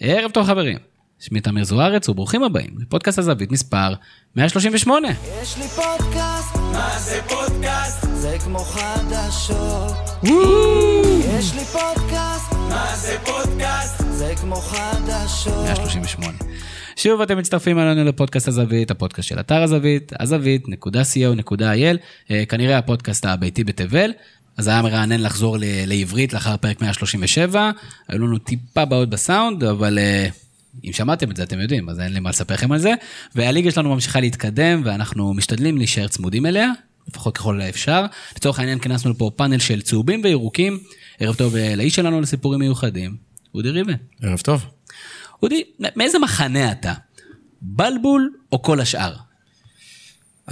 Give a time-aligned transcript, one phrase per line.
[0.00, 0.78] ערב טוב חברים,
[1.18, 3.94] שמי תמיר זוארץ וברוכים הבאים לפודקאסט הזווית מספר
[4.36, 5.08] 138.
[5.42, 8.06] יש לי פודקאסט, מה זה פודקאסט?
[8.14, 9.92] זה כמו חדשות.
[11.38, 14.02] יש לי פודקאסט, מה זה פודקאסט?
[14.10, 15.64] זה כמו חדשות.
[15.64, 16.38] 138.
[16.96, 21.96] שוב אתם מצטרפים אלינו לפודקאסט הזווית, הפודקאסט של אתר הזווית, הזווית.co.il,
[22.30, 24.10] אה, כנראה הפודקאסט הביתי בתבל.
[24.56, 27.70] אז היה מרענן לחזור ל- לעברית לאחר פרק 137,
[28.08, 30.28] היו לנו טיפה בעיות בסאונד, אבל אה,
[30.84, 32.92] אם שמעתם את זה אתם יודעים, אז אין לי מה לספר לכם על זה.
[33.34, 36.70] והליגה שלנו ממשיכה להתקדם, ואנחנו משתדלים להישאר צמודים אליה,
[37.08, 38.06] לפחות ככל האפשר.
[38.36, 40.78] לצורך העניין כינסנו לפה פאנל של צהובים וירוקים,
[41.20, 43.16] ערב טוב אה, לאיש שלנו לסיפורים מיוחדים,
[43.54, 43.94] אודי ריבן.
[44.22, 44.64] ערב טוב.
[45.42, 45.62] אודי,
[45.96, 46.92] מאיזה מחנה אתה?
[47.62, 49.14] בלבול או כל השאר?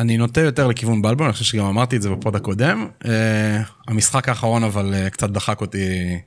[0.00, 2.88] אני נוטה יותר לכיוון בלבול, אני חושב שגם אמרתי את זה בפוד הקודם.
[3.02, 3.06] Uh,
[3.88, 6.18] המשחק האחרון אבל uh, קצת דחק אותי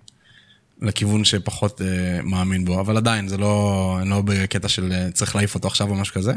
[0.81, 1.83] לכיוון שפחות uh,
[2.23, 5.95] מאמין בו, אבל עדיין זה לא, לא בקטע של uh, צריך להעיף אותו עכשיו או
[5.95, 6.33] משהו כזה.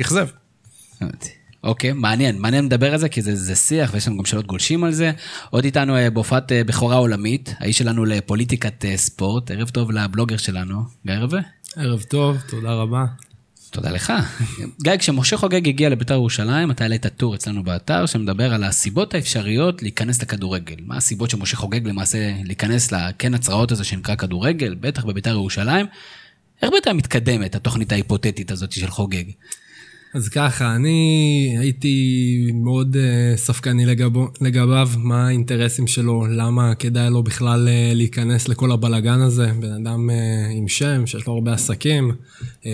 [0.00, 0.28] אכזב.
[1.64, 4.84] אוקיי, מעניין, מעניין לדבר על זה, כי זה, זה שיח ויש לנו גם שאלות גולשים
[4.84, 5.12] על זה.
[5.50, 10.36] עוד איתנו אה, בהופעת אה, בכורה עולמית, האיש שלנו לפוליטיקת אה, ספורט, ערב טוב לבלוגר
[10.36, 11.40] שלנו, גיא רווה.
[11.76, 13.04] ערב טוב, תודה רבה.
[13.70, 14.12] תודה לך.
[14.82, 19.82] גיא, כשמשה חוגג הגיע לבית"ר ירושלים, אתה העלית טור אצלנו באתר שמדבר על הסיבות האפשריות
[19.82, 20.76] להיכנס לכדורגל.
[20.86, 25.86] מה הסיבות שמשה חוגג למעשה להיכנס לקן הצרעות הזה שנקרא כדורגל, בטח בבית"ר ירושלים.
[26.62, 29.24] איך בעצם מתקדמת התוכנית ההיפותטית הזאת של חוגג?
[30.14, 37.22] אז ככה, אני הייתי מאוד uh, ספקני לגבו, לגביו, מה האינטרסים שלו, למה כדאי לו
[37.22, 39.50] בכלל uh, להיכנס לכל הבלגן הזה.
[39.60, 40.12] בן אדם uh,
[40.52, 42.12] עם שם, שיש לו הרבה עסקים.
[42.40, 42.66] Uh,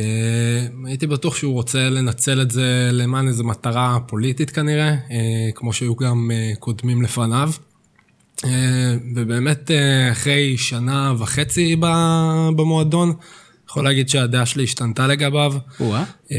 [0.84, 5.12] הייתי בטוח שהוא רוצה לנצל את זה למען איזו מטרה פוליטית כנראה, uh,
[5.54, 7.50] כמו שהיו גם uh, קודמים לפניו.
[8.36, 8.46] Uh,
[9.14, 11.76] ובאמת, uh, אחרי שנה וחצי
[12.56, 13.12] במועדון,
[13.74, 15.54] יכול להגיד שהדעה שלי השתנתה לגביו.
[15.80, 16.04] או-אה.
[16.32, 16.36] אה,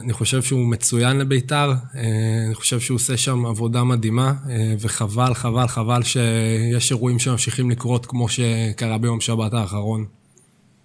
[0.00, 2.02] אני חושב שהוא מצוין לביתר, אה,
[2.46, 8.06] אני חושב שהוא עושה שם עבודה מדהימה, אה, וחבל, חבל, חבל שיש אירועים שממשיכים לקרות
[8.06, 10.04] כמו שקרה ביום שבת האחרון.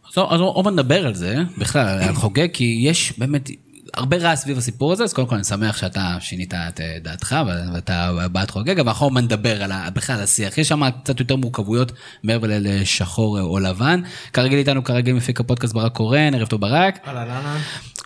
[0.10, 3.50] אז אז בוא נדבר על זה, בכלל, על חוגג, כי יש באמת
[3.94, 7.36] הרבה רעש סביב הסיפור הזה, אז קודם כל אני שמח שאתה שינית את אה, דעתך
[7.74, 10.58] ואתה בעד חוגג, אבל אנחנו נדבר על בכלל השיח.
[10.58, 11.92] יש שם קצת יותר מורכבויות
[12.24, 14.02] מעבר ל- לשחור או לבן.
[14.34, 17.08] כרגיל איתנו כרגיל מפיק הפודקאסט ברק קורן, ערב טוב ברק.
[17.08, 17.60] אהלן, אהלן.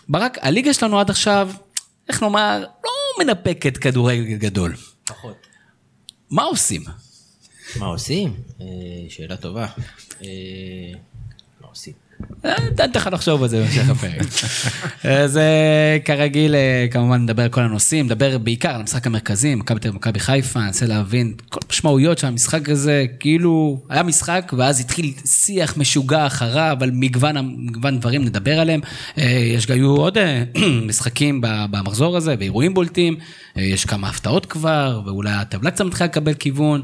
[0.08, 1.50] ברק, הליגה שלנו עד עכשיו,
[2.08, 4.74] איך נאמר, לא מנפקת כדורגל גדול.
[5.06, 5.46] פחות.
[6.30, 6.82] מה עושים?
[7.78, 8.36] מה עושים?
[8.60, 8.66] אה,
[9.08, 9.66] שאלה טובה.
[10.22, 10.28] אה,
[11.60, 11.92] מה עושים?
[12.44, 14.26] אה, ניתן לך לחשוב על זה בהמשך הפרק.
[15.04, 19.80] אז אה, כרגיל, אה, כמובן נדבר על כל הנושאים, נדבר בעיקר על המשחק המרכזי, מכבי
[19.80, 24.80] תל אביב ומכבי חיפה, ננסה להבין כל המשמעויות של המשחק הזה, כאילו היה משחק ואז
[24.80, 28.80] התחיל שיח משוגע אחריו על מגוון, מגוון דברים, נדבר עליהם.
[29.18, 30.44] אה, יש גם היו עוד אה,
[30.88, 33.16] משחקים במחזור הזה, ואירועים בולטים,
[33.56, 36.82] אה, יש כמה הפתעות כבר, ואולי הטבלה קצת מתחילה לקבל כיוון.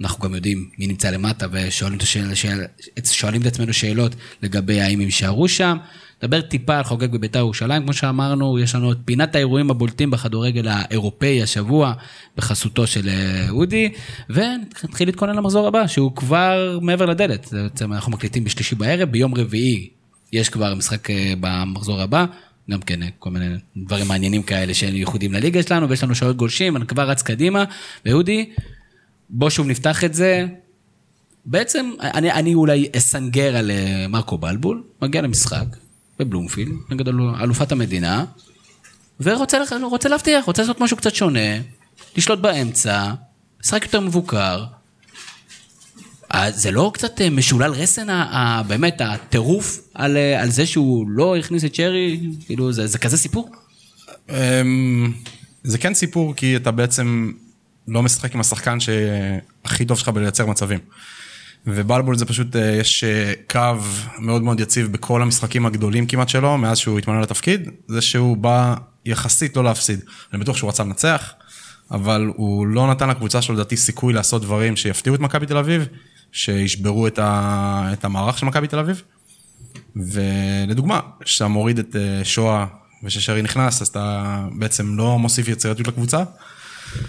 [0.00, 2.64] אנחנו גם יודעים מי נמצא למטה ושואלים את, השאל, שאל,
[3.04, 5.76] שואלים את עצמנו שאלות לגבי האם הם יישארו שם.
[6.22, 10.68] נדבר טיפה על חוגג בביתר ירושלים, כמו שאמרנו, יש לנו את פינת האירועים הבולטים בכדורגל
[10.68, 11.92] האירופאי השבוע,
[12.36, 13.92] בחסותו של אה, אודי,
[14.30, 17.48] ונתחיל להתכונן למחזור הבא, שהוא כבר מעבר לדלת.
[17.52, 19.88] בעצם אנחנו מקליטים בשלישי בערב, ביום רביעי
[20.32, 22.24] יש כבר משחק אה, במחזור הבא.
[22.70, 23.46] גם כן אה, כל מיני
[23.76, 27.64] דברים מעניינים כאלה שהם ייחודים לליגה שלנו, ויש לנו שעות גולשים, אני כבר רץ קדימה,
[28.06, 28.50] ואודי,
[29.30, 30.46] בוא שוב נפתח את זה.
[31.46, 35.64] בעצם, אני, אני אולי אסנגר על אה, מרקו בלבול, מגיע למשחק
[36.18, 38.24] בבלומפילד, נגד אלו- אלופת המדינה,
[39.20, 39.58] ורוצה
[40.08, 41.60] להבטיח, רוצה לעשות משהו קצת שונה,
[42.16, 43.12] לשלוט באמצע,
[43.60, 44.64] משחק יותר מבוקר.
[46.34, 48.06] אה, זה לא קצת אה, משולל רסן,
[48.66, 53.50] באמת, הטירוף על, על זה שהוא לא הכניס את שרי, כאילו, זה, זה כזה סיפור?
[54.30, 55.12] אמ,
[55.62, 57.32] זה כן סיפור כי אתה בעצם
[57.88, 60.78] לא משחק עם השחקן שהכי טוב שלך בלייצר מצבים.
[61.66, 63.82] ובלבול זה פשוט, אה, יש אה, קו
[64.18, 68.74] מאוד מאוד יציב בכל המשחקים הגדולים כמעט שלו, מאז שהוא התמנה לתפקיד, זה שהוא בא
[69.04, 70.00] יחסית לא להפסיד.
[70.32, 71.32] אני בטוח שהוא רצה לנצח,
[71.90, 75.86] אבל הוא לא נתן לקבוצה שלו לדעתי סיכוי לעשות דברים שיפתיעו את מכבי תל אביב,
[76.32, 77.90] שישברו את, ה...
[77.92, 79.02] את המערך של מכבי תל אביב.
[79.96, 82.66] ולדוגמה, כשאתה מוריד את אה, שואה
[83.04, 86.22] וששרי נכנס, אז אתה בעצם לא מוסיף יצירתיות לקבוצה.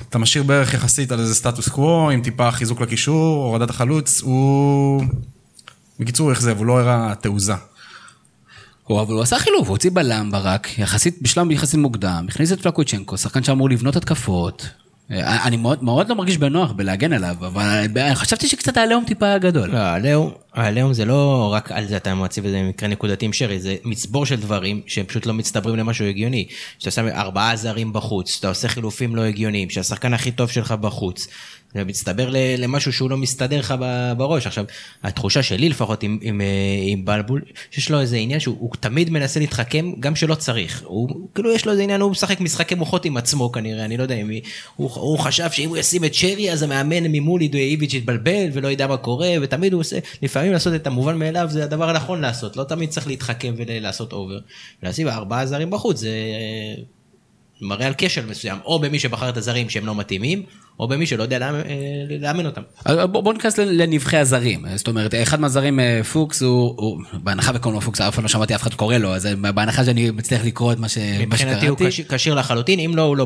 [0.09, 5.03] אתה משאיר בערך יחסית על איזה סטטוס קוו, עם טיפה חיזוק לקישור, הורדת החלוץ, הוא...
[5.99, 7.53] בקיצור, אכזב, הוא לא הראה תעוזה.
[8.83, 12.61] הוא, אבל הוא עשה חילוף, הוא הוציא בלם ברק, יחסית, בשלב יחסית מוקדם, הכניס את
[12.61, 14.69] פלקוצ'נקו, שחקן שאמור לבנות התקפות.
[15.11, 19.69] אני מאוד, מאוד לא מרגיש בנוח בלהגן עליו, אבל חשבתי שקצת העליהום טיפה גדול.
[19.69, 23.33] לא, עליהום, אבל היום זה לא רק על זה אתה מציב איזה מקרה נקודתי עם
[23.33, 26.47] שרי, זה מצבור של דברים שהם פשוט לא מצטברים למשהו הגיוני.
[26.79, 31.27] שאתה שם ארבעה זרים בחוץ, שאתה עושה חילופים לא הגיוניים, שהשחקן הכי טוב שלך בחוץ.
[31.73, 33.73] זה מצטבר למשהו שהוא לא מסתדר לך
[34.17, 34.47] בראש.
[34.47, 34.65] עכשיו,
[35.03, 36.45] התחושה שלי לפחות עם, עם, אה,
[36.81, 37.41] עם בלבול,
[37.71, 40.83] שיש לו איזה עניין שהוא הוא תמיד מנסה להתחכם גם שלא צריך.
[40.85, 44.03] הוא כאילו יש לו איזה עניין, הוא משחק משחקי מוחות עם עצמו כנראה, אני לא
[44.03, 44.31] יודע אם...
[44.75, 48.87] הוא, הוא חשב שאם הוא ישים את שרי אז המאמן ממול איביץ' יתבלבל ולא ידע
[48.87, 52.63] מה קורה, ותמיד הוא עושה, לפעמים לעשות את המובן מאליו זה הדבר הנכון לעשות, לא
[52.63, 54.39] תמיד צריך להתחכם ולעשות over.
[54.83, 56.09] לשים ארבעה זרים בחוץ זה...
[57.63, 60.43] אה, מראה על כשל מסוים, או במי שבחר את הזרים שהם לא מתאימים,
[60.79, 61.73] או במי שלא יודע לאמן, אה,
[62.19, 62.61] לאמן אותם.
[63.11, 67.79] בוא, בוא ניכנס לנבכי הזרים, זאת אומרת, אחד מהזרים, אה, פוקס, הוא, הוא בהנחה וקוראים
[67.79, 70.73] לו פוקס, אף פעם לא שמעתי אף אחד קורא לו, אז בהנחה שאני מצליח לקרוא
[70.73, 70.97] את מה, ש...
[70.97, 72.15] מה מבחינתי הוא שקראתי.
[72.17, 73.25] כשיר- לחלוטין, אם לא, הוא לא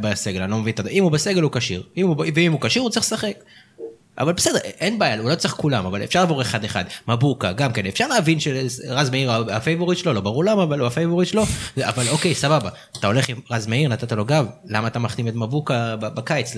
[0.00, 0.90] בסגל, אני לא מבין את זה.
[0.90, 1.82] אם הוא בסגל הוא כשיר,
[2.34, 3.34] ואם הוא כשיר הוא צריך לשחק.
[4.18, 6.84] אבל בסדר, אין בעיה, הוא לא צריך כולם, אבל אפשר לעבור אחד אחד.
[7.08, 11.28] מבוקה, גם כן, אפשר להבין שרז מאיר הפייבוריט שלו, לא ברור למה, אבל הוא הפייבוריט
[11.28, 11.42] שלו,
[11.80, 12.70] אבל אוקיי, סבבה.
[12.98, 16.54] אתה הולך עם רז מאיר, נתת לו גב, למה אתה מחתים את מבוקה בקיץ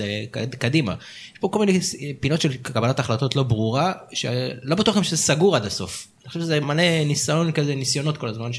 [0.59, 0.95] קדימה?
[1.33, 1.81] יש פה כל מיני
[2.21, 6.09] פינות של קבלת החלטות לא ברורה, שלא בטוח גם שזה סגור עד הסוף.
[6.23, 8.51] אני חושב שזה מלא ניסיון כזה, ניסיונות כל הזמן,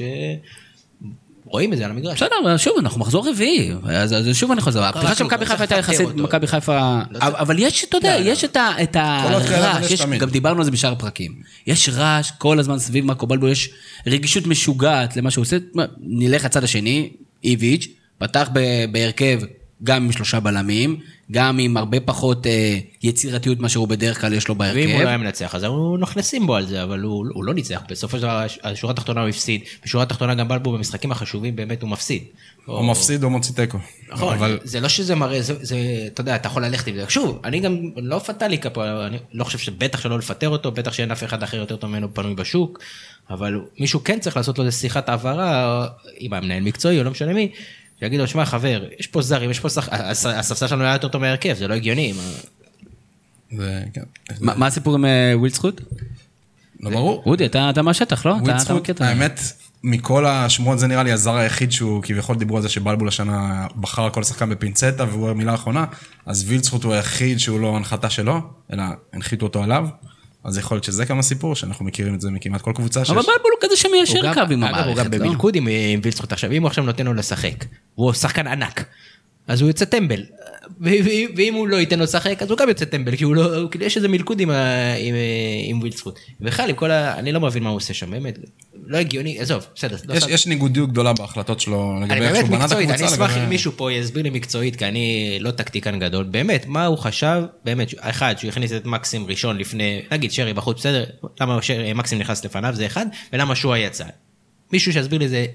[1.46, 2.24] שרואים את זה על המגרש.
[2.24, 5.64] בסדר, שוב, אנחנו מחזור רביעי, אז, אז שוב אני חוזר, הפתיחה של מכבי לא חיפה
[5.64, 6.08] הייתה יחסית.
[6.16, 7.20] מכבי חיפה, לא.
[7.22, 10.02] אבל יש, אתה יודע, יש את הרעש.
[10.20, 11.32] גם דיברנו על זה בשאר הפרקים,
[11.68, 13.70] יש רעש כל הזמן סביב מרקו בלבו, יש
[14.08, 15.58] רגישות משוגעת למה שהוא עושה,
[16.00, 17.10] נלך לצד השני,
[17.44, 17.88] איביץ',
[18.18, 18.50] פתח
[18.92, 19.40] בהרכב
[19.84, 21.00] גם עם שלושה בלמים,
[21.32, 24.76] גם עם הרבה פחות אה, יצירתיות מאשר הוא בדרך כלל יש לו בהרכב.
[24.76, 27.54] ואם הוא לא היה מנצח, אז היו נכנסים בו על זה, אבל הוא, הוא לא
[27.54, 27.82] ניצח.
[27.90, 29.62] בסופו של דבר, השורה התחתונה הוא הפסיד.
[29.86, 32.24] בשורה התחתונה גם בלבו במשחקים החשובים באמת הוא מפסיד.
[32.68, 33.78] או מפסיד או מוציא תיקו.
[34.10, 35.78] נכון, אבל זה לא שזה מראה, זה, זה,
[36.08, 37.06] אתה יודע, אתה יכול ללכת עם זה.
[37.10, 41.12] שוב, אני גם לא פטאליקה פה, אני לא חושב שבטח שלא לפטר אותו, בטח שאין
[41.12, 42.80] אף אחד אחר יותר טוב ממנו פנוי בשוק,
[43.30, 45.88] אבל מישהו כן צריך לעשות לו איזה שיחת העברה,
[46.18, 47.52] עם המנהל מקצועי או לא משנה מי,
[48.00, 49.90] שיגיד לו, שמע חבר, יש פה זרים, יש פה שחק...
[49.94, 52.14] הס- הספסל שלנו היה יותר טוב מהרכב, זה לא הגיוני.
[53.52, 53.64] מה-
[53.94, 54.02] כן.
[54.64, 55.82] הסיפור עם אה, וויל זכות?
[56.80, 57.24] לא ברור.
[57.26, 58.36] אודי, אתה מהשטח, לא?
[58.90, 59.40] את ה- האמת,
[59.84, 64.10] מכל השמועות זה נראה לי הזר היחיד שהוא כביכול דיברו על זה שבלבול השנה בחר
[64.10, 65.86] כל שחקן בפינצטה והוא המילה האחרונה,
[66.26, 68.40] אז וילצחוט הוא היחיד שהוא לא הנחתה שלו,
[68.74, 69.88] אלא הנחיתו אותו עליו.
[70.44, 73.10] אז יכול להיות שזה גם הסיפור, שאנחנו מכירים את זה מכמעט כל קבוצה שיש.
[73.10, 75.18] אבל בלבול הוא כזה שמיישר קו עם אגב, הוא גם המערכת, לא?
[75.18, 77.66] במלכוד עם עם וילצחוט עכשיו, אם הוא עכשיו נותן לו לשחק,
[77.96, 78.86] הוא שחקן ענק,
[79.50, 80.24] אז הוא יוצא טמבל.
[81.36, 83.86] ואם הוא לא ייתן לו לשחק, אז הוא גם יוצא טמבל, כי הוא לא, כאילו
[83.86, 84.50] יש איזה מלכוד עם,
[85.00, 85.16] עם,
[85.68, 86.20] עם וילצחוט.
[86.42, 87.20] בכלל, עם כל ה...
[87.20, 88.40] אני לא מבין מה הוא עושה שם, באמת,
[88.86, 89.98] לא הגיוני, עזוב, בסדר.
[90.08, 90.34] לא יש, סתם.
[90.34, 93.16] יש ניגודיות גדולה בהחלטות שלו אני לגבי איך באמת שהוא בנה את מקצועית, אני הקבוצה.
[93.16, 96.86] אשמח לגבי- אם מישהו פה יסביר לי מקצועית, כי אני לא טקטיקן גדול, באמת, מה
[96.86, 101.04] הוא חשב, באמת, אחד, שהוא הכניס את מקסים ראשון לפני, נגיד שרי בחוץ, בסדר,
[101.42, 104.06] למה שרי, מקסים נכנס לפניו, זה אחד, ולמה שואה יצא.
[104.74, 105.46] מישהו שיסביר לי זה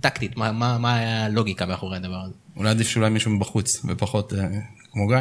[0.00, 0.94] טקטית, מה, מה, מה
[1.24, 2.32] הלוגיקה מאחורי הדבר הזה.
[2.58, 4.48] אולי עדיף שאולי מישהו מבחוץ ופחות אה,
[4.92, 5.16] כמו גיא.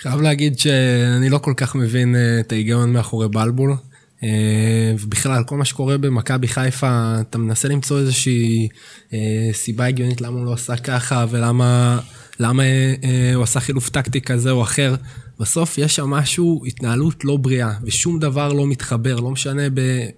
[0.00, 3.76] חייב להגיד שאני לא כל כך מבין אה, את ההיגיון מאחורי בלבול.
[4.22, 8.68] אה, ובכלל, כל מה שקורה במכבי חיפה, אתה מנסה למצוא איזושהי
[9.12, 12.00] אה, סיבה הגיונית למה הוא לא עשה ככה ולמה
[12.40, 14.94] למה, אה, אה, הוא עשה חילוף טקטי כזה או אחר.
[15.40, 19.62] בסוף יש שם משהו, התנהלות לא בריאה, ושום דבר לא מתחבר, לא משנה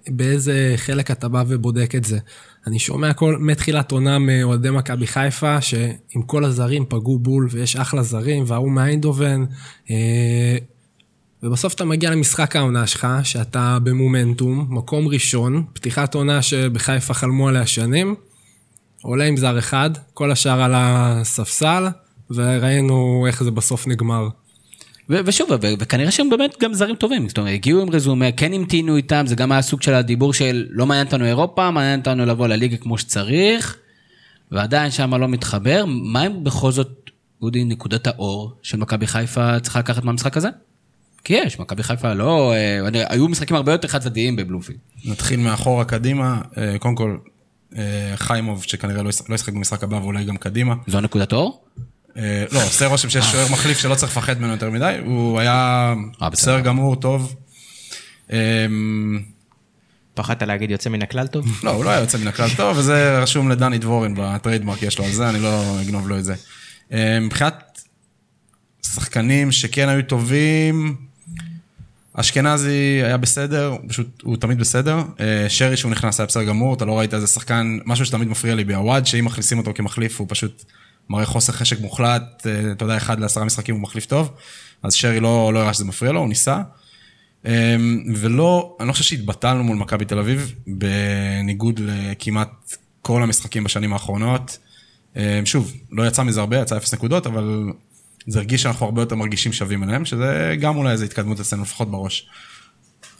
[0.07, 2.19] באיזה חלק אתה בא ובודק את זה.
[2.67, 8.03] אני שומע כל, מתחילת עונה מאוהדי מכבי חיפה, שעם כל הזרים פגעו בול, ויש אחלה
[8.03, 9.45] זרים, וההוא מאיינדובן,
[9.89, 10.57] אה,
[11.43, 17.65] ובסוף אתה מגיע למשחק העונה שלך, שאתה במומנטום, מקום ראשון, פתיחת עונה שבחיפה חלמו עליה
[17.65, 18.15] שנים,
[19.01, 21.87] עולה עם זר אחד, כל השאר על הספסל,
[22.31, 24.27] וראינו איך זה בסוף נגמר.
[25.09, 25.49] ושוב,
[25.79, 29.35] וכנראה שהם באמת גם זרים טובים, זאת אומרת, הגיעו עם רזומה, כן המתינו איתם, זה
[29.35, 32.97] גם היה סוג של הדיבור של לא מעניין אותנו אירופה, מעניין אותנו לבוא לליגה כמו
[32.97, 33.77] שצריך,
[34.51, 35.85] ועדיין שם לא מתחבר.
[35.87, 37.09] מה הם בכל זאת,
[37.41, 40.49] אודי, נקודת האור של מכבי חיפה צריכה לקחת מהמשחק הזה?
[41.23, 44.79] כי יש, מכבי חיפה לא, אה, היו משחקים הרבה יותר חד צדדיים בבלומפילד.
[45.05, 47.17] נתחיל מאחורה קדימה, אה, קודם כל
[47.77, 50.75] אה, חיימוב שכנראה לא לא ישחק במשחק הבא ואולי גם קדימה.
[50.87, 51.63] זו נקודת אור?
[52.17, 55.93] אה, לא, עושה רושם שיש שוער מחליף שלא צריך לפחד ממנו יותר מדי, הוא היה
[56.21, 56.59] אה, בסדר.
[56.59, 57.35] גמור, טוב.
[58.31, 58.65] אה,
[60.13, 61.59] פחדת להגיד יוצא מן הכלל טוב?
[61.63, 65.05] לא, הוא לא היה יוצא מן הכלל טוב, וזה רשום לדני דבורין בטריידמרק יש לו
[65.05, 66.35] על זה, אני לא אגנוב לו את זה.
[67.21, 67.81] מבחינת
[68.85, 70.95] שחקנים שכן היו טובים,
[72.13, 75.03] אשכנזי היה בסדר, פשוט, הוא תמיד בסדר.
[75.47, 78.63] שרי שהוא נכנס היה בסדר גמור, אתה לא ראית איזה שחקן, משהו שתמיד מפריע לי
[78.63, 80.63] בעווד, שאם מכניסים אותו כמחליף הוא פשוט
[81.09, 84.31] מראה חוסר חשק מוחלט, אה, אתה יודע, אחד לעשרה משחקים הוא מחליף טוב,
[84.83, 86.61] אז שרי לא, לא הראה שזה מפריע לו, הוא ניסה.
[87.45, 93.93] אמ, ולא, אני לא חושב שהתבטלנו מול מכבי תל אביב, בניגוד לכמעט כל המשחקים בשנים
[93.93, 94.57] האחרונות.
[95.15, 97.71] אמ, שוב, לא יצא מזה הרבה, יצא אפס נקודות, אבל
[98.27, 101.91] זה הרגיש שאנחנו הרבה יותר מרגישים שווים אליהם, שזה גם אולי איזו התקדמות אצלנו לפחות
[101.91, 102.29] בראש.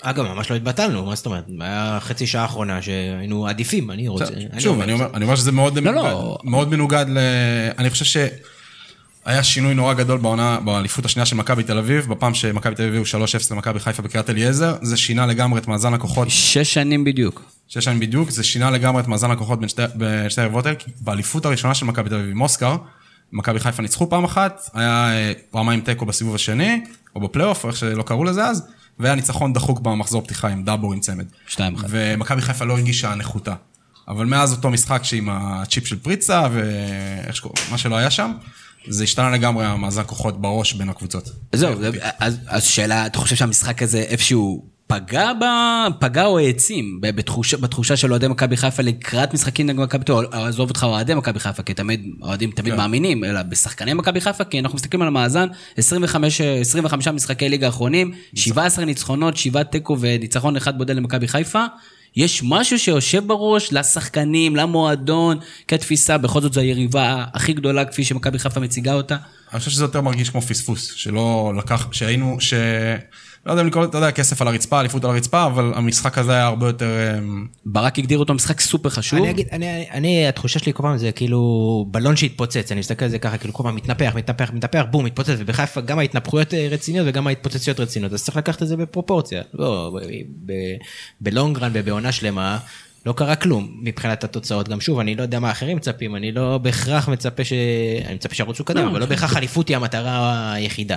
[0.01, 1.43] אגב, ממש לא התבטלנו, מה זאת אומרת?
[1.59, 4.25] היה חצי שעה האחרונה שהיינו עדיפים, אני רוצה...
[4.59, 6.37] שוב, אני אומר, אני אומר שזה מאוד לא, מנוגד, לא.
[6.43, 7.17] מאוד מנוגד ל...
[7.77, 8.05] אני חושב
[9.25, 12.93] שהיה שינוי נורא גדול בעונה, באליפות השנייה של מכבי תל אביב, בפעם שמכבי תל אביב
[13.13, 17.43] היו 3-0 למכבי חיפה בקריית אליעזר, זה שינה לגמרי את מאזן הכוחות, שש שנים בדיוק.
[17.67, 20.91] שש שנים בדיוק, זה שינה לגמרי את מאזן הכוחות בין שתי, בשתי היריבות האלה, כי
[21.01, 22.75] באליפות הראשונה של מכבי תל אביב עם אוסקר,
[23.31, 26.81] מכבי חיפה ניצחו פעם אחת, היה אה, פעמיים תיקו בסיבוב השני,
[27.15, 28.67] או בפלייאוף, או איך שלא קראו לזה אז,
[28.99, 31.25] והיה ניצחון דחוק במחזור פתיחה עם דאבור עם צמד.
[31.47, 31.85] שתיים אחת.
[31.89, 33.53] ומכבי חיפה לא הרגישה נחותה.
[34.07, 38.31] אבל מאז אותו משחק שעם הצ'יפ של פריצה ואיך שקוראים, מה שלא היה שם,
[38.87, 41.29] זה השתנה לגמרי המאזן כוחות בראש בין הקבוצות.
[41.55, 41.73] זהו,
[42.19, 45.43] אז, אז שאלה, אתה חושב שהמשחק הזה איפשהו פגע, ב,
[45.99, 47.15] פגע או העצים ב-
[47.59, 51.13] בתחושה, של אוהדי מכבי חיפה לקראת משחקים נגד מכבי תל אביב, או עזוב אותך אוהדי
[51.13, 52.77] מכבי חיפה, כי תמיד, אוהדים תמיד כן.
[52.77, 58.11] מאמינים, אלא בשחקני מכבי חיפה, כי אנחנו מסתכלים על המאזן, 25, 25 משחקי ליגה האחרונים,
[58.35, 61.65] 17 ניצחונות, 7 תיקו וניצחון אחד בודד למכבי חיפה.
[62.15, 68.39] יש משהו שיושב בראש לשחקנים, למועדון, כתפיסה, בכל זאת זו היריבה הכי גדולה כפי שמכבי
[68.39, 69.15] חיפה מציגה אותה.
[69.51, 72.53] אני חושב שזה יותר מרגיש כמו פספוס, שלא לקח, שהיינו, ש...
[73.45, 76.17] לא יודע אם לקרוא לזה, אתה יודע, כסף על הרצפה, אליפות על הרצפה, אבל המשחק
[76.17, 77.17] הזה היה הרבה יותר...
[77.17, 79.19] אמ, ברק הגדיר אותו משחק סופר חשוב.
[79.19, 83.11] אני אגיד, אני, אני, התחושה שלי כל פעם זה כאילו בלון שהתפוצץ, אני מסתכל על
[83.11, 87.07] זה ככה, כאילו כל פעם מתנפח, מתנפח, מתנפח, בום, מתפוצץ, ובחיפה גם ההתנפחויות אה, רציניות
[87.09, 89.41] וגם ההתפוצצויות רציניות, אז צריך לקחת את זה בפרופורציה.
[89.53, 89.97] לא,
[91.21, 92.59] בלונגרן ובעונה שלמה,
[93.05, 94.69] לא קרה כלום מבחינת התוצאות.
[94.69, 97.53] גם שוב, אני לא יודע מה אחרים מצפים, אני לא בהכרח מצפה ש...
[98.05, 100.95] אני מצפה שירוצו קדימה, אבל לא בהכרח אליפות היא המטרה היחידה.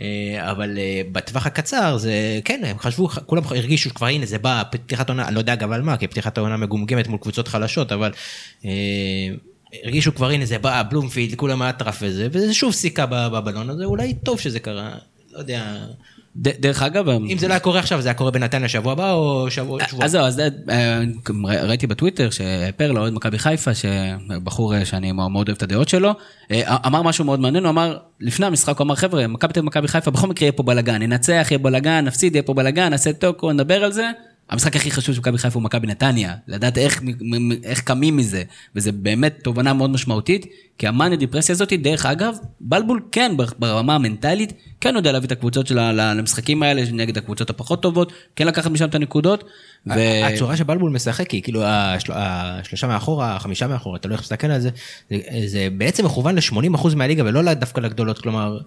[0.00, 0.06] אה,
[0.50, 5.08] אבל אה, בטווח הקצר זה, כן, הם חשבו, כולם הרגישו שכבר הנה זה בא, פתיחת
[5.08, 8.12] עונה, אני לא יודע אגב על מה, כי פתיחת העונה מגומגמת מול קבוצות חלשות, אבל...
[8.64, 8.70] אה,
[9.84, 14.14] הרגישו כבר הנה זה בא, בלומפילד, כולם האטרף וזה, וזה שוב סיכה בבלון הזה, אולי
[14.14, 14.94] טוב שזה קרה,
[15.32, 15.76] לא יודע.
[16.40, 19.50] דרך אגב, אם זה לא היה קורה עכשיו, זה היה קורה בנתניה שבוע הבא או
[19.50, 19.80] שבוע...
[19.88, 20.04] שבוע.
[20.04, 20.40] אז זהו, אז
[20.70, 21.00] אה,
[21.62, 26.12] ראיתי בטוויטר שפרלה, אוהד מכבי חיפה, שבחור אה, שאני מאוד אוהב את הדעות שלו,
[26.50, 29.66] אה, אמר משהו מאוד מעניין, הוא אמר, לפני המשחק הוא אמר, חבר'ה, מכבי תל אביב
[29.66, 33.12] מכבי חיפה, בכל מקרה יהיה פה בלאגן, ננצח, יהיה בלאגן, נפסיד, יהיה פה בלאגן, נעשה
[33.12, 34.10] טוקו, נדבר על זה.
[34.50, 37.02] המשחק הכי חשוב של מכבי חיפה הוא מכבי נתניה, לדעת איך,
[37.64, 38.42] איך קמים מזה,
[38.76, 40.46] וזה באמת תובנה מאוד משמעותית,
[40.78, 45.32] כי המאניה דיפרסיה הזאת, דרך אגב, בלבול כן בר- ברמה המנטלית, כן יודע להביא את
[45.32, 49.44] הקבוצות שלה למשחקים האלה, נגד הקבוצות הפחות טובות, כן לקחת משם את הנקודות,
[49.86, 49.92] ו...
[50.24, 52.12] הצורה שבלבול משחק היא כאילו השל...
[52.16, 54.70] השלושה מאחורה, החמישה מאחורה, תלוי איך מסתכל על זה,
[55.10, 58.58] זה, זה בעצם מכוון ל-80% מהליגה ולא דווקא לגדולות, כלומר,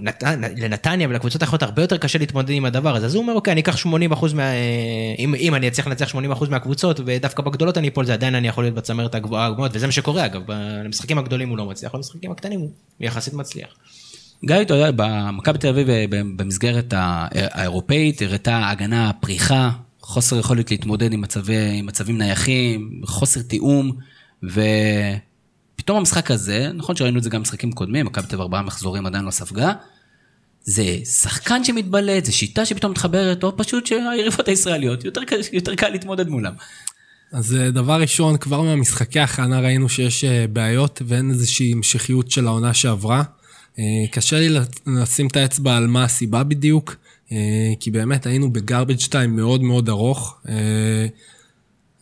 [0.00, 0.22] נת...
[0.56, 3.60] לנתניה ולקבוצות האחרות הרבה יותר קשה להתמודד עם הדבר הזה, אז הוא אומר אוקיי אני
[3.60, 3.88] אקח 80%
[4.34, 4.42] מה...
[5.18, 6.18] אם, אם אני אצליח לנצח 80%
[6.50, 9.92] מהקבוצות ודווקא בגדולות אני אפול זה עדיין אני יכול להיות בצמרת הגבוהה הגבוהות וזה מה
[9.92, 13.68] שקורה אגב, במשחקים הגדולים הוא לא מצליח, במשחקים הקטנים הוא יחסית מצליח.
[14.44, 20.70] גיא, אתה יודע, במכבי תל אביב אה, במסגרת ה- האירופאית הראתה הגנה פריחה, חוסר יכולת
[20.70, 23.92] להתמודד עם, מצבי, עם מצבים נייחים, חוסר תיאום,
[25.76, 29.24] ופתאום המשחק הזה, נכון שראינו את זה גם במשחקים קודמים, מכבי תל ארבעה מחזורים עדיין
[29.24, 29.72] לא ספגה,
[30.64, 35.20] זה שחקן שמתבלט, זה שיטה שפתאום מתחברת, או פשוט שהיריבות הישראליות, יותר,
[35.52, 36.52] יותר קל להתמודד מולם.
[37.32, 42.46] אז אה, דבר ראשון, כבר מהמשחקי ההכנה ראינו שיש אה, בעיות ואין איזושהי המשכיות של
[42.46, 43.22] העונה שעברה.
[43.78, 46.96] אה, קשה לי לשים את האצבע על מה הסיבה בדיוק,
[47.80, 50.40] כי באמת היינו בגרבג' טיים מאוד מאוד ארוך.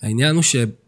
[0.02, 0.83] העניין הוא שבאירופה,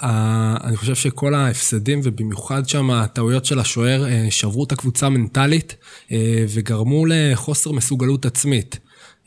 [0.00, 5.76] ה- אני חושב שכל ההפסדים, ובמיוחד שם הטעויות של השוער, אה, שברו את הקבוצה מנטלית
[6.12, 8.78] אה, וגרמו לחוסר מסוגלות עצמית.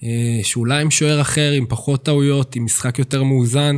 [0.03, 3.75] אה, שאולי עם שוער אחר, עם פחות טעויות, עם משחק יותר מאוזן,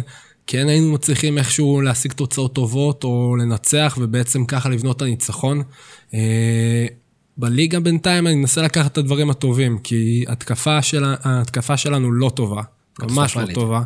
[0.48, 5.64] כן היינו מצליחים איכשהו להשיג תוצאות טובות או לנצח ובעצם ככה לבנות את הניצחון.
[7.38, 12.62] בליגה בינתיים אני מנסה לקחת את הדברים הטובים, כי התקפה, של, ההתקפה שלנו לא טובה.
[13.04, 13.54] ממש לא.
[13.54, 13.82] טובה.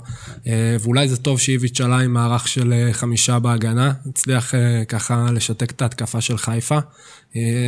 [0.48, 5.28] אה, ואולי זה טוב שאיביץ' עלה עם מערך של אה, חמישה בהגנה, הצליח אה, ככה
[5.32, 6.80] לשתק את ההתקפה של חיפה.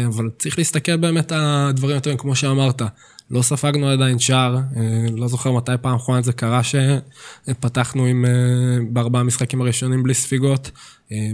[0.08, 2.82] אבל צריך להסתכל באמת על הדברים הטובים, כמו שאמרת.
[3.32, 4.58] לא ספגנו עדיין שער,
[5.18, 8.26] לא זוכר מתי פעם אחרונה זה קרה שפתחנו עם,
[8.90, 10.72] בארבעה המשחקים הראשונים בלי ספיגות.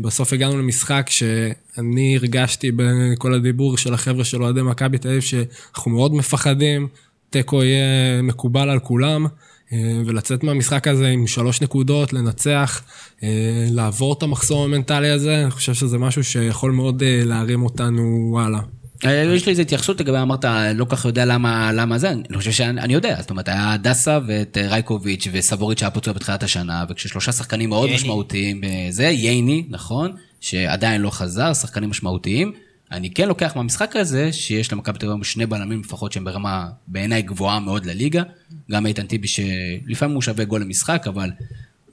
[0.01, 5.91] בסוף הגענו למשחק שאני הרגשתי בכל הדיבור של החבר'ה של אוהדי מכבי תל אביב שאנחנו
[5.91, 6.87] מאוד מפחדים,
[7.29, 9.25] תיקו יהיה מקובל על כולם.
[9.73, 12.81] אה, ולצאת מהמשחק הזה עם שלוש נקודות, לנצח,
[13.23, 18.37] אה, לעבור את המחסום המנטלי הזה, אני חושב שזה משהו שיכול מאוד אה, להרים אותנו
[18.41, 18.59] הלאה.
[19.05, 20.45] אה, יש לי איזו התייחסות לגבי, אמרת,
[20.75, 23.75] לא כל כך יודע למה, למה זה, אני חושב שאני אני יודע, זאת אומרת, היה
[23.81, 28.01] דסה ואת רייקוביץ' וסבוריץ' שהיה פצוע בתחילת השנה, וכששלושה שחקנים מאוד ייני.
[28.01, 30.11] משמעותיים, זה, ייני, נכון,
[30.41, 32.53] שעדיין לא חזר, שחקנים משמעותיים.
[32.91, 37.21] אני כן לוקח מהמשחק הזה, שיש למכבי תל אביב שני בלמים לפחות שהם ברמה בעיניי
[37.21, 38.23] גבוהה מאוד לליגה,
[38.71, 41.31] גם איתן טיבי שלפעמים הוא שווה גול למשחק, אבל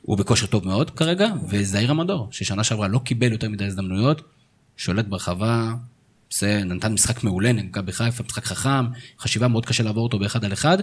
[0.02, 4.22] הוא בכושר טוב מאוד כרגע, וזעיר המדור, ששנה שעברה לא קיבל יותר מדי הזדמנויות,
[4.76, 5.72] שולט ברחבה,
[6.32, 8.86] עושה, נתן משחק מעולה, נגע בחיפה, משחק חכם,
[9.18, 10.78] חשיבה מאוד קשה לעבור אותו באחד על אחד.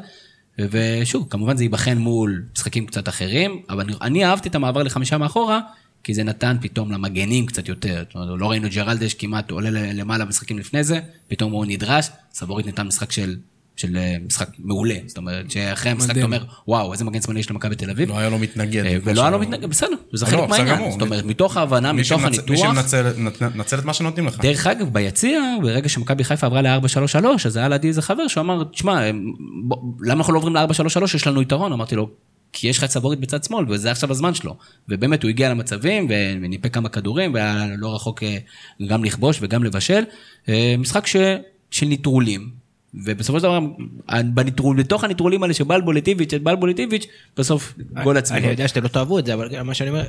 [0.60, 5.17] ושוב, כמובן זה ייבחן מול משחקים קצת אחרים, אבל אני, אני אהבתי את המעבר לחמישה
[5.17, 5.60] מאחורה,
[6.03, 8.03] כי זה נתן פתאום למגנים קצת יותר.
[8.07, 12.67] זאת אומרת, לא ראינו ג'רלדש כמעט עולה למעלה משחקים לפני זה, פתאום הוא נדרש, סבורית
[12.67, 13.36] נתן משחק של,
[13.75, 14.95] של אה, משחק מעולה.
[15.07, 16.24] זאת אומרת, שאחרי המשחק אתה.
[16.24, 18.10] אומר, וואו, איזה מגן שמאלי יש למכבי תל אביב.
[18.10, 18.86] לא היה לו מתנגד.
[18.86, 20.91] אה, ולא היה לו מתנגד, בסדר, זה חלק מהעניין.
[20.91, 22.74] זאת אומרת, מתוך ההבנה, מתוך שמנצל- מי הניתוח.
[23.53, 24.39] שמנצל את מה שנותנים לך.
[24.39, 28.63] דרך אגב, ביציע, ברגע שמכבי חיפה עברה ל-4-3-3, אז היה לידי איזה חבר שהוא אמר,
[28.63, 29.01] תשמע,
[30.01, 31.72] למה אנחנו לא עוברים ל-4-3-3, יש לנו יתרון?
[31.74, 32.10] אמרתי לו,
[32.53, 34.55] כי יש לך את סבורית בצד שמאל, וזה עכשיו הזמן שלו.
[34.89, 38.38] ובאמת, הוא הגיע למצבים, וניפק כמה כדורים, והיה לא רחוק אה,
[38.88, 40.03] גם לכבוש וגם לבשל.
[40.50, 41.15] אה, משחק ש...
[41.72, 42.50] של נטרולים.
[42.93, 43.60] ובסופו של דבר,
[44.25, 47.05] בנטרול, בתוך הנטרולים האלה של בלבול לטיביץ', את בלבול לטיביץ',
[47.38, 48.38] בסוף גול עצמי.
[48.38, 50.03] אני יודע שאתם לא תאהבו את זה, אבל מה שאני אומר,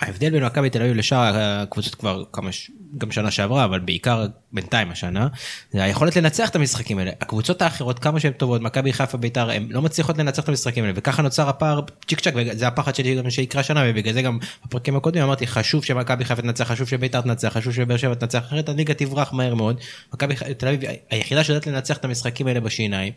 [0.00, 2.50] ההבדל בין מכבי תל אביב לשאר הקבוצות כבר כמה,
[2.98, 5.28] גם שנה שעברה, אבל בעיקר בינתיים השנה,
[5.70, 7.10] זה היכולת לנצח את המשחקים האלה.
[7.20, 10.94] הקבוצות האחרות, כמה שהן טובות, מכבי חיפה, ביתר, הן לא מצליחות לנצח את המשחקים האלה,
[10.96, 14.96] וככה נוצר הפער צ'יק צ'אק, וזה הפחד שלי גם שיקרה שנה, ובגלל זה גם בפרקים
[14.96, 18.94] הקודמים אמרתי, חשוב שמכבי חיפה תנצח, חשוב שביתר תנצח, חשוב שבאר שבע תנצח, אחרת הליגה
[18.94, 19.80] תברח מהר מאוד.
[20.14, 23.12] מכבי תל אביב היחידה שיודעת לנצח את המשחקים האלה בשיניים.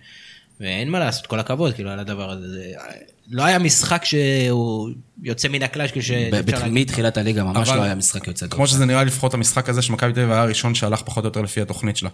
[0.61, 2.47] ואין מה לעשות, כל הכבוד, כאילו, על הדבר הזה.
[2.47, 2.63] זה,
[3.31, 4.89] לא היה משחק שהוא
[5.23, 6.11] יוצא מן הכלל, כאילו, ש...
[6.71, 8.55] מתחילת הליגה ממש אבל- לא היה משחק יוצא טוב.
[8.55, 11.41] כמו שזה נראה לפחות המשחק הזה שמכבי תל אביב היה הראשון שהלך פחות או יותר
[11.41, 12.09] לפי התוכנית שלה.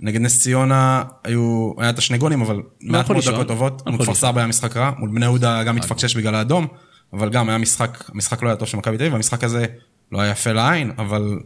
[0.00, 3.34] נגד נס ציונה היו, היה את השני גולים, אבל מעט יכול מאוד.
[3.34, 3.86] דקות טובות.
[3.86, 4.14] מול כפר לישון.
[4.14, 6.66] סבא היה משחק רע, מול בני יהודה גם התפקשש בגלל האדום,
[7.12, 9.66] אבל גם היה משחק, המשחק לא היה טוב של מכבי תל אביב, והמשחק הזה
[10.12, 11.38] לא היה יפה לעין, אבל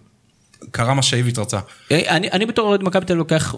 [0.71, 1.59] קרה מה שאיביץ' רצה.
[1.90, 3.55] אה, אני, אני בתור אוהד מכבי תל אביב לוקח,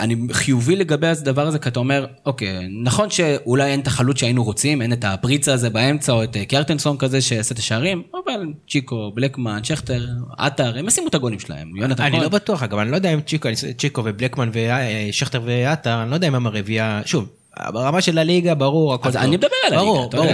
[0.00, 4.44] אני חיובי לגבי הדבר הזה, כי אתה אומר, אוקיי, נכון שאולי אין את החלוץ שהיינו
[4.44, 8.46] רוצים, אין את הפריצה הזה באמצע, או את אה, קרטנסון כזה שיעשה את השערים, אבל
[8.68, 10.06] צ'יקו, בלקמן, שכטר,
[10.38, 11.76] עטר, הם ישימו את הגולים שלהם.
[11.76, 12.20] יונתן אני.
[12.20, 16.28] לא בטוח, אגב, אני לא יודע אם צ'יקו, צ'יקו ובלקמן ושכטר ועטר, אני לא יודע
[16.28, 17.28] אם הם הרביעייה, שוב,
[17.72, 19.22] ברמה של הליגה, ברור, הכל אז טוב.
[19.22, 20.26] אני מדבר על הליגה, ברור, ברור.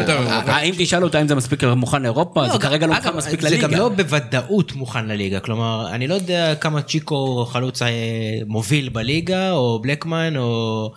[0.47, 3.69] האם תשאל אותה אם זה מספיק מוכן לאירופה, זה כרגע לא מוכן מספיק זה לליגה.
[3.69, 7.89] גם לא בוודאות מוכן לליגה, כלומר, אני לא יודע כמה צ'יקו חלוץ אה,
[8.47, 10.91] מוביל בליגה, או בלקמן, או...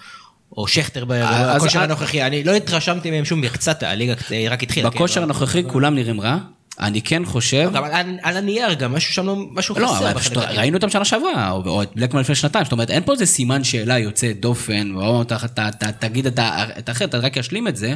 [0.57, 4.13] או שכטר אז- בכושר אז- הנוכחי, אני לא התרשמתי מהם שום מקצת, הליגה
[4.49, 4.89] רק התחילה.
[4.89, 6.37] בכושר לא- הנוכחי כולם נראים רע,
[6.79, 7.69] אני כן חושב...
[7.73, 9.95] גם על- הנייר גם, משהו שם לא, משהו לא, חסר.
[10.05, 10.37] בחלק פשוט.
[10.37, 13.25] ראינו אותם שנה שעברה, או או את בלקמן לפני שנתיים, זאת אומרת, אין פה איזה
[13.25, 17.37] סימן שאלה יוצא דופן, או אתה- אתה- אתה תגיד את ה- את האחר, אתה רק
[17.37, 17.93] ישלים את זה.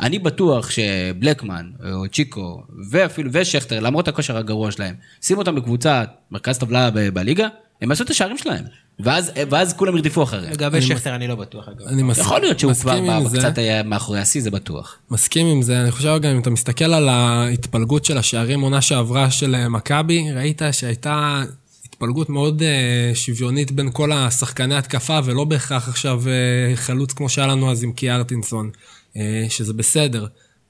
[0.00, 6.58] אני בטוח שבלקמן, או צ'יקו, ואפילו, ושכטר, למרות הכושר הגרוע שלהם, שימו אותם בקבוצה, מרכז
[6.58, 7.48] טבלה בליגה,
[7.82, 8.64] הם יעשו את השערים שלהם.
[9.00, 10.52] ואז, ואז כולם ירדפו אחריהם.
[10.52, 11.86] לגבי שכטר אני לא בטוח, אגב.
[11.86, 12.18] אני מס...
[12.18, 13.38] יכול להיות שהוא כבר מסכים עם ב- זה.
[13.38, 14.96] קצת היה מאחורי השיא, זה בטוח.
[15.10, 19.30] מסכים עם זה, אני חושב גם אם אתה מסתכל על ההתפלגות של השערים עונה שעברה
[19.30, 21.42] של אה, מכבי, ראית שהייתה
[21.84, 27.46] התפלגות מאוד אה, שוויונית בין כל השחקני התקפה, ולא בהכרח עכשיו אה, חלוץ כמו שהיה
[27.46, 28.70] לנו אז עם קיארטינסון,
[29.16, 30.26] אה, שזה בסדר.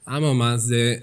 [0.09, 0.95] אממה, זה...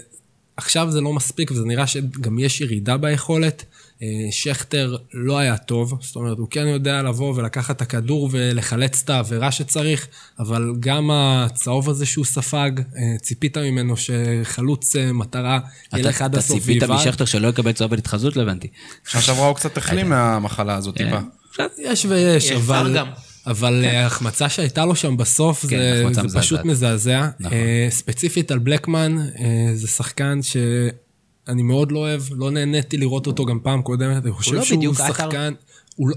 [0.57, 3.65] עכשיו זה לא מספיק, וזה נראה שגם יש ירידה ביכולת.
[4.03, 9.01] אה, שכטר לא היה טוב, זאת אומרת, הוא כן יודע לבוא ולקחת את הכדור ולחלץ
[9.03, 10.07] את העבירה שצריך,
[10.39, 15.59] אבל גם הצהוב הזה שהוא ספג, אה, ציפית ממנו שחלוץ אה, מטרה
[15.95, 16.99] ילך עד אתה הסוף ציפית ויבעט.
[16.99, 18.35] משכטר שלא יקבל צהוב בהתחזות?
[18.35, 18.67] לא הבנתי.
[19.07, 21.19] שנה שעברה הוא קצת החלים מהמחלה הזאת טיפה.
[21.77, 22.97] יש ויש, יש אבל...
[23.47, 26.65] אבל אה, ההחמצה שהייתה לו שם בסוף, כן, זה, פשוט.
[26.65, 27.29] מזעזע.
[27.39, 27.57] נכון.
[27.89, 29.17] ספציפית על בלקמן,
[29.73, 30.39] זה שחקן
[31.49, 34.93] שאני מאוד לא אוהב, לא נהניתי לראות אותו גם פעם קודמת, אני חושב לא שהוא
[34.93, 35.13] עטר.
[35.13, 35.53] שחקן...
[35.95, 36.15] הוא לא...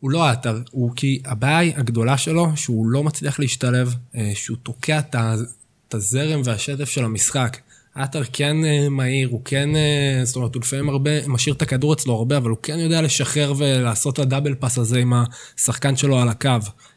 [0.00, 4.98] הוא לא עטר, הוא כי הבעיה הגדולה שלו, שהוא לא מצליח להשתלב, אה, שהוא תוקע
[4.98, 7.56] את הזרם והשטף של המשחק.
[7.94, 11.92] עטר כן אה, מהיר, הוא כן, אה, זאת אומרת, הוא לפעמים הרבה, משאיר את הכדור
[11.92, 15.12] אצלו הרבה, אבל הוא כן יודע לשחרר ולעשות את הדאבל פאס הזה עם
[15.56, 16.48] השחקן שלו על הקו.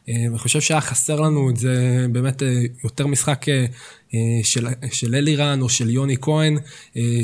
[0.08, 2.42] אה, אני חושב שהיה חסר לנו את זה באמת
[2.84, 3.46] יותר משחק
[4.42, 6.58] של, של אלירן או של יוני כהן,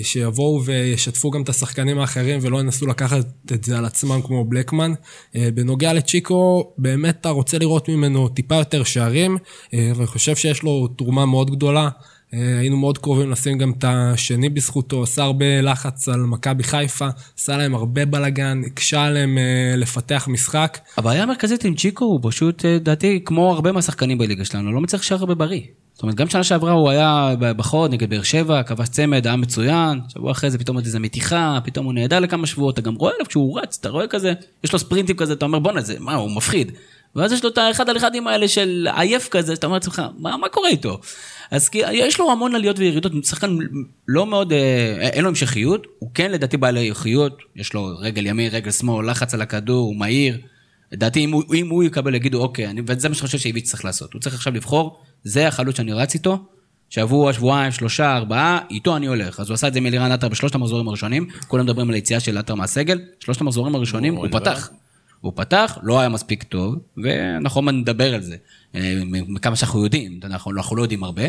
[0.02, 4.92] שיבואו וישתפו גם את השחקנים האחרים ולא ינסו לקחת את זה על עצמם כמו בלקמן.
[5.34, 9.38] בנוגע לצ'יקו, באמת אתה רוצה לראות ממנו טיפה יותר שערים,
[9.72, 11.88] ואני חושב שיש לו תרומה מאוד גדולה.
[12.34, 17.08] אה, היינו מאוד קרובים לשים גם את השני בזכותו, עשה הרבה לחץ על מכבי חיפה,
[17.38, 20.78] עשה להם הרבה בלאגן, הקשה עליהם אה, לפתח משחק.
[20.96, 25.02] הבעיה המרכזית עם צ'יקו הוא פשוט, אה, לדעתי, כמו הרבה מהשחקנים בליגה שלנו, לא מצליח
[25.02, 25.62] להישאר הרבה בריא.
[25.94, 30.00] זאת אומרת, גם שנה שעברה הוא היה בחוד נגד באר שבע, כבש צמד, היה מצוין,
[30.08, 33.12] שבוע אחרי זה פתאום עוד איזה מתיחה, פתאום הוא נעדר לכמה שבועות, אתה גם רואה
[33.14, 34.32] עליו כשהוא רץ, אתה רואה כזה,
[34.64, 36.72] יש לו ספרינטים כזה, אתה אומר בואנה, זה, מה, הוא מפחיד.
[37.16, 40.36] ואז יש לו את האחד על אחדים האלה של עייף כזה, שאתה אומר לעצמך, מה,
[40.36, 41.00] מה קורה איתו?
[41.50, 43.56] אז כי יש לו המון עליות וירידות, שחקן
[44.08, 48.50] לא מאוד, אה, אין לו המשכיות, הוא כן לדעתי בעל איכויות, יש לו רגל ימין,
[48.52, 50.38] רגל שמאל, לחץ על הכדור, הוא מהיר.
[50.92, 53.84] לדעתי אם הוא, אם הוא יקבל, יגידו אוקיי, אני, וזה מה שאני חושב שאיביץ' צריך
[53.84, 54.12] לעשות.
[54.12, 56.38] הוא צריך עכשיו לבחור, זה החלוץ שאני רץ איתו,
[56.90, 59.40] שבוע, שבועיים, שלושה, ארבעה, איתו אני הולך.
[59.40, 62.38] אז הוא עשה את זה מלירן עטר בשלושת המחזורים הראשונים, כולם מדברים על היציאה של
[62.38, 64.70] עטר מהסגל, שלושת המחזורים הראשונים, הוא פתח.
[65.20, 68.36] הוא פתח, לא היה מספיק טוב, ואנחנו נדבר על זה,
[68.74, 71.22] אה, מכמה שאנחנו יודעים, אנחנו, אנחנו לא יודעים הרבה,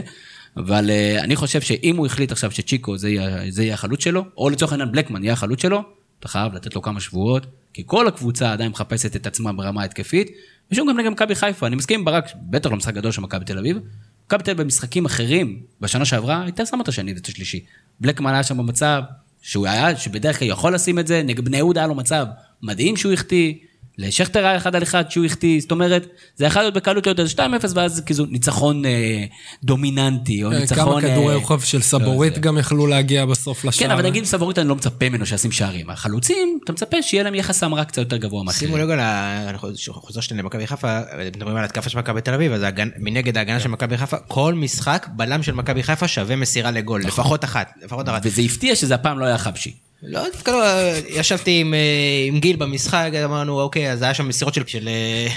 [0.58, 4.25] אבל אה, אני חושב שאם הוא החליט עכשיו שצ'יקו זה יהיה, זה יהיה החלוץ שלו,
[4.38, 5.84] או לצורך העניין בלקמן יהיה החלוץ שלו,
[6.19, 10.32] אתה חייב לתת לו כמה שבועות, כי כל הקבוצה עדיין מחפשת את עצמה ברמה התקפית,
[10.71, 13.45] ושוב גם נגד מכבי חיפה, אני מסכים עם ברק, בטח לא משחק גדול של מכבי
[13.45, 13.77] תל אביב,
[14.25, 17.63] מכבי תל אביב במשחקים אחרים, בשנה שעברה, הייתה שמה את השני ואת השלישי.
[17.99, 19.01] בלקמן היה שם במצב
[19.41, 22.25] שהוא היה, שבדרך כלל יכול לשים את זה, נגד בני יהודה היה לו מצב
[22.62, 23.54] מדהים שהוא החטיא,
[24.01, 27.39] לשכטר היה אחד על אחד שהוא החטיא, זאת אומרת, זה יכול להיות בקלות יותר 2-0
[27.75, 29.23] ואז כאילו ניצחון אה,
[29.63, 31.01] דומיננטי, או כן, ניצחון...
[31.01, 33.87] כמה כדורי אה, רוחב של סבורית לא, גם יכלו להגיע בסוף לשער.
[33.87, 35.89] כן, אבל נגיד סבורית אני לא מצפה ממנו שישים שערים.
[35.89, 38.77] החלוצים, אתה מצפה שיהיה להם יחס המרה קצת יותר גבוה שימו מאחרים.
[38.77, 39.49] לב על ה...
[39.49, 39.57] אני
[39.91, 40.99] חוזר שנייה למכבי חיפה,
[41.35, 44.53] מדברים על התקפה של מכבי תל אביב, אז ההגנ- מנגד ההגנה של מכבי חיפה, כל
[44.53, 48.21] משחק בלם של מכבי חיפה שווה מסירה לגול, לפחות אחת, לפחות אחת.
[48.25, 49.90] וזה הפתיע שזה הפעם לא היה חבשי.
[50.03, 50.65] לא, דווקא לא,
[51.09, 51.79] ישבתי עם, אה,
[52.27, 55.27] עם גיל במשחק, אמרנו, אוקיי, אז היה שם מסירות של, של, אה,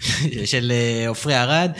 [0.52, 1.70] של אה, עופרי ארד.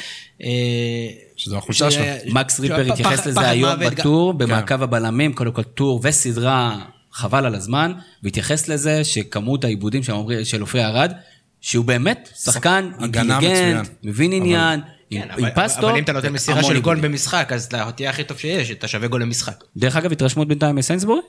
[1.37, 2.05] שזו החולשה שלו.
[2.27, 4.39] מקס ריפר התייחס לזה היום בטור, כן.
[4.39, 6.79] במעקב הבלמים, קודם כל טור וסדרה,
[7.13, 10.03] חבל על הזמן, והתייחס לזה שכמות העיבודים
[10.45, 11.13] של עופרי ארד,
[11.61, 13.89] שהוא באמת שחקן אינטליגנט.
[14.03, 17.01] מבין עניין, עם כן, עם אבל, פס טוב, אבל אם אתה נותן מסירה של גול.
[17.01, 19.65] במשחק, אז אתה תהיה הכי טוב שיש, אתה שווה גול למשחק.
[19.77, 21.21] דרך אגב, התרשמות בינתיים מסיינסבורי?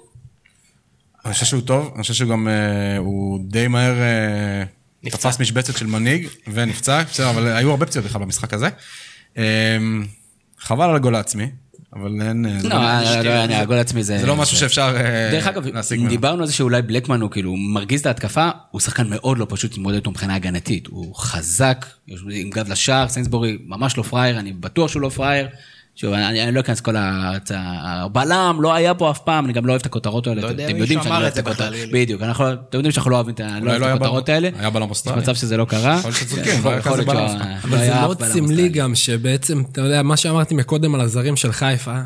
[1.26, 4.64] אני חושב שהוא טוב, אני חושב שהוא גם, אה, הוא די מהר אה,
[5.04, 5.30] נפצע.
[5.30, 8.70] תפס משבצת של מנהיג ונפצע, בסדר, אבל היו הרבה פציעות בכלל במשחק הזה.
[9.38, 9.78] אה,
[10.60, 11.48] חבל על הגול העצמי,
[11.94, 12.46] אבל אין...
[12.64, 14.18] לא, לא, לא, אני- הגול עצמי זה...
[14.18, 14.96] זה לא משהו שאפשר
[15.32, 15.64] דרך אגב.
[16.10, 19.72] דיברנו על זה שאולי בלקמן הוא כאילו מרגיז את ההתקפה, הוא שחקן מאוד לא פשוט
[19.72, 20.88] להתמודד איתו מבחינה הגנתית.
[20.88, 21.86] הוא חזק,
[22.32, 25.48] עם גב לשער, סיינסבורי ממש לא פראייר, אני בטוח שהוא לא פראייר.
[26.02, 27.32] שוב, אני, אני לא אכנס כל ה...
[27.38, 27.58] את ה-
[28.06, 30.42] הבלם לא היה פה אף פעם, אני גם לא אוהב את הכותרות האלה.
[30.42, 31.74] לא אתם- יודע אתם אם יודעים שאני לא אוהב את הכותרות.
[31.94, 34.36] בדיוק, אנחנו- אתם יודעים שאנחנו לא אוהבים את לא לא את הכותרות בלם.
[34.36, 34.50] האלה.
[34.60, 35.18] היה בלם יש אוסטרלי.
[35.22, 35.96] מצב שזה לא קרה.
[36.00, 37.18] יכול להיות שצודקים, כן, לא בלם.
[37.18, 37.28] לא
[37.64, 38.70] אבל זה מאוד בלם סמלי.
[38.70, 42.00] גם, שבעצם, אתה יודע, מה שאמרתי מקודם על הזרים של חיפה,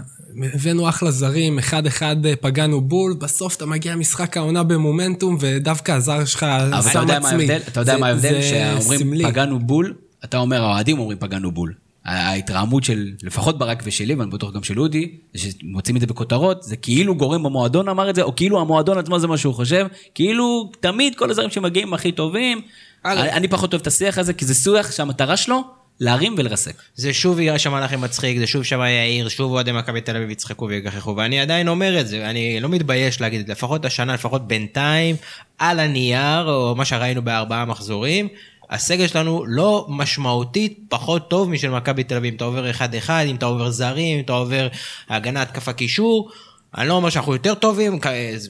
[0.53, 6.43] הבאנו אחלה זרים, אחד-אחד פגענו בול, בסוף אתה מגיע משחק העונה במומנטום, ודווקא הזר שלך
[6.43, 7.43] אבל אתה שם יודע מה עצמי.
[7.51, 7.59] ההבדל?
[7.67, 8.41] אתה יודע מה ההבדל?
[8.41, 9.27] שאומרים.
[9.31, 11.73] פגענו בול, אתה אומר, האוהדים אומרים פגענו בול.
[12.05, 16.63] ההתרעמות של לפחות ברק ושלי, ואני בטוח גם של אודי, זה שמוצאים את זה בכותרות,
[16.63, 19.87] זה כאילו גורם במועדון אמר את זה, או כאילו המועדון עצמו זה מה שהוא חושב,
[20.15, 22.61] כאילו תמיד כל הזרים שמגיעים הכי טובים.
[23.05, 25.63] אני, אני פחות אוהב את השיח הזה, כי זה שיח שהמטרה שלו
[25.99, 26.75] להרים ולרסק.
[26.95, 30.29] זה שוב יראה שם לכם מצחיק, זה שוב שם יאיר, שוב אוהדי מכבי תל אביב
[30.29, 35.15] יצחקו ויגחכו, ואני עדיין אומר את זה, אני לא מתבייש להגיד לפחות השנה, לפחות בינתיים,
[35.57, 38.27] על הנייר, או מה שראינו בארבעה מחזורים,
[38.73, 43.35] הסגל שלנו לא משמעותית פחות טוב משל מכבי תל אביב, אם אתה עובר אחד-אחד, אם
[43.35, 44.67] אתה עובר זרים, אם אתה עובר
[45.09, 46.29] הגנה, התקפה, קישור,
[46.77, 47.99] אני לא אומר שאנחנו יותר טובים,
[48.39, 48.49] זה-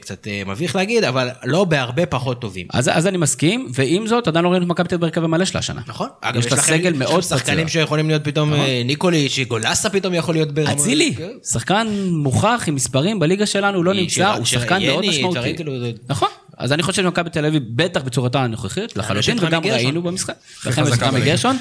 [0.00, 2.66] קצת אה, מביך להגיד, אבל לא בהרבה פחות טובים.
[2.72, 5.44] אז, אז אני מסכים, ועם זאת, עדיין לא ראינו את מכבי תל אביב בהרכב המלא
[5.44, 5.80] שלה השנה.
[5.86, 6.08] נכון.
[6.34, 7.80] יש לה סגל מאוד יש שם שחקנים פצוע.
[7.82, 10.72] שיכולים להיות פתאום אה, ניקוליץ', גולסה פתאום יכול להיות ברמה...
[10.72, 11.28] אצילי, כן.
[11.52, 15.40] שחקן מוכח עם מספרים בליגה שלנו, הוא לא נמצא, הוא שחקן מאוד משמעותי.
[15.80, 19.62] זה- נכון, אז אני חושב שמכבי תל אביב, בטח בצורתה הנוכחית, לחלוטין, יש את וגם.
[19.64, 20.34] ראינו במשחק.
[20.66, 21.30] לכם יש את חזקה רמי בליגה.
[21.30, 21.56] גרשון,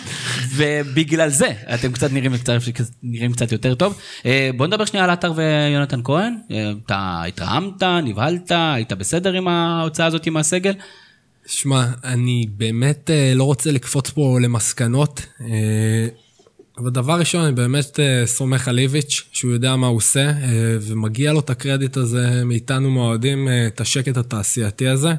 [0.56, 2.34] ובגלל זה אתם קצת נראים
[2.74, 4.00] קצת- נראים קצת יותר טוב.
[4.26, 6.34] אה, בוא נדבר שנייה על עטר ויונתן כהן.
[6.52, 10.74] אה, אתה התרעמת, נבהלת, היית בסדר עם ההוצאה הזאת עם הסגל?
[11.48, 15.48] שמע, אני באמת אה, לא רוצה לקפוץ פה למסקנות, אה,
[16.78, 20.78] אבל דבר ראשון, אני באמת אה, סומך על איביץ', שהוא יודע מה הוא עושה, אה,
[20.82, 25.14] ומגיע לו את הקרדיט הזה מאיתנו מהאוהדים, אה, את השקט התעשייתי הזה.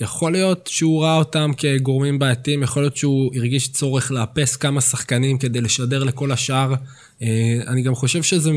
[0.00, 5.38] יכול להיות שהוא ראה אותם כגורמים בעייתיים, יכול להיות שהוא הרגיש צורך לאפס כמה שחקנים
[5.38, 6.74] כדי לשדר לכל השאר.
[7.66, 8.50] אני גם חושב שזה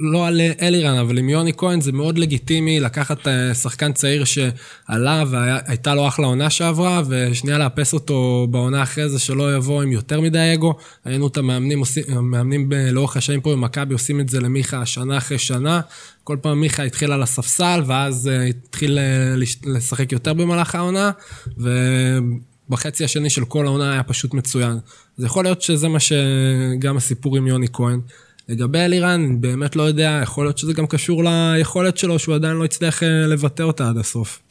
[0.00, 5.24] לא על אלירן, אבל עם יוני כהן זה מאוד לגיטימי לקחת אה, שחקן צעיר שעלה
[5.30, 10.20] והייתה לו אחלה עונה שעברה, ושנייה לאפס אותו בעונה אחרי זה שלא יבוא עם יותר
[10.20, 10.74] מדי אגו.
[11.06, 15.80] ראינו את המאמנים, המאמנים לאורך השנים פה במכבי עושים את זה למיכה שנה אחרי שנה.
[16.24, 21.10] כל פעם מיכה התחיל על הספסל, ואז אה, התחיל אה, לשחק יותר במהלך העונה,
[21.58, 24.78] ובחצי השני של כל העונה היה פשוט מצוין.
[25.18, 28.00] אז יכול להיות שזה מה שגם הסיפור עם יוני כהן.
[28.48, 32.56] לגבי אלירן, אני באמת לא יודע, יכול להיות שזה גם קשור ליכולת שלו, שהוא עדיין
[32.56, 34.42] לא הצליח אה, לבטא אותה עד הסוף.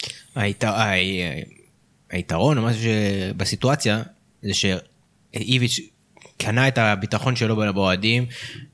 [2.12, 4.04] היתרון, מה שבסיטואציה,
[4.44, 5.80] זה שאיביץ'
[6.38, 8.26] קנה את הביטחון שלו באוהדים,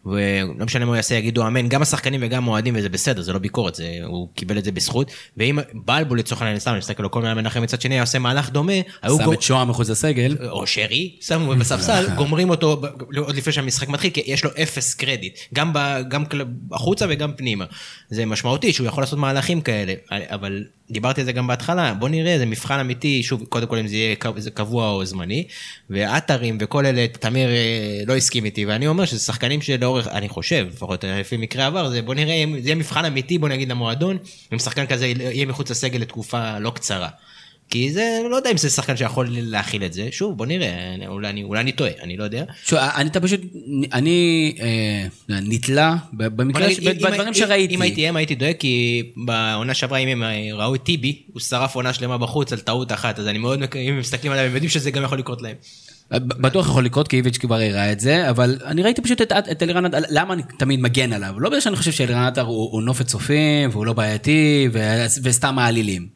[0.05, 3.39] ולא משנה מה הוא יעשה, יגידו אמן, גם השחקנים וגם אוהדים, וזה בסדר, זה לא
[3.39, 5.11] ביקורת, זה, הוא קיבל את זה בזכות.
[5.37, 8.19] ואם בלבול לצורך העניין, סתם, אני מסתכל לו כל מיני מנחם מצד שני, היה עושה
[8.19, 9.33] מהלך דומה, שם גור...
[9.33, 10.37] את שוהם מחוץ לסגל.
[10.49, 12.81] או שרי, שמו בספסל, גומרים אותו
[13.17, 16.23] עוד לפני שהמשחק מתחיל, כי יש לו אפס קרדיט, גם, ב, גם
[16.71, 17.65] החוצה וגם פנימה.
[18.09, 22.37] זה משמעותי שהוא יכול לעשות מהלכים כאלה, אבל דיברתי על זה גם בהתחלה, בוא נראה,
[22.37, 24.15] זה מבחן אמיתי, שוב, קודם כל אם זה יהיה
[24.53, 25.47] קבוע או זמני,
[25.89, 27.48] ועטרים וכל אלה, תמיר
[28.07, 32.01] לא הסכים איתי, ואני אומר שזה שחקנים שלאורך, אני חושב, לפחות לפי מקרה עבר, זה
[32.01, 34.17] בוא נראה זה יהיה מבחן אמיתי, בוא נגיד למועדון,
[34.53, 37.09] אם שחקן כזה יהיה מחוץ לסגל לתקופה לא קצרה.
[37.69, 41.29] כי זה, לא יודע אם זה שחקן שיכול להכיל את זה, שוב, בוא נראה, אולי
[41.29, 42.43] אני, אולי אני טועה, אני לא יודע.
[42.65, 43.41] שוב, אני אתה פשוט,
[43.93, 47.75] אני אה, נתלה במקרה, נגיד, בדברים אם, שראיתי.
[47.75, 51.75] אם הייתי הם, הייתי דואג, כי בעונה שעברה, אם הם ראו את טיבי, הוא שרף
[51.75, 54.69] עונה שלמה בחוץ על טעות אחת, אז אני מאוד, אם הם מסתכלים עליהם, הם יודעים
[54.69, 55.55] שזה גם יכול לקרות להם.
[56.11, 59.63] בטוח יכול לקרות כי איביץ' כבר הראה את זה, אבל אני ראיתי פשוט את, את
[59.63, 61.39] אלירן עטר, למה אני תמיד מגן עליו?
[61.39, 64.79] לא בגלל שאני חושב שאלירן עטר הוא, הוא נופת צופים, והוא לא בעייתי, ו,
[65.23, 66.07] וסתם מעלילים.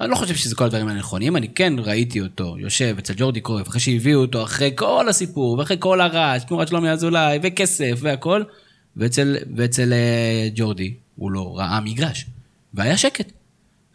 [0.00, 3.68] אני לא חושב שזה כל הדברים הנכונים, אני כן ראיתי אותו יושב אצל ג'ורדי קרויף,
[3.68, 8.42] אחרי שהביאו אותו, אחרי כל הסיפור, ואחרי כל הרעש, תמורת שלומי אזולאי, וכסף והכל,
[8.96, 12.26] ואצל, ואצל uh, ג'ורדי הוא לא ראה מגרש,
[12.74, 13.32] והיה שקט.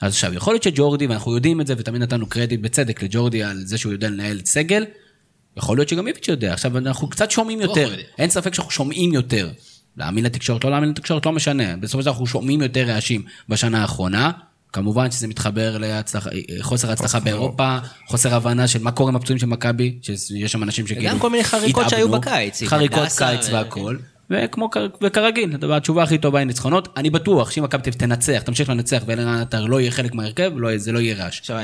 [0.01, 3.57] אז עכשיו, יכול להיות שג'ורדי, ואנחנו יודעים את זה, ותמיד נתנו קרדיט בצדק לג'ורדי על
[3.65, 4.85] זה שהוא יודע לנהל סגל,
[5.57, 6.53] יכול להיות שגם איביץ' יודע.
[6.53, 9.49] עכשיו, אנחנו קצת שומעים יותר, אין ספק שאנחנו שומעים יותר.
[9.97, 11.77] להאמין לתקשורת, לא להאמין לתקשורת, לא משנה.
[11.77, 14.31] בסופו של דבר אנחנו שומעים יותר רעשים בשנה האחרונה.
[14.73, 15.77] כמובן שזה מתחבר
[16.49, 20.87] לחוסר הצלחה באירופה, חוסר הבנה של מה קורה עם הפצועים של מכבי, שיש שם אנשים
[20.87, 21.09] שכאילו...
[21.09, 22.63] וגם כל מיני חריקות שהיו בקיץ.
[22.63, 23.97] חריקות קיץ והכל.
[24.29, 24.69] וכמו,
[25.01, 26.87] וכרגיל, התשובה הכי טובה היא ניצחונות.
[26.97, 30.91] אני בטוח שאם מכבי תנצח, תמשיך לנצח ואלן עטר לא יהיה חלק מההרכב, לא, זה
[30.91, 31.39] לא יהיה רעש.
[31.39, 31.57] עכשיו,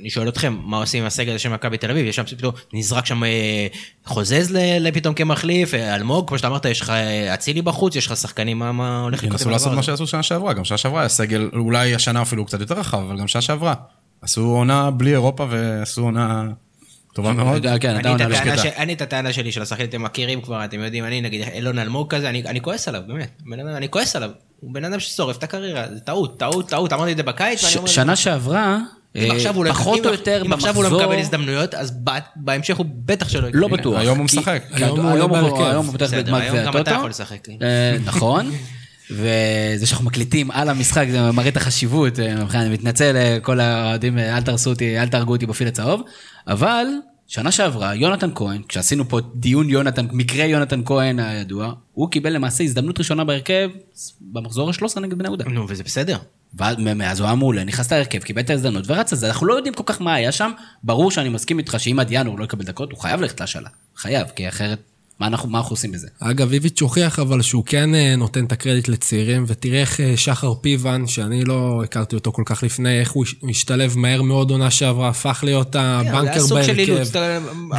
[0.00, 2.06] אני שואל אתכם, מה עושים עם הסגל של מכבי תל אביב?
[2.06, 3.66] יש שם פתאום, נזרק שם אה,
[4.04, 4.58] חוזז
[4.94, 8.58] פתאום כמחליף, אה, אלמוג, כמו שאתה אמרת, יש לך אה, אצילי בחוץ, יש לך שחקנים,
[8.58, 9.40] מה, מה הולך לקרות?
[9.40, 12.60] ינסו לעשות מה שעשו שנה שעברה, גם שנה שעברה היה סגל, אולי השנה אפילו קצת
[12.60, 13.74] יותר רחב, אבל גם שנה שעברה.
[14.22, 16.46] עשו עונה בלי אירופה ועשו עונה
[17.16, 17.66] טובה מאוד.
[17.80, 17.96] כן,
[18.76, 22.14] אני את הטענה שלי של השחקנים, אתם מכירים כבר, אתם יודעים, אני נגיד אילון אלמוג
[22.14, 23.42] כזה, אני כועס עליו, באמת.
[23.76, 24.30] אני כועס עליו.
[24.60, 27.76] הוא בן אדם ששורף את הקריירה, זה טעות, טעות, טעות, אמרתי את זה בקיץ, ואני
[27.76, 27.88] אומר...
[27.88, 28.78] שנה שעברה...
[29.14, 30.46] לא פחות או יותר במחזור...
[30.46, 31.92] אם עכשיו הוא לא מקבל הזדמנויות, אז
[32.36, 33.60] בהמשך הוא בטח שלא יקבל.
[33.60, 34.00] לא בטוח.
[34.00, 34.62] היום הוא משחק.
[34.72, 35.00] היום
[35.86, 36.78] הוא פותח בגמר גביע הטוטו.
[36.78, 37.48] גם אתה יכול לשחק.
[37.62, 38.50] אה, נכון.
[39.10, 44.18] וזה שאנחנו מקליטים על המשחק זה מראה את החשיבות, אה, אני מתנצל אה, כל האוהדים,
[44.18, 46.02] אל תרסו אותי, אל תהרגו אותי בפיל הצהוב,
[46.46, 46.86] אבל
[47.26, 52.64] שנה שעברה, יונתן כהן, כשעשינו פה דיון יונתן, מקרה יונתן כהן הידוע, הוא קיבל למעשה
[52.64, 53.70] הזדמנות ראשונה בהרכב
[54.20, 55.44] במחזור ה-13 נגד בני יהודה.
[55.44, 56.18] נו, וזה בסדר.
[56.54, 59.28] ומאז הוא היה מעולה, נכנס להרכב, קיבל את ההזדמנות ורץ על זה.
[59.28, 60.50] אנחנו לא יודעים כל כך מה היה שם.
[60.82, 63.68] ברור שאני מסכים איתך שאם עד ינואר לא יקבל דקות, הוא חייב ללכת להשאלה.
[63.96, 64.78] חייב, כי אחרת
[65.20, 66.08] מה אנחנו, מה אנחנו עושים בזה?
[66.20, 70.54] אגב, איביץ' הוכיח אבל שהוא כן אה, נותן את הקרדיט לצעירים, ותראה איך אה, שחר
[70.54, 75.08] פיבן, שאני לא הכרתי אותו כל כך לפני, איך הוא השתלב מהר מאוד עונה שעברה,
[75.08, 77.18] הפך להיות כן, הבנקר בהרכב.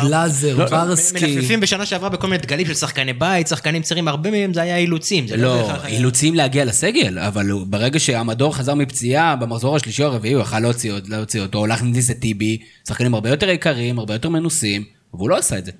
[0.01, 1.25] גלאזר, לא, ברסקי.
[1.25, 4.77] מנפנפים בשנה שעברה בכל מיני דגלים של שחקני בית, שחקנים צעירים, הרבה מהם זה היה
[4.77, 5.25] אילוצים.
[5.37, 10.41] לא, לא אילוצים להגיע לסגל, אבל ברגע שהמדור חזר מפציעה במחזור השלישי או הרביעי, הוא
[10.41, 10.59] יכל
[11.07, 15.37] להוציא אותו, הולך להכניס את טיבי, שחקנים הרבה יותר יקרים, הרבה יותר מנוסים, והוא לא
[15.37, 15.71] עשה את זה.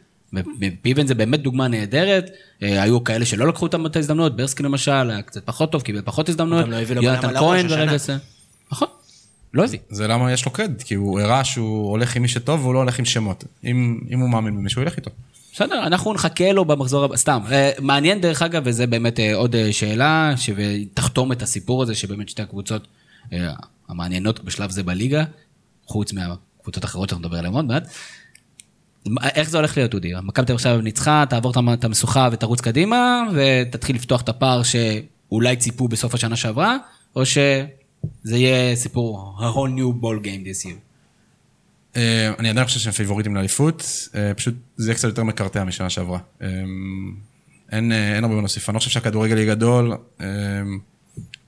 [0.82, 2.30] פיבן זה באמת דוגמה נהדרת,
[2.64, 6.30] אה, היו כאלה שלא לקחו את ההזדמנויות, ברסקי למשל, היה קצת פחות טוב, קיבל פחות
[6.30, 8.18] הזדמנויות, לא יונתן כהן ברגע זה.
[8.72, 8.88] נכון,
[9.54, 9.80] לא הביא.
[9.90, 12.80] זה למה יש לו קרדיט, כי הוא הראה שהוא הולך עם מי שטוב והוא לא
[12.80, 13.44] הולך עם שמות.
[13.64, 15.12] אם, אם הוא מאמין במישהו, הוא ילך איתו.
[15.54, 17.40] בסדר, אנחנו נחכה לו במחזור הבא, סתם.
[17.52, 22.42] אה, מעניין דרך אגב, וזה באמת אה, עוד שאלה, שתחתום את הסיפור הזה, שבאמת שתי
[22.42, 22.88] הקבוצות
[23.90, 25.24] המעניינות בשלב זה בליגה,
[25.86, 27.88] חוץ מהקבוצות האחרות שאנחנו נדבר עליהן עוד מעט.
[29.36, 30.12] איך זה הולך להיות, אודי?
[30.24, 35.56] מכבי תל אביב עכשיו ניצחה, תעבור את המשוכה ותרוץ קדימה, ותתחיל לפתוח את הפער שאולי
[35.56, 36.78] ציפו בסוף השנה שעברה,
[37.16, 37.68] או שזה
[38.26, 40.88] יהיה סיפור a whole new ball game this year.
[42.40, 46.20] אני עדיין חושב שהם פייבוריטים לאליפות, אה, פשוט זה יהיה קצת יותר מקרטע משנה שעברה.
[46.42, 46.48] אה,
[47.72, 48.70] אין, אה, אין הרבה מה להוסיף.
[48.70, 49.94] אני לא חושב שהכדורגל יהיה גדול.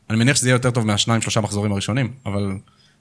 [0.10, 2.52] אני מניח שזה יהיה יותר טוב מהשניים, שלושה מחזורים הראשונים, אבל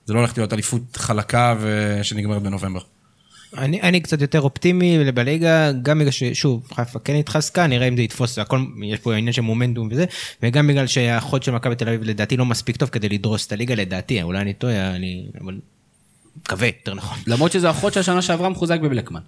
[0.07, 2.81] זה לא הולך להיות אליפות חלקה ושנגמרת בנובמבר.
[3.57, 8.03] אני, אני קצת יותר אופטימי בליגה, גם בגלל ששוב, חיפה כן התחזקה, נראה אם זה
[8.03, 10.05] יתפוס, הכל, יש פה עניין של מומנטום וזה,
[10.43, 13.75] וגם בגלל שהחוד של מכבי תל אביב לדעתי לא מספיק טוב כדי לדרוס את הליגה,
[13.75, 15.27] לדעתי, אולי אני טועה, אני...
[15.41, 15.59] אבל...
[16.37, 17.19] מקווה, יותר נכון.
[17.27, 19.21] למרות שזה אחות של השנה שעברה מחוזק בבלקמן.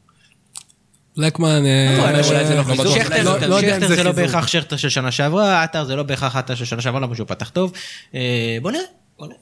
[1.16, 1.62] לקמן...
[1.98, 4.12] אולי זה חיזוק, שכטר זה לא.
[4.12, 7.28] בהכרח שכטר של שנה שעברה, עטר זה לא בהכרח עטר של שנה שעברה, למרות שהוא
[7.28, 7.72] פתח טוב.
[8.14, 8.83] אה, בוא נראה,
[9.18, 9.38] בוא נראה.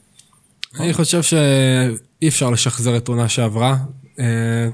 [0.80, 3.76] אני חושב שאי אפשר לשחזר את עונה שעברה.
[4.18, 4.24] אה,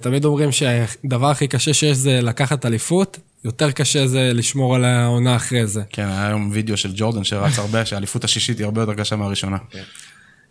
[0.00, 5.36] תמיד אומרים שהדבר הכי קשה שיש זה לקחת אליפות, יותר קשה זה לשמור על העונה
[5.36, 5.82] אחרי זה.
[5.90, 9.56] כן, היה היום וידאו של ג'ורדן שרץ הרבה, שהאליפות השישית היא הרבה יותר קשה מהראשונה.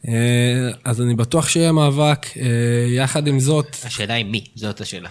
[0.08, 2.26] אה, אז אני בטוח שיהיה מאבק.
[2.38, 2.44] אה,
[2.88, 5.10] יחד עם זאת, השאלה היא מי, זאת השאלה.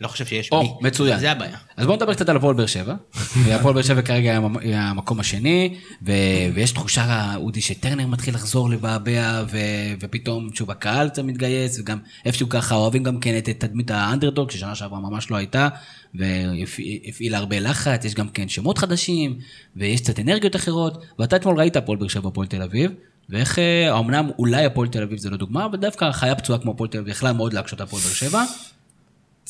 [0.00, 0.88] לא חושב שיש או, מי.
[0.88, 1.18] מצוין.
[1.18, 1.56] זה הבעיה.
[1.76, 2.94] אז בואו נדבר קצת על הפועל באר שבע.
[3.56, 5.74] הפועל באר שבע כרגע היה המקום השני,
[6.06, 6.12] ו-
[6.54, 9.58] ויש תחושה, אודי, שטרנר מתחיל לחזור לבעבע, ו-
[10.00, 14.74] ופתאום, שוב, הקהל קצת מתגייס, וגם איפשהו ככה אוהבים גם כן את תדמית האנדרדוג, ששנה
[14.74, 15.68] שעברה ממש לא הייתה,
[16.14, 19.38] והפעילה הרבה לחץ, יש גם כן שמות חדשים,
[19.76, 22.90] ויש קצת אנרגיות אחרות, ואתה אתמול ראית הפועל באר שבע, הפועל תל אביב.
[23.30, 26.70] ואיך, אה, אמנם אולי הפועל תל אביב זה לא דוגמה, אבל דווקא חיה פצועה כמו
[26.70, 28.44] הפועל תל אביב, יכלה מאוד להקשות על הפועל באר שבע.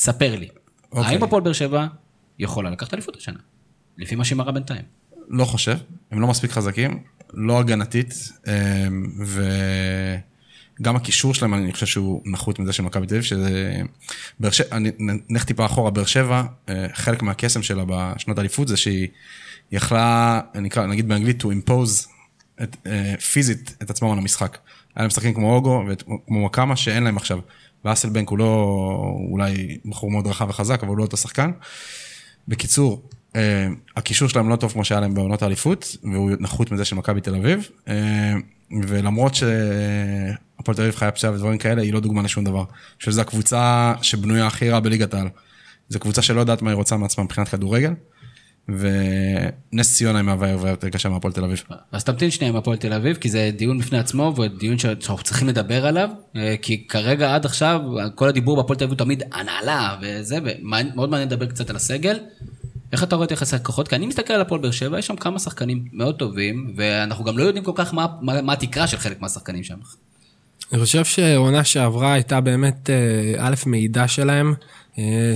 [0.00, 0.48] ספר לי,
[0.92, 1.12] אוקיי.
[1.12, 1.86] האם הפועל באר שבע
[2.38, 3.38] יכולה לקחת אליפות השנה?
[3.98, 4.82] לפי מה שהיא מראה בינתיים.
[5.28, 5.76] לא חושב,
[6.10, 7.02] הם לא מספיק חזקים,
[7.34, 8.14] לא הגנתית,
[8.48, 8.88] אה,
[10.80, 13.82] וגם הקישור שלהם, אני חושב שהוא נחות מזה של מכבי תל אביב, שזה...
[14.40, 14.90] באר שבע, אני
[15.28, 19.08] נלך טיפה אחורה, באר שבע, אה, חלק מהקסם שלה בשנות האליפות זה שהיא
[19.72, 22.08] יכלה, נקרא, נגיד באנגלית, to impose
[22.62, 24.58] את, אה, פיזית את עצמם על המשחק.
[24.94, 27.38] היה להם משחקים כמו אוגו וכמו מקאמה שאין להם עכשיו.
[27.84, 28.74] ואסלבנק הוא לא,
[29.30, 31.50] אולי בחור מאוד רחב וחזק, אבל הוא לא אותו שחקן.
[32.48, 33.02] בקיצור,
[33.36, 37.20] אה, הקישור שלהם לא טוב כמו שהיה להם בעונות האליפות, והוא נחות מזה של מכבי
[37.20, 38.34] תל אביב, אה,
[38.88, 42.64] ולמרות שהפועל תל אביב חיה פציעה ודברים כאלה, היא לא דוגמה לשום דבר.
[42.98, 45.28] שזו הקבוצה שבנויה הכי רע בליגת העל.
[45.88, 47.92] זו קבוצה שלא יודעת מה היא רוצה מעצמה מבחינת כדורגל,
[48.68, 51.62] ונס ציונה מהווה הרבה יותר קשה מהפועל תל אביב.
[51.92, 55.48] אז תמתין שנייה עם הפועל תל אביב, כי זה דיון בפני עצמו, ודיון שאנחנו צריכים
[55.48, 57.80] לדבר עליו, אה, כי כרגע עד עכשיו,
[58.14, 62.18] כל הדיבור בהפועל תל אביב הוא תמיד הנהלה וזה, ומאוד מעניין לדבר קצת על הסגל.
[62.92, 63.88] איך אתה רואה את יחסי הכוחות?
[63.88, 67.38] כי אני מסתכל על הפועל באר שבע, יש שם כמה שחקנים מאוד טובים, ואנחנו גם
[67.38, 69.76] לא יודעים כל כך מה, מה, מה התקרה של חלק מהשחקנים שם.
[70.72, 74.54] אני חושב שהעונה שעברה הייתה באמת, אה, א', מעידה שלהם,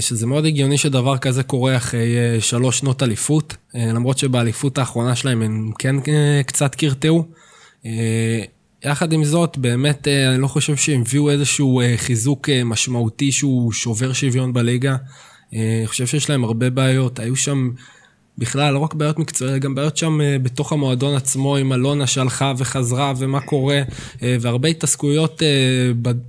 [0.00, 5.16] שזה מאוד הגיוני שדבר כזה קורה אחרי אה, שלוש שנות אליפות, אה, למרות שבאליפות האחרונה
[5.16, 7.24] שלהם הם כן אה, קצת קרטעו.
[7.86, 8.42] אה,
[8.84, 13.32] יחד עם זאת, באמת, אה, אני לא חושב שהם הביאו איזשהו אה, חיזוק אה, משמעותי
[13.32, 14.96] שהוא שובר שוויון בליגה.
[15.54, 17.70] אה, אני חושב שיש להם הרבה בעיות, היו שם
[18.38, 22.52] בכלל, לא רק בעיות מקצועיות, גם בעיות שם אה, בתוך המועדון עצמו עם אלונה שהלכה
[22.58, 23.82] וחזרה ומה קורה,
[24.22, 25.48] אה, והרבה התעסקויות אה,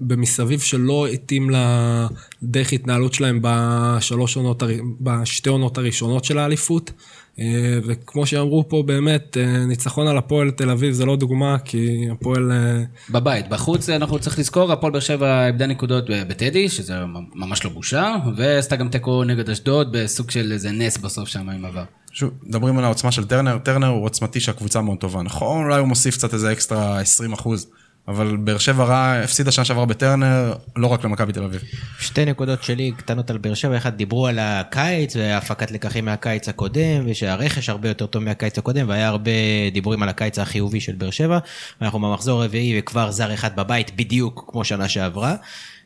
[0.01, 4.63] במסביב שלא התאים לדרך התנהלות שלהם בשלוש עונות,
[5.01, 6.91] בשתי עונות הראשונות של האליפות.
[7.39, 12.07] אה, וכמו שאמרו פה, באמת, אה, ניצחון על הפועל תל אביב זה לא דוגמה, כי
[12.11, 12.51] הפועל...
[12.51, 16.93] אה, בבית, בחוץ אנחנו צריך לזכור, הפועל באר שבע איבדה נקודות בטדי, שזה
[17.35, 21.65] ממש לא בושה, ועשתה גם תיקו נגד אשדוד בסוג של איזה נס בסוף שם עם
[21.65, 21.83] עבר.
[22.11, 25.21] שוב, מדברים על העוצמה של טרנר, טרנר הוא עוצמתי שהקבוצה מאוד טובה.
[25.21, 27.67] נכון, אולי הוא מוסיף קצת איזה אקסטרה 20 אחוז,
[28.07, 31.61] אבל באר שבע רע, הפסידה שנה שעברה בטרנר, לא רק למכבי תל אביב.
[31.99, 37.03] שתי נקודות שלי קטנות על באר שבע, אחד דיברו על הקיץ והפקת לקחים מהקיץ הקודם,
[37.05, 39.31] ושהרכש הרבה יותר טוב מהקיץ הקודם, והיה הרבה
[39.73, 41.39] דיבורים על הקיץ החיובי של באר שבע,
[41.81, 45.35] ואנחנו במחזור רביעי וכבר זר אחד בבית בדיוק כמו שנה שעברה.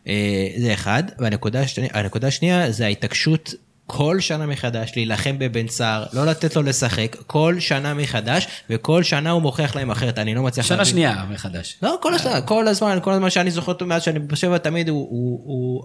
[0.08, 1.88] אה, זה אחד, והנקודה השני-
[2.24, 3.54] השנייה זה ההתעקשות
[3.92, 9.32] כל שנה מחדש להילחם בבן סער, לא לתת לו לשחק, כל שנה מחדש, וכל שנה
[9.32, 10.92] הוא מוכיח להם אחרת, אני לא מצליח שנה להבין.
[10.92, 11.78] שנייה מחדש.
[11.84, 15.08] לא, כל הזמן, כל הזמן, כל הזמן שאני זוכר אותו מאז שאני בשבע תמיד הוא,
[15.10, 15.84] הוא, הוא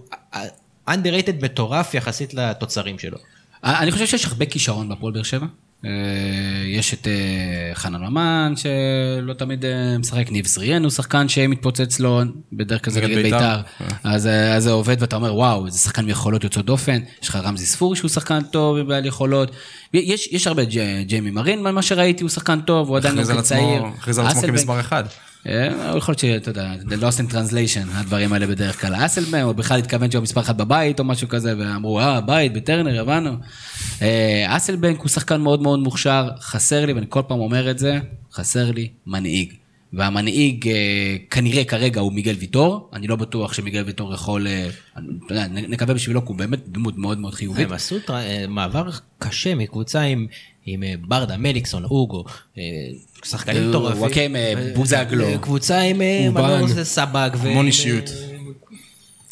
[0.89, 3.17] underrated מטורף יחסית לתוצרים שלו.
[3.63, 5.45] אני חושב שיש הרבה כישרון בהפועל באר שבע.
[5.85, 5.91] אה,
[6.67, 12.21] יש את אה, חנן ממן, שלא תמיד אה, משחק, ניב זריאן הוא שחקן שמתפוצץ לו
[12.53, 13.57] בדרך כלל זה נגד בית"ר.
[13.79, 13.95] בית"ר.
[14.03, 16.99] אז זה עובד ואתה אומר, וואו, זה שחקן עם יכולות יוצאות דופן.
[17.21, 19.51] יש לך רמזי ספורי שהוא שחקן טוב ובעל יכולות.
[19.93, 20.63] יש הרבה,
[21.01, 23.83] ג'יימי מרין, מה שראיתי, הוא שחקן טוב, הוא עדיין כן צעיר.
[23.97, 25.03] הכריז על עצמו כמספר אחד.
[25.47, 29.05] אה, יכול להיות שאתה יודע, the lost in translation, הדברים האלה בדרך כלל.
[29.05, 33.01] אסלבן, הוא בכלל התכוון שהוא מספר אחת בבית או משהו כזה, ואמרו, אה, בית, בטרנר,
[33.01, 33.31] הבנו.
[34.01, 37.99] אה, אסלבנק הוא שחקן מאוד מאוד מוכשר, חסר לי, ואני כל פעם אומר את זה,
[38.33, 39.53] חסר לי מנהיג.
[39.95, 44.67] והמנהיג אה, כנראה כרגע הוא מיגל ויטור, אני לא בטוח שמיגל ויטור יכול, אה,
[45.47, 47.67] נקווה בשבילו, כי הוא באמת דמות מאוד מאוד חיובית.
[47.67, 50.27] הם עשו אה, מעבר קשה מקבוצה עם,
[50.65, 52.23] עם אה, ברדה, מליקסון, אוגו,
[52.57, 52.63] אה,
[53.23, 54.01] שחקנים אה, מטורפים.
[54.01, 55.25] וואקמה, ו- בוזגלו.
[55.27, 56.29] ו- קבוצה עם אה.
[56.31, 57.29] מנור סבג.
[57.39, 58.09] המון אישיות.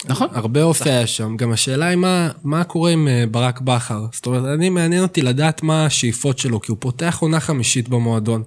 [0.06, 0.28] נכון.
[0.32, 1.38] הרבה אופי היה שם.
[1.38, 4.06] גם השאלה היא מה, מה קורה עם אה, ברק בכר.
[4.12, 8.44] זאת אומרת, אני מעניין אותי לדעת מה השאיפות שלו, כי הוא פותח עונה חמישית במועדון.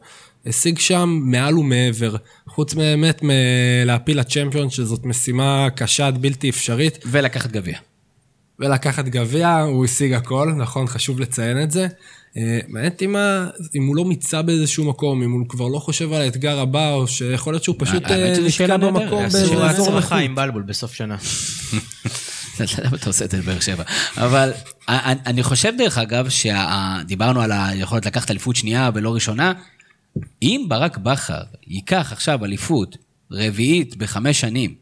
[0.47, 2.17] השיג שם מעל ומעבר.
[2.49, 6.99] חוץ באמת מלהפיל לצ'מפיון, שזאת משימה קשה עד בלתי אפשרית.
[7.07, 7.79] ולקחת גביע.
[8.59, 11.87] ולקחת גביע, הוא השיג הכל, נכון, חשוב לציין את זה.
[12.37, 16.13] אה, מעניין אותי מה, אם הוא לא מיצה באיזשהו מקום, אם הוא כבר לא חושב
[16.13, 18.39] על האתגר הבא, או שיכול להיות שהוא פשוט אה, נהדרת.
[18.81, 20.13] במקום עשו באזור הצלחה נוחות.
[20.13, 21.17] עם בלבול בסוף שנה.
[22.85, 23.85] למה אתה עושה את זה לבאר שבע?
[24.17, 24.53] אבל
[24.89, 29.53] אני אני חושב דרך אגב, שדיברנו על היכולת לקחת אליפות שנייה ולא ראשונה,
[30.43, 32.97] אם ברק בכר ייקח עכשיו אליפות
[33.31, 34.75] רביעית בחמש שנים,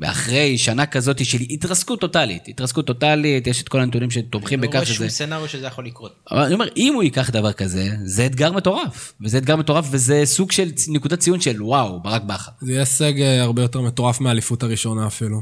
[0.00, 4.74] ואחרי שנה כזאת של התרסקות טוטאלית, התרסקות טוטאלית, יש את כל הנתונים שתומכים לא בכך
[4.74, 4.94] רואה שזה...
[4.94, 6.12] שום סצנריו שזה יכול לקרות.
[6.30, 9.12] אבל אני אומר, אם הוא ייקח דבר כזה, זה אתגר מטורף.
[9.20, 12.50] וזה אתגר מטורף, וזה סוג של נקודת ציון של וואו, ברק בכר.
[12.60, 15.40] זה יהיה הישג הרבה יותר מטורף מהאליפות הראשונה אפילו.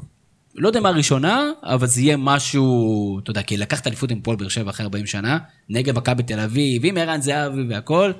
[0.54, 4.36] לא יודע מה הראשונה, אבל זה יהיה משהו, אתה יודע, כי לקחת אליפות עם פועל
[4.36, 5.38] באר שבע אחרי 40 שנה,
[5.68, 8.12] נגד מכבי תל אביב, עם ערן זהבי והכל,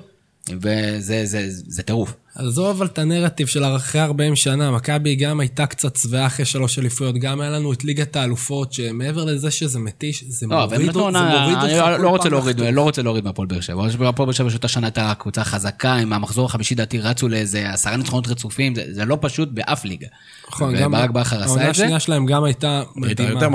[0.49, 2.13] וזה זה, זה טירוף.
[2.37, 6.79] עזוב אבל את הנרטיב של אחרי 40 שנה, מכבי גם הייתה קצת שבעה אחרי שלוש
[6.79, 11.15] אליפויות, גם היה לנו את ליגת האלופות, שמעבר לזה שזה מתיש, זה לא, מוריד אותך,
[11.15, 12.59] לא כל רוצה להוריד.
[12.59, 13.85] לא רוצה להוריד מהפועל באר שבע.
[13.85, 17.97] הפועל באר שבע שאותה שנה הייתה קבוצה חזקה, עם המחזור החמישי דעתי רצו לאיזה עשרה
[17.97, 20.07] ניצחונות רצופים, זה זה לא פשוט באף ליגה.
[20.49, 21.83] נכון, גם וברק בכר העונה עשה את זה.
[21.83, 23.47] השנייה שלהם גם הייתה מדהימה.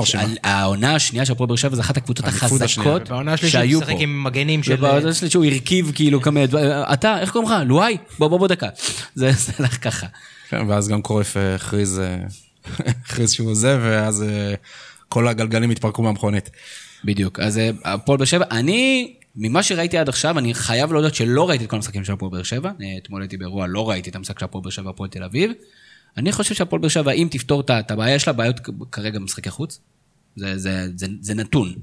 [0.44, 2.90] העונה השנייה של הפועל באר שבע זה אחת הקבוצות האליפות השנייה.
[2.90, 3.90] החזקות בעונה השלישית שהיו הוא פה.
[3.90, 4.84] משחק עם מגנים של...
[5.34, 6.40] הוא הרכיב כאילו כמה,
[6.92, 7.56] אתה, איך קוראים לך?
[7.66, 7.96] לואי?
[8.18, 8.68] בוא בוא בוא דקה.
[9.14, 10.06] זה זה הלך ככה.
[10.48, 12.18] כן, ואז גם קרויף אה, הכריז אה,
[12.90, 14.54] הכריז שהוא עוזב, ואז אה,
[15.08, 16.50] כל הגלגלים התפרקו מהמכונית.
[17.04, 21.64] בדיוק, אז הפועל באר שבע, אני, ממה שראיתי עד עכשיו, אני חייב להודות שלא ראיתי
[21.64, 22.70] את כל המשחקים של הפועל באר שבע.
[23.02, 25.50] אתמול הייתי באירוע, לא ראיתי את המשחק של הפועל באר שבע והפועל תל אביב.
[26.16, 28.60] אני חושב שהפועל באר שבע, אם תפתור את- הבעיה, יש לה בעיות
[28.92, 29.80] כרגע במשחקי חוץ.
[30.36, 31.74] זה, זה, זה, זה נתון.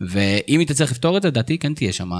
[0.00, 2.10] ואם היא תצטרך לפתור את זה, לדעתי כן תהיה שם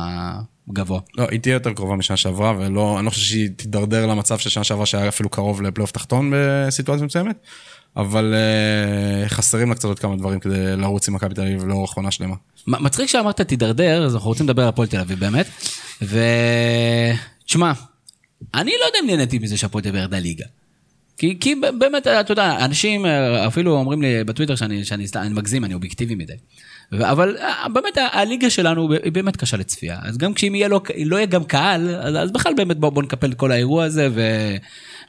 [0.73, 1.01] גבוה.
[1.17, 4.51] לא, היא תהיה יותר קרובה משנה שעברה, ולא, אני לא חושב שהיא תידרדר למצב של
[4.51, 7.37] שנה שעברה שהיה אפילו קרוב לפלייאוף תחתון בסיטואציה מסוימת,
[7.97, 11.93] אבל אה, חסרים לה קצת עוד כמה דברים כדי לרוץ עם מכבי תל אביב לאורך
[11.93, 12.35] עונה שלמה.
[12.67, 15.47] מצחיק שאמרת תידרדר, אז אנחנו רוצים לדבר על הפועל תל אביב באמת.
[16.03, 17.73] ותשמע,
[18.55, 20.45] אני לא יודע אם נהניתי מזה שהפועל תל אביב ירדה ליגה.
[21.19, 25.35] כי, כי באמת, אתה יודע, אנשים אה, אפילו אומרים לי בטוויטר שאני, שאני סתם- אני
[25.35, 26.33] מגזים, אני אובייקטיבי מדי.
[26.93, 29.99] ו- אבל אה, באמת הליגה שלנו היא באמת קשה לצפייה.
[30.03, 33.03] אז גם כשאם יהיה לא, לא יהיה גם קהל, אז, אז בכלל באמת בוא, בוא
[33.03, 34.21] נקפל את כל האירוע הזה ו,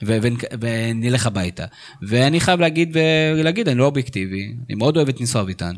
[0.04, 1.66] ו, ונ- ונלך הביתה.
[2.02, 2.98] ואני חייב להגיד,
[3.38, 5.74] ולהגיד, אני לא אובייקטיבי, אני מאוד אוהב את ניסו אביטן.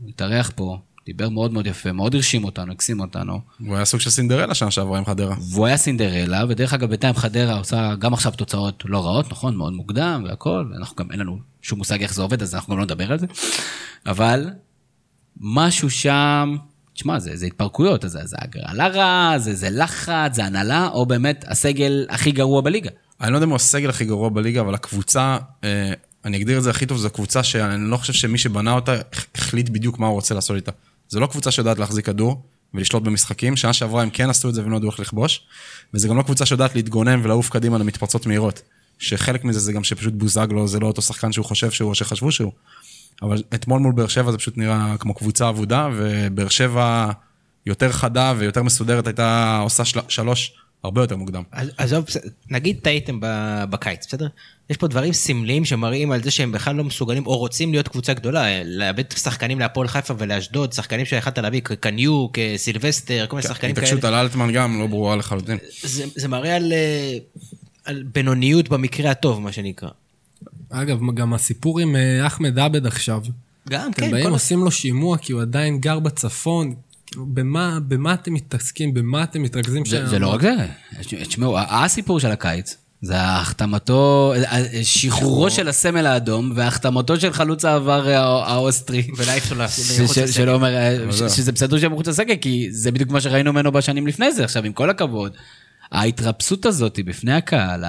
[0.00, 3.40] הוא התארח פה, דיבר מאוד מאוד יפה, מאוד הרשים אותנו, הקסים אותנו.
[3.66, 5.36] הוא היה סוג של סינדרלה שנה שעברה עם חדרה.
[5.52, 9.56] והוא היה סינדרלה, ודרך אגב בינתיים חדרה עושה גם עכשיו תוצאות לא רעות, נכון?
[9.56, 12.78] מאוד מוקדם והכל, ואנחנו גם אין לנו שום מושג איך זה עובד, אז אנחנו גם
[12.78, 13.26] לא נדבר על זה.
[14.06, 14.50] אבל
[15.40, 16.56] משהו שם,
[16.94, 21.44] תשמע, זה, זה התפרקויות, זה, זה הגרלה רע, זה, זה לחץ, זה הנהלה, או באמת
[21.48, 22.90] הסגל הכי גרוע בליגה.
[23.20, 25.92] אני לא יודע אם הוא הסגל הכי גרוע בליגה, אבל הקבוצה, אה,
[26.24, 28.94] אני אגדיר את זה הכי טוב, זו קבוצה שאני לא חושב שמי שבנה אותה
[29.34, 30.72] החליט בדיוק מה הוא רוצה לעשות איתה.
[31.08, 32.42] זו לא קבוצה שיודעת להחזיק כדור
[32.74, 35.40] ולשלוט במשחקים, שנה שעברה הם כן עשו את זה והם לא ידעו איך לכבוש,
[35.94, 38.62] וזה גם לא קבוצה שיודעת להתגונן ולעוף קדימה למתפרצות מהירות.
[38.98, 42.32] שחלק מזה זה גם שפשוט בוזגלו זה לא אותו שחקן שהוא חושב שהוא או שחשבו
[42.32, 42.52] שהוא.
[43.22, 47.10] אבל אתמול מול באר שבע זה פשוט נראה כמו קבוצה אבודה, ובאר שבע
[47.66, 50.00] יותר חדה ויותר מסודרת הייתה עושה של...
[50.08, 50.52] שלוש
[50.84, 51.42] הרבה יותר מוקדם.
[51.52, 52.04] אז- עזוב,
[52.50, 53.18] נגיד טעיתם
[53.70, 54.26] בקיץ, בסדר?
[54.70, 58.14] יש פה דברים סמליים שמראים על זה שהם בכלל לא מסוגלים או רוצים להיות קבוצה
[58.14, 63.86] גדולה, לאבד שחקנים להפועל חיפה ולאשדוד, שחקנים שיכלת להביא, קניוק, סילבסטר, כל מיני שחקנים כאלה.
[63.86, 65.58] התעקשות על אלטמן גם לא ברורה לחלוטין.
[65.82, 67.16] זה, זה מראה על, אה,
[67.84, 69.88] על בינוניות במקרה הטוב, מה שנקרא.
[70.82, 73.20] אגב, גם הסיפור עם אה, אחמד עבד עכשיו.
[73.70, 74.30] גם, אתם כן, באים כל...
[74.32, 76.74] עושים לו שימוע כי הוא עדיין גר בצפון.
[77.16, 78.94] במה, במה אתם מתעסקים?
[78.94, 79.84] במה אתם מתרכזים?
[79.84, 80.06] זה?
[80.06, 80.54] זה לא רק זה,
[81.22, 84.32] תשמעו, הסיפור של הקיץ, זה החתמתו,
[84.82, 88.16] שחרורו של הסמל האדום והחתמתו של חלוץ העבר הא-
[88.52, 89.06] האוסטרי.
[89.16, 90.18] ולהעיף אותו ש- מחוץ
[91.22, 91.28] לסגל.
[91.28, 94.44] שזה בסדר שהם מחוץ לסגל, כי זה בדיוק מה שראינו ממנו בשנים לפני זה.
[94.44, 95.32] עכשיו, עם כל הכבוד,
[95.94, 97.82] ההתרפסות הזאת בפני הקהל,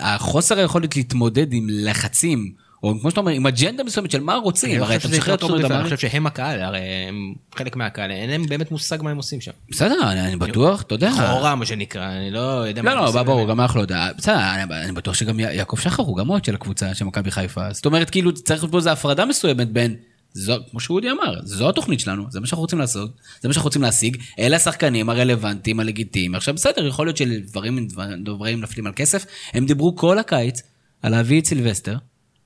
[0.00, 2.52] החוסר היכולת להתמודד עם לחצים
[2.82, 5.62] או כמו שאתה אומר, עם אג'נדה מסוימת של מה רוצים, לא הרי אתה משחרר אבסורדי,
[5.62, 5.74] מדבר.
[5.74, 6.78] אני חושב שהם הקהל, הרי
[7.08, 9.50] הם חלק מהקהל, אין להם באמת מושג מה הם עושים שם.
[9.70, 11.10] בסדר, אני בטוח, אתה יודע.
[11.10, 13.48] לכאורה, מה שנקרא, אני לא יודע מה לא, הם לא, עושים ברור.
[13.48, 14.08] גם אנחנו לא יודע.
[14.18, 17.72] בסדר, אני אני בטוח שגם יעקב שחר הוא גם אוהד של הקבוצה של מכבי חיפה.
[17.72, 19.94] זאת אומרת, כאילו, צריך פה איזו הפרדה מסוימת בין,
[20.38, 23.10] זו, כמו שאודי אמר, זו התוכנית שלנו, זה מה שאנחנו רוצים לעשות,
[23.42, 26.34] זה מה שאנחנו רוצים להשיג, אלה השחקנים הרלוונטיים, הלגיטימיים.
[26.34, 30.62] עכשיו, בסדר, יכול להיות שדברים דברים- דברים נפלים על כסף, הם דיברו כל הקיץ
[31.02, 31.96] על להביא את סילבסטר,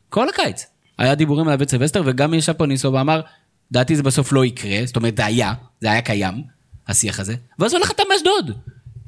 [0.09, 0.67] כל הקיץ.
[0.99, 3.21] היה דיבורים על להביא את סילבסטר, וגם ישב פה ניסו ואמר,
[3.73, 6.43] דעתי זה בסוף לא יקרה, זאת אומרת, זה היה, זה היה קיים,
[6.89, 8.59] השיח הזה, ואז הוא הולך אתה מאשדוד.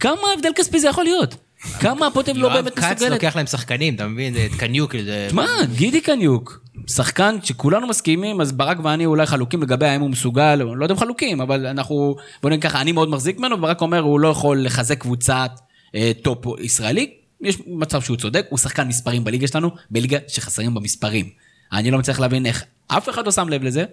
[0.01, 1.35] כמה הבדל כספי זה יכול להיות?
[1.81, 3.13] כמה הפוטב לא יואב באמת כץ מסוגלת?
[3.13, 4.35] לוקח להם שחקנים, אתה מבין?
[4.35, 4.95] זה את קניוק.
[5.27, 10.55] תשמע, גידי קניוק, שחקן שכולנו מסכימים, אז ברק ואני אולי חלוקים לגבי האם הוא מסוגל,
[10.55, 14.01] לא יודע אם חלוקים, אבל אנחנו, בוא נגיד ככה, אני מאוד מחזיק ממנו, וברק אומר,
[14.01, 15.51] הוא לא יכול לחזק קבוצת
[15.95, 17.11] אה, טופ ישראלי,
[17.41, 21.29] יש מצב שהוא צודק, הוא שחקן מספרים בליגה שלנו, בליגה שחסרים במספרים.
[21.73, 23.85] אני לא מצליח להבין איך אף אחד לא שם לב לזה,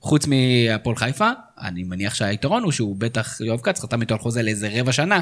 [0.00, 1.30] חוץ מהפועל חיפה,
[1.60, 5.20] אני מניח שהיתרון הוא שהוא בטח, יואב כץ חתם איתו על חוזה לאיזה רבע שנה,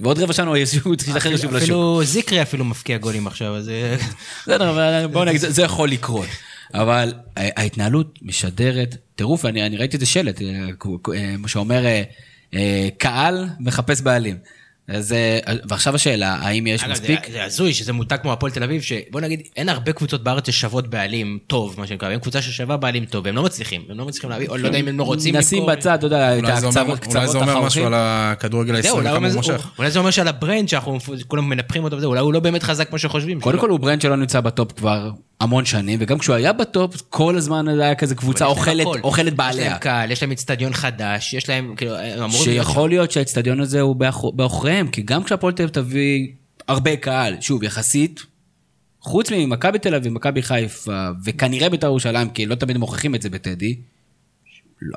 [0.00, 1.62] ועוד רבע שנה הוא ישתחרר שוב לשוק.
[1.62, 3.68] אפילו זיקרי אפילו מבקיע גולים עכשיו, אז...
[3.68, 3.96] אה,
[4.42, 6.28] בסדר, אבל בוא נגיד, זה, זה יכול לקרות.
[6.74, 10.46] אבל ההתנהלות משדרת טירוף, אני, אני ראיתי איזה שלט, אה,
[11.14, 11.84] אה, שאומר,
[12.98, 14.36] קהל מחפש בעלים.
[14.88, 17.26] אז, אה, ועכשיו השאלה, האם יש אגב, מספיק...
[17.26, 20.50] זה- זה הזוי שזה מותג כמו הפועל תל אביב, שבוא נגיד, אין הרבה קבוצות בארץ
[20.50, 24.04] ששוות בעלים טוב, מה שנקרא, אין קבוצה ששווה בעלים טוב, והם לא מצליחים, הם לא
[24.06, 25.76] מצליחים להביא, או לא יודע אם הם לא רוצים נשים למכור.
[25.76, 27.86] בצד, אתה יודע, את אולי זה אומר- הקצוות אולי זה אומר משהו החרוכים.
[27.86, 29.70] על הכדורגל הישראלי, כמה הוא מושך.
[29.78, 32.88] אולי זה אומר שעל הברנד שאנחנו כולם מנפחים אותו וזה, אולי הוא לא באמת חזק
[32.88, 33.40] כמו שחושבים.
[33.40, 33.58] קודם.
[33.58, 35.10] כל הוא ברנד שלא נמצא בטופ כבר
[35.40, 38.86] המון שנים, וגם כשהוא היה בטופ, כל הזמן היה כזה קבוצה יש אוכלת.
[38.86, 39.70] אוכלת יש בעליה.
[39.70, 42.30] להם קהל, יש להם איצטדיון חדש, יש להם, כאילו, הם.
[42.30, 43.96] להיות שיכול להיות שהאצטדיון הזה הוא
[44.34, 46.28] בעוכריהם, כי גם כשהפועל תל אביב תביא
[46.68, 48.22] הרבה קהל, שוב, יחסית,
[49.00, 53.30] חוץ ממכבי תל אביב, מכבי חיפה, וכנראה בית"ר ירושלים, כי לא תמיד מוכיחים את זה
[53.30, 53.76] בטדי,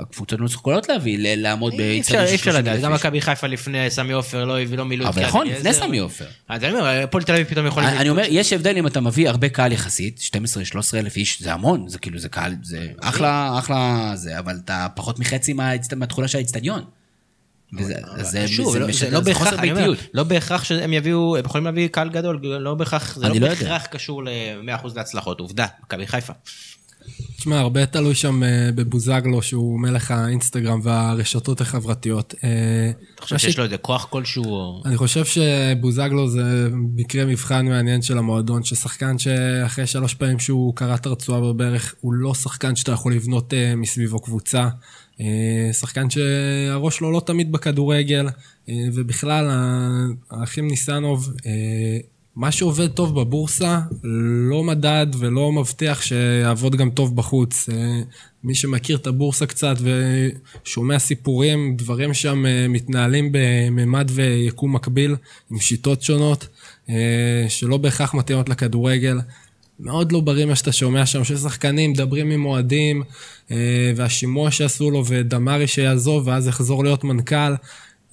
[0.02, 2.94] הקבוצות לא יכולות להביא, לעמוד באצטדיון אי אפשר 30 לדעת, גם.
[2.94, 5.48] מכבי חיפה לפני סמי עופר לא הביא, לא מילאו את אבל נכון.
[5.48, 6.26] לפני סמי עופר.
[6.50, 7.84] אז אני אומר, הפועל תל אביב פתאום יכול...
[7.84, 10.36] אני אומר, יש הבדל אם אתה מביא הרבה קהל יחסית, 12-13
[10.94, 15.20] אלף איש, זה המון, זה כאילו, זה קהל, זה אחלה, אחלה זה, אבל אתה פחות
[15.20, 15.54] מחצי
[15.96, 16.84] מהתכולה של האצטדיון.
[17.80, 19.94] וזה זה- לא- לא בהכרח, אני אומר.
[20.14, 23.48] לא בהכרח שהם יביאו, הם יכולים להביא קהל גדול, לא בהכרח, זה לא לא.
[23.48, 26.34] בהכרח קשור ל-100% להצלחות, עובדה, מכבי חיפה.
[27.38, 32.36] תשמע, הרבה תלוי שם אה, בבוזגלו, שהוא מלך האינסטגרם והרשתות החברתיות.
[32.44, 34.82] אה, אתה חושב שיש לו איזה כוח כלשהו?
[34.86, 40.96] אני חושב שבוזגלו זה מקרה מבחן מעניין של המועדון, ששחקן שאחרי שלוש פעמים שהוא קרע
[40.96, 44.70] את הרצועה בברך, הוא לא שחקן שאתה יכול לבנות אה, מסביבו קבוצה.
[45.72, 48.28] שחקן שהראש שלו לא תמיד בכדורגל,
[48.94, 49.48] ובכלל,
[50.32, 51.34] האחים ניסנוב,
[52.38, 53.80] מה שעובד טוב בבורסה,
[54.50, 57.70] לא מדד ולא מבטיח שיעבוד גם טוב בחוץ.
[57.70, 58.02] אה,
[58.44, 59.76] מי שמכיר את הבורסה קצת
[60.64, 65.16] ושומע סיפורים, דברים שם אה, מתנהלים בממד ויקום מקביל,
[65.52, 66.48] עם שיטות שונות,
[66.90, 69.20] אה, שלא בהכרח מתאימות לכדורגל.
[69.80, 73.04] מאוד לא בריא מה שאתה שומע שם, ששחקנים מדברים עם אוהדים,
[73.96, 77.54] והשימוע שעשו לו, ודמרי שיעזוב, ואז יחזור להיות מנכ"ל.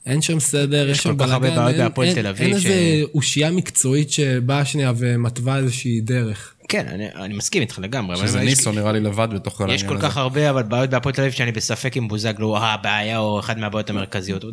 [0.06, 2.42] אין שם סדר, יש כל שם כך הרבה בלאגן, בעיות אין- בהפועל אין- תל אביב
[2.52, 2.74] אין ש- איזה
[3.14, 6.50] אושייה מקצועית שבאה שנייה ומתווה איזושהי דרך.
[6.68, 8.16] כן, אני- אני מסכים איתך לגמרי.
[8.16, 10.06] שזה יש- ניסו נראה לי לבד בתוך כל יש העניין כל הזה.
[10.08, 13.56] כך הרבה, אבל בעיות בהפועל תל אביב שאני בספק אם בוזגלו הוא הבעיה או אחת
[13.56, 14.44] מהבעיות המרכזיות.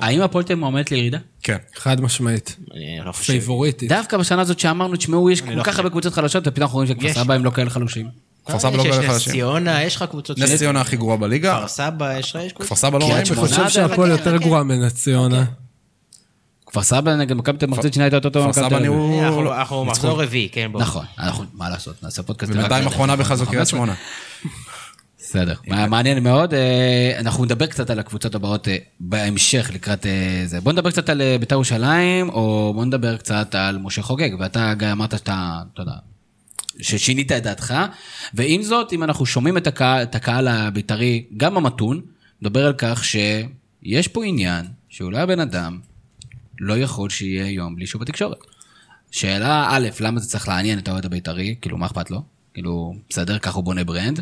[0.00, 1.18] האם הפועל תל אביב מועמדת לירידה?
[1.42, 1.56] כן.
[1.76, 2.56] חד משמעית.
[2.74, 3.32] אני לא חושב.
[3.32, 3.88] פייבוריטית.
[3.88, 5.76] דווקא בשנה הזאת שאמרנו, תשמעו, יש כל לא כך.
[5.78, 7.12] הרבה קבוצות חלשות, ופתאום אנחנו רואים שכפר יש.
[7.18, 8.06] סבא הם לא כאלה חלושים.
[8.44, 9.32] כפר סבא לא יש כאלה נס חלשים.
[9.32, 10.38] ציונה, יש לך קבוצות...
[10.38, 12.42] נס ציונה הכי גרועה בליגה, כפר סבא, יש לך...
[12.44, 13.36] יש כפר סבא לא רעים אני.
[13.36, 14.44] חושב זה- שהפועל חכה, יותר חכה.
[14.44, 15.44] גרועה מנס ציונה.
[16.66, 18.82] כפר סבא נגד מכבי תל אביב מחצית שנייה הייתה יותר טובה סבא תל אביב.
[18.90, 19.22] נראו...
[19.22, 19.84] אנחנו- לא-.
[19.84, 20.80] מחזור רביעי, כן, בוא.
[20.80, 22.52] נכון, אנחנו, מה לעשות, נעשה פודקאסט.
[22.52, 23.78] ובינתיים אחרונה בכלל זו קריית 15.
[23.78, 23.94] שמונה.
[25.18, 26.54] בסדר, מעניין מאוד.
[26.54, 30.12] אה, אנחנו נדבר קצת על הקבוצות הבאות אה, בהמשך לקראת אה,
[30.46, 30.60] זה.
[30.60, 34.30] בוא נדבר קצת על אה, בית"ר ירושלים, או בוא נדבר קצת על משה חוגג.
[34.38, 35.34] ואתה, גיא, אמרת שאתה,
[35.74, 35.92] אתה יודע,
[36.80, 37.74] ששינית את דעתך.
[38.34, 42.00] ועם זאת, אם אנחנו שומעים את הקהל, את הקהל הבית"רי, גם המתון,
[42.42, 45.78] מדבר על כך שיש פה עניין שאולי הבן אדם
[46.60, 48.38] לא יכול שיהיה יום בלי שהוא בתקשורת.
[49.10, 51.54] שאלה א', למה זה צריך לעניין את האוהד הבית"רי?
[51.60, 52.22] כאילו, מה אכפת לו?
[52.54, 54.20] כאילו, בסדר, ככה הוא בונה brand.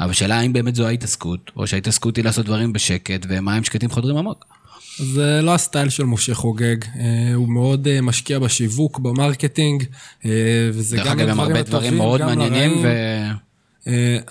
[0.00, 4.16] אבל שאלה האם באמת זו ההתעסקות, או שההתעסקות היא לעשות דברים בשקט, ומים שקטים חודרים
[4.16, 4.53] עמוק.
[4.98, 9.84] זה לא הסטייל של משה חוגג, אה, הוא מאוד אה, משקיע בשיווק, ב marketing,
[10.24, 10.30] אה,
[10.72, 12.82] וזה דרך גם אגב, גם הרבה דברים הטובים, מאוד גם מעניינים, לרעים.
[12.82, 13.34] ו...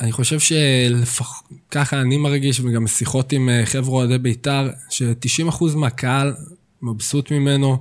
[0.02, 6.34] אני חושב שלפחות, ככה אני מרגיש, וגם שיחות עם חבר'ה אוהדי בית"ר, ש-90% מהקהל
[6.82, 7.78] מבסוט ממנו,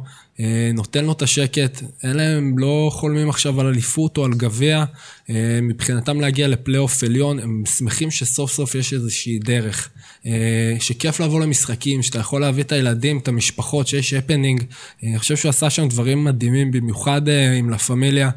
[0.74, 4.85] נותן לו את השקט, אין להם, לא חולמים עכשיו על אליפות או על גביע,
[5.30, 9.89] אה, מבחינתם להגיע לפלייאוף עליון, הם שמחים שסוף סוף יש איזושהי דרך.
[10.26, 14.64] אה, שכיף לבוא למשחקים, שאתה יכול להביא את הילדים, את המשפחות, שיש הפנינג.
[15.03, 17.22] אני חושב שהוא עשה שם דברים מדהימים, במיוחד
[17.59, 18.30] עם לה פמיליה.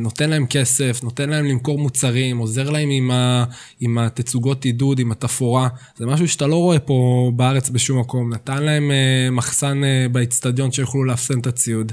[0.00, 3.44] נותן להם כסף, נותן להם למכור מוצרים, עוזר להם עם, ה,
[3.80, 5.68] עם התצוגות עידוד, עם התפאורה.
[5.96, 8.34] זה משהו שאתה לא רואה פה בארץ בשום מקום.
[8.34, 8.90] נתן להם
[9.32, 9.80] מחסן
[10.12, 11.92] באיצטדיון שיוכלו לאפסן את הציוד.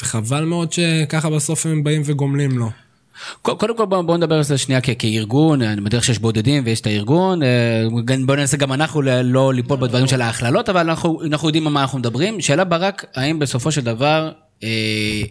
[0.00, 2.70] וחבל מאוד שככה בסוף הם באים וגומלים לו.
[3.42, 7.42] קודם כל בואו נדבר על זה שנייה כארגון, אני מניח שיש בודדים ויש את הארגון,
[7.42, 7.82] אה,
[8.26, 11.80] בואו ננסה גם אנחנו לא ליפול בדברים של ההכללות, אבל אנחנו, אנחנו יודעים על מה
[11.80, 12.40] אנחנו מדברים.
[12.40, 14.32] שאלה ברק, האם בסופו של דבר
[14.62, 15.22] אה,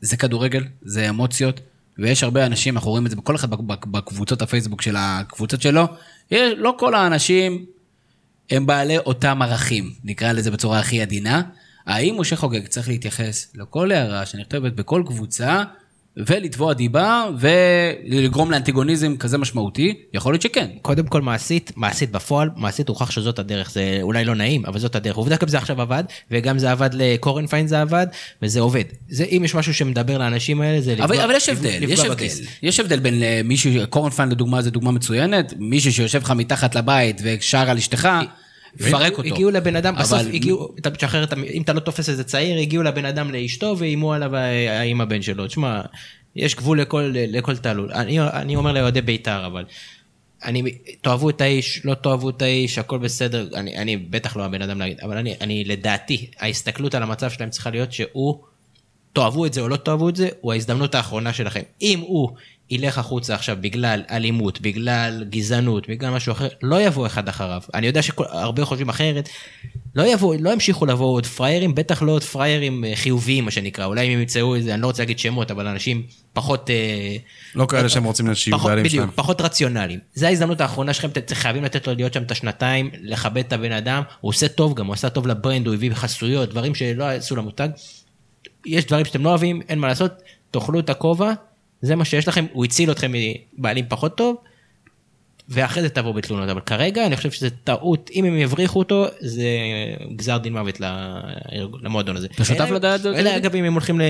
[0.00, 1.60] זה כדורגל, זה אמוציות,
[1.98, 3.50] ויש הרבה אנשים, אנחנו רואים את זה בכל אחד
[3.90, 5.86] בקבוצות הפייסבוק של הקבוצות שלו,
[6.56, 7.64] לא כל האנשים
[8.50, 11.42] הם בעלי אותם ערכים, נקרא לזה בצורה הכי עדינה.
[11.86, 15.62] האם משה חוגג צריך להתייחס לכל הערה שנכתבת בכל קבוצה,
[16.16, 20.70] ולתבוע דיבה ולגרום לאנטיגוניזם כזה משמעותי, יכול להיות שכן.
[20.82, 24.94] קודם כל מעשית, מעשית בפועל, מעשית הוכח שזאת הדרך, זה אולי לא נעים, אבל זאת
[24.94, 25.16] הדרך.
[25.16, 28.06] עובדה גם זה עכשיו עבד, וגם זה עבד לקורנפיין זה עבד,
[28.42, 28.84] וזה עובד.
[29.08, 32.26] זה, אם יש משהו שמדבר לאנשים האלה, זה לפגוע, אבל, אבל יש הבדל, יש הבדל.
[32.62, 37.20] יש הבדל בין אה, מישהו, קורנפיין לדוגמה זה דוגמה מצוינת, מישהו שיושב לך מתחת לבית
[37.24, 38.08] ושר על אשתך.
[38.80, 39.28] לפרק אותו.
[39.28, 43.04] הגיעו לבן אדם, בסוף הגיעו, אתה משחרר, אם אתה לא תופס איזה צעיר, הגיעו לבן
[43.04, 44.30] אדם לאשתו ואיימו עליו
[44.90, 45.46] עם הבן שלו.
[45.46, 45.80] תשמע,
[46.36, 47.92] יש גבול לכל, לכל תעלול.
[47.92, 49.64] אני, אני אומר לאוהדי בית"ר, אבל...
[50.44, 50.62] אני,
[51.00, 54.78] תאהבו את האיש, לא תאהבו את האיש, הכל בסדר, אני, אני בטח לא הבן אדם
[54.78, 58.38] להגיד, אבל אני, אני לדעתי, ההסתכלות על המצב שלהם צריכה להיות שהוא,
[59.12, 61.60] תאהבו את זה או לא תאהבו את זה, הוא ההזדמנות האחרונה שלכם.
[61.82, 62.30] אם הוא
[62.72, 67.62] ילך החוצה עכשיו בגלל אלימות, בגלל גזענות, בגלל משהו אחר, לא יבוא אחד אחריו.
[67.74, 69.28] אני יודע שהרבה חושבים אחרת,
[69.94, 73.84] לא יבוא, לא ימשיכו לבוא עוד פריירים, בטח לא עוד פריירים אה, חיוביים, מה שנקרא.
[73.84, 76.02] אולי אם ימצאו איזה, אני לא רוצה להגיד שמות, אבל אנשים
[76.32, 76.70] פחות...
[76.70, 77.16] אה,
[77.54, 79.02] לא כאלה שהם רוצים להשיב בעלים שלהם.
[79.04, 80.00] בדיוק, פחות רציונליים.
[80.14, 83.72] זה ההזדמנות האחרונה שלכם, אתם חייבים לתת לו להיות שם את השנתיים, לכבד את הבן
[83.72, 87.36] אדם, הוא עושה טוב גם, הוא עשה טוב לברנד, הוא הביא חסויות, דברים שלא עשו
[87.36, 87.68] למותג.
[88.66, 90.12] יש דברים שאתם לא אוהבים, אין מה לעשות,
[90.50, 91.32] תאכלו את הכובע,
[91.82, 93.12] זה מה שיש לכם, הוא הציל אתכם
[93.58, 94.36] מבעלים פחות טוב,
[95.48, 99.44] ואחרי זה תבואו בתלונות, אבל כרגע אני חושב שזה טעות, אם הם יבריחו אותו, זה
[100.16, 100.80] גזר דין מוות
[101.82, 102.26] למועדון הזה.
[102.34, 103.06] אתה שותף לדעת?
[103.06, 104.00] אלא אגב, אם הם הולכים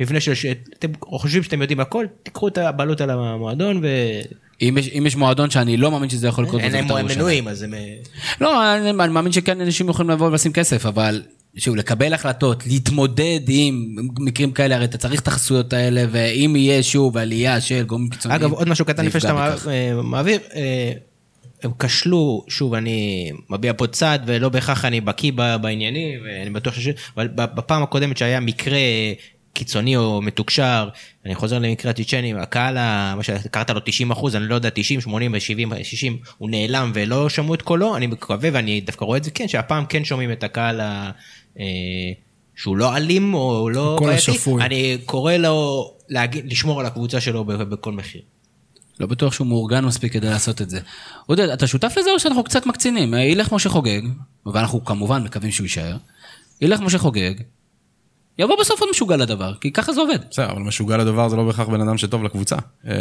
[0.00, 0.32] למבנה של,
[0.78, 3.88] אתם חושבים שאתם יודעים הכל, תיקחו את הבעלות על המועדון ו...
[4.62, 7.62] אם יש, אם יש מועדון שאני לא מאמין שזה יכול לקרות, אין להם מנויים, אז
[7.62, 7.74] הם...
[8.40, 11.22] לא, אני, אני מאמין שכן אנשים יכולים לבוא ולשים כסף, אבל
[11.58, 16.82] שוב, לקבל החלטות, להתמודד עם מקרים כאלה, הרי אתה צריך את החסויות האלה, ואם יהיה
[16.82, 18.40] שוב עלייה של גורמים קיצוניים...
[18.40, 20.92] אגב, עוד משהו קטן לפני שאתה אה, מעביר, אה,
[21.62, 26.88] הם כשלו, שוב, אני מביע פה צד, ולא בהכרח אני בקיא בעניינים, ואני בטוח ש...
[27.16, 28.78] אבל בפעם הקודמת שהיה מקרה
[29.52, 30.88] קיצוני או מתוקשר,
[31.24, 32.74] אני חוזר למקרה הצ'צ'ני, הקהל,
[33.16, 37.28] מה שקראת לו 90 אחוז, אני לא יודע, 90, 80 ו-70, 60, הוא נעלם ולא
[37.28, 40.44] שמעו את קולו, אני מקווה ואני דווקא רואה את זה כן, שהפעם כן שומעים את
[40.44, 41.10] הקהל ה...
[41.58, 41.64] אה,
[42.56, 47.92] שהוא לא אלים או לא בעייתי, אני קורא לו להגיד, לשמור על הקבוצה שלו בכל
[47.92, 48.22] מחיר.
[49.00, 50.80] לא בטוח שהוא מאורגן מספיק כדי לעשות את זה.
[51.26, 53.14] עודד, אתה שותף לזה או שאנחנו קצת מקצינים?
[53.14, 54.00] אה, ילך משה חוגג,
[54.46, 55.96] ואנחנו כמובן מקווים שהוא יישאר,
[56.60, 57.34] ילך משה חוגג,
[58.38, 60.18] יבוא בסוף עוד משוגע לדבר, כי ככה זה עובד.
[60.30, 62.56] בסדר, אבל משוגע לדבר זה לא בהכרח בן אדם שטוב לקבוצה.
[62.86, 62.92] אה,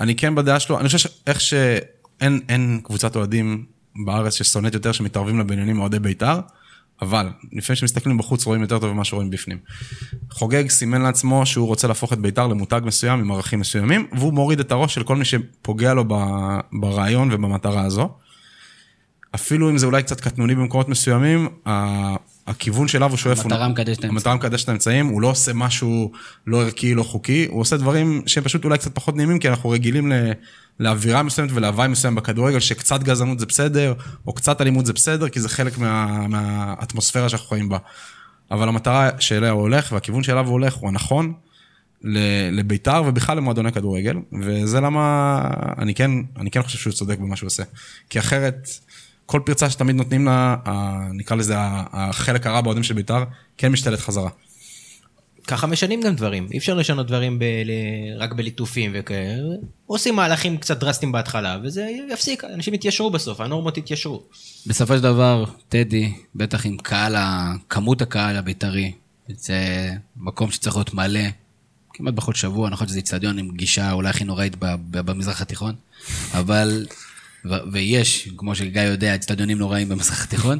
[0.00, 3.64] אני כן בדעה שלו, אני חושב שאיך שאין קבוצת אוהדים
[4.06, 6.40] בארץ ששונאת יותר שמתערבים לבניינים אוהדי בית"ר,
[7.02, 9.58] אבל לפני שמסתכלים בחוץ רואים יותר טוב ממה שרואים בפנים.
[10.30, 14.60] חוגג סימן לעצמו שהוא רוצה להפוך את בית"ר למותג מסוים עם ערכים מסוימים, והוא מוריד
[14.60, 16.04] את הראש של כל מי שפוגע לו
[16.72, 18.10] ברעיון ובמטרה הזו.
[19.36, 21.48] אפילו אם זה אולי קצת קטנוני במקומות מסוימים,
[22.46, 23.40] הכיוון שלו הוא שואף...
[23.40, 24.10] המטרה מקדשת האמצעים.
[24.10, 26.12] המטרה מקדשת את האמצעים, הוא לא עושה משהו
[26.46, 29.70] לא ערכי, לא חוקי, הוא עושה דברים שהם פשוט אולי קצת פחות נעימים, כי אנחנו
[29.70, 30.32] רגילים ל...
[30.80, 33.94] לאווירה מסוימת ולהוואי מסוים בכדורגל, שקצת גזענות זה בסדר,
[34.26, 37.78] או קצת אלימות זה בסדר, כי זה חלק מה, מהאטמוספירה שאנחנו חיים בה.
[38.50, 41.32] אבל המטרה שאליה הוא הולך, והכיוון שאליו הוא הולך, הוא הנכון
[42.52, 45.38] לביתר ובכלל למועדוני כדורגל, וזה למה
[45.78, 47.62] אני כן, אני כן חושב שהוא צודק במה שהוא עושה.
[48.10, 48.68] כי אחרת,
[49.26, 50.56] כל פרצה שתמיד נותנים לה,
[51.12, 53.24] נקרא לזה החלק הרע באוהדים של ביתר,
[53.56, 54.30] כן משתלט חזרה.
[55.46, 57.44] ככה משנים גם דברים, אי אפשר לשנות דברים ב-
[58.18, 59.54] רק בליטופים וכאלה,
[59.86, 64.22] עושים מהלכים קצת דרסטיים בהתחלה, וזה יפסיק, אנשים יתיישרו בסוף, הנורמות יתיישרו.
[64.66, 67.16] בסופו של דבר, טדי, בטח עם קהל,
[67.68, 68.92] כמות הקהל הבית"רי,
[69.28, 71.20] זה מקום שצריך להיות מלא,
[71.92, 74.56] כמעט בכל שבוע, נכון שזה איצטדיון עם גישה אולי הכי נוראית
[74.90, 75.74] במזרח התיכון,
[76.32, 76.86] אבל,
[77.44, 80.58] ו- ויש, כמו שגיא יודע, איצטדיונים נוראים במזרח התיכון,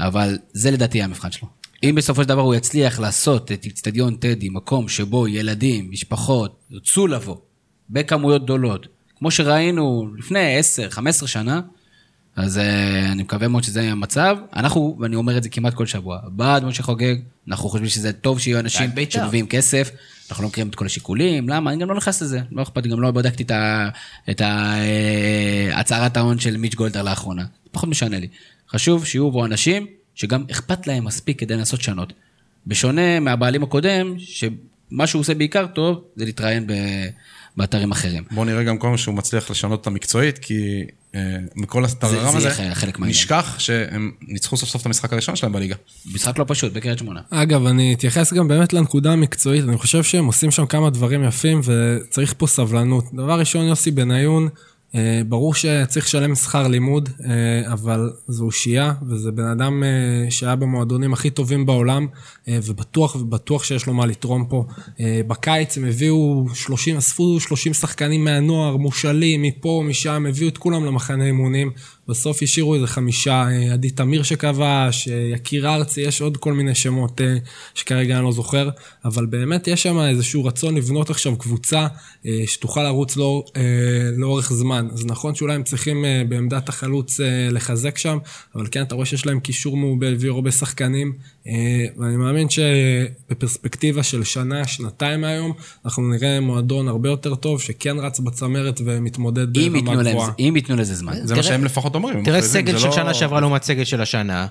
[0.00, 1.48] אבל זה לדעתי המבחן שלו.
[1.82, 7.06] אם בסופו של דבר הוא יצליח לעשות את אצטדיון טדי, מקום שבו ילדים, משפחות, ירצו
[7.06, 7.36] לבוא
[7.90, 8.86] בכמויות גדולות,
[9.18, 10.60] כמו שראינו לפני
[11.22, 11.60] 10-15 שנה,
[12.36, 12.60] אז uh,
[13.12, 14.36] אני מקווה מאוד שזה יהיה המצב.
[14.56, 17.14] אנחנו, ואני אומר את זה כמעט כל שבוע, בעד משה חוגג,
[17.48, 19.18] אנחנו חושבים שזה טוב שיהיו אנשים בעד בית"ר.
[19.18, 19.90] שמביאים כסף,
[20.30, 21.70] אנחנו לא מכירים את כל השיקולים, למה?
[21.72, 23.44] אני גם לא נכנס לזה, לא אכפת גם לא בדקתי
[24.30, 28.28] את אה, הצהרת ההון של מיץ' גולדהר לאחרונה, פחות משנה לי.
[28.70, 32.12] חשוב שיהיו בו אנשים שגם אכפת להם מספיק כדי לנסות לשנות.
[32.66, 37.08] בשונה מהבעלים הקודם, שמה שהוא עושה בעיקר טוב, זה להתראיין ב-
[37.56, 38.24] באתרים אחרים.
[38.30, 40.84] בוא נראה גם כל מה שהוא מצליח לשנות אותה מקצועית, כי
[41.14, 43.18] אה, מכל הטררם זה הזה, יהיה חלק מהעניין.
[43.18, 45.74] נשכח שהם ניצחו סוף סוף את המשחק הראשון שלהם בליגה.
[46.14, 47.20] משחק לא פשוט בקריית שמונה.
[47.30, 51.60] אגב, אני אתייחס גם באמת לנקודה המקצועית, אני חושב שהם עושים שם כמה דברים יפים
[51.64, 53.04] וצריך פה סבלנות.
[53.14, 54.48] דבר ראשון, יוסי בניון,
[55.28, 61.12] ברור שצריך לשלם שכר לימוד, אה, אבל זו אושייה, וזה בן אדם אה, שהיה במועדונים
[61.12, 62.06] הכי טובים בעולם,
[62.48, 64.64] אה, ובטוח ובטוח שיש לו מה לתרום פה.
[65.00, 70.84] אה, בקיץ הם הביאו 30, אספו 30 שחקנים מהנוער, מושאלים, מפה, משם, הביאו את כולם
[70.84, 71.70] למחנה אימונים.
[72.08, 76.74] בסוף השאירו איזה חמישה, אה, עדי תמיר שכבש, אה, יקיר ארצי, יש עוד כל מיני
[76.74, 77.36] שמות אה,
[77.74, 78.68] שכרגע אני לא זוכר,
[79.04, 81.86] אבל באמת יש שם איזשהו רצון לבנות עכשיו קבוצה
[82.46, 83.44] שתוכל לרוץ לא,
[84.16, 84.88] לאורך זמן.
[84.92, 88.18] אז נכון שאולי הם צריכים בעמדת החלוץ לחזק שם,
[88.54, 91.12] אבל כן, אתה רואה שיש להם קישור מעובה, הביאו הרבה שחקנים,
[91.96, 95.52] ואני מאמין שבפרספקטיבה של שנה, שנתיים מהיום,
[95.84, 100.32] אנחנו נראה מועדון הרבה יותר טוב, שכן רץ בצמרת ומתמודד ברמה גבוהה.
[100.38, 101.26] אם ייתנו לזה זמן.
[101.26, 102.24] זה מה שהם לפחות אומרים.
[102.24, 104.46] תראה סגל של לא- שנה שעברה לעומת סגל של השנה.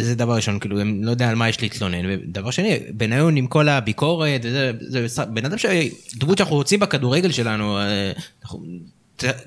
[0.00, 2.06] זה דבר ראשון, כאילו, הם לא יודע על מה יש להתלונן.
[2.08, 4.72] ודבר שני, בניון עם כל הביקורת, זה
[5.28, 5.66] בן אדם ש...
[6.14, 8.64] דמות שאנחנו רוצים בכדורגל שלנו, אה, אנחנו...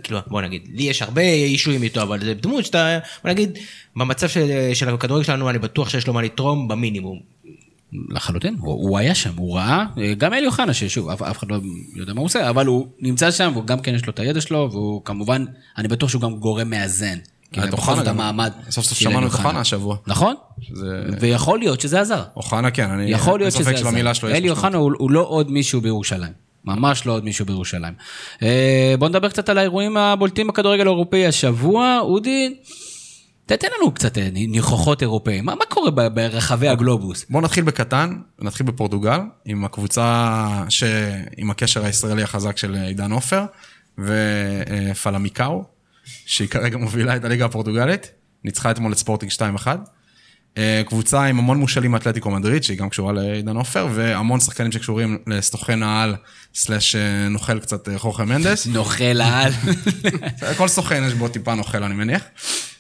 [0.04, 3.58] כאילו, בוא נגיד, לי יש הרבה אישויים איתו, אבל זה דמות שאתה, בוא נגיד,
[3.96, 7.20] במצב של, של הכדורגל שלנו, אני בטוח שיש לו מה לתרום במינימום.
[8.10, 9.86] לחלוטין, הוא, הוא היה שם, הוא ראה,
[10.18, 11.60] גם אלי אוחנה, ששוב, אף, אף אחד לא
[11.96, 14.42] יודע מה הוא עושה, אבל הוא נמצא שם, והוא גם כן יש לו את הידע
[14.42, 15.46] שלו, והוא כמובן,
[15.78, 17.18] אני בטוח שהוא גם גורם מאזן.
[17.54, 18.20] כי בכל זאת גם.
[18.20, 19.98] המעמד סוף סוף שמענו את אוחנה השבוע.
[20.08, 22.24] נכון, שזה- ויכול להיות שזה עזר.
[22.36, 23.12] אוחנה כן, אני...
[23.12, 24.28] יכול להיות אין שזה ספק עזר.
[24.36, 24.50] אלי.
[24.50, 26.32] אוחנה הוא, הוא לא עוד מישהו בירושלים.
[26.66, 27.94] ממש לא עוד מישהו בירושלים.
[28.44, 32.00] אה, בוא נדבר קצת על האירועים הבולטים בכדורגל האירופאי השבוע.
[32.02, 32.56] אודי,
[33.46, 35.46] תתן לנו קצת אה, ניחוחות אירופאים.
[35.46, 37.26] מה, מה קורה ברחבי הגלובוס?
[37.30, 40.84] בואו נתחיל בקטן, נתחיל בפורטוגל, עם הקבוצה ש...
[41.38, 43.46] עם הקשר הישראלי החזק של עידן עופר,
[43.98, 45.64] ופלמיקאו,
[46.26, 48.12] שהיא כרגע מובילה את הליגה הפורטוגלית,
[48.44, 49.68] ניצחה אתמול את ספורטינג 2-1.
[50.58, 55.18] אה, קבוצה עם המון מושאלים מאתלטיקו מדריד, שהיא גם קשורה לעידן עופר, והמון שחקנים שקשורים
[55.28, 56.16] לסוכן העל,
[56.56, 58.68] סלאש אה, נוכל קצת אה, חורכה מנדס.
[58.74, 59.52] נוכל העל.
[60.58, 62.24] כל סוכן יש בו טיפה נוכל, אני מניח.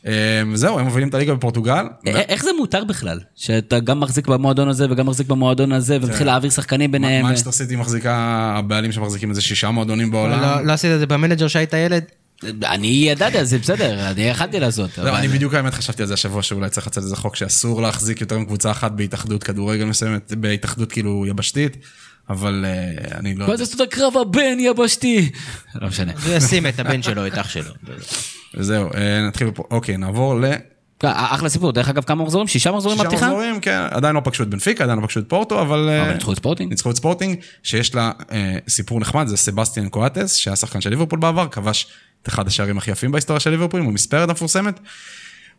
[0.07, 0.11] אה,
[0.53, 1.85] זהו, הם מובילים את הליגה בפורטוגל.
[2.07, 3.19] א- איך זה מותר בכלל?
[3.35, 7.25] שאתה גם מחזיק במועדון הזה וגם מחזיק במועדון הזה, ומתחיל להעביר שחקנים ביניהם.
[7.25, 8.15] מנצ'סטר סיטי מחזיקה,
[8.57, 10.41] הבעלים שמחזיקים איזה שישה מועדונים בעולם.
[10.41, 12.03] לא, לא עשית את זה ב manager שהיית ילד?
[12.65, 14.97] אני ידעתי על זה, בסדר, אני יכלתי לעשות.
[14.97, 18.21] לא, אני בדיוק האמת חשבתי על זה השבוע שאולי צריך לצאת איזה חוק שאסור להחזיק
[18.21, 21.77] יותר מקבוצה אחת בהתאחדות כדורגל מסוימת, בהתאחדות כאילו יבשתית,
[22.31, 25.29] אבל אה, אני לא זה זאת הקרב הבין יבשתי?
[25.75, 26.11] לא משנה.
[26.25, 27.73] הוא ישים את הבן שלו, את אח שלו.
[28.53, 30.45] זהו, אה, נתחיל פה, אוקיי, נעבור ל...
[31.03, 32.47] אחלה סיפור, דרך אגב כמה מחזורים?
[32.47, 33.25] שישה מחזורים שישה בפתיחה?
[33.25, 35.89] מחזורים, כן, עדיין לא פגשו את בנפיקה, עדיין לא פגשו את פורטו, אבל...
[35.89, 36.69] אה, אבל ניצחו את ספורטינג.
[36.69, 41.19] ניצחו את ספורטינג, שיש לה אה, סיפור נחמד, זה סבסטיאן קואטס, שהיה שחקן של ליברפול
[41.19, 41.87] בעבר, כבש
[42.23, 44.79] את אחד השערים הכי יפים בהיסטוריה של ליברפול, עם המספרת המפורסמת.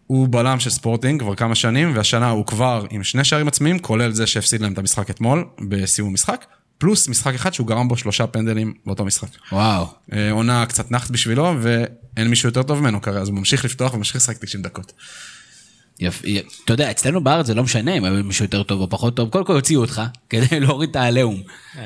[0.06, 4.12] הוא בלם של ספורטינג כבר כמה שנים, והשנה הוא כבר עם שני שערים עצמיים, כולל
[4.12, 6.44] זה שהפסיד להם את המשחק אתמול, בסיום המשחק,
[6.82, 9.28] פלוס משחק אחד שהוא גרם בו שלושה פנדלים באותו משחק.
[9.52, 9.86] וואו.
[10.12, 13.94] אה, עונה קצת נחת בשבילו, ואין מישהו יותר טוב ממנו כרגע, אז הוא ממשיך לפתוח
[13.94, 14.92] וממשיך לשחק 90 דקות.
[16.00, 18.90] יפ- י- אתה יודע, אצלנו בארץ זה לא משנה אם היה מישהו יותר טוב או
[18.90, 21.42] פחות טוב, קודם כל הוציאו אותך כדי להוריד את העליהום.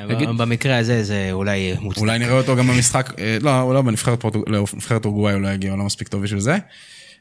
[0.07, 2.01] תגיד, במקרה הזה זה אולי מוצדק.
[2.01, 4.63] אולי נראה אותו גם במשחק, אה, לא, הוא לא בנבחרת לא,
[5.05, 6.57] אורוגוואי הוא לא יגיע, הוא לא מספיק טוב בשביל זה.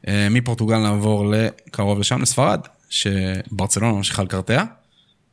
[0.08, 2.60] אה, מפורטוגל נעבור לקרוב לשם, לספרד,
[2.90, 4.64] שברצלונה ממשיכה לקרטע,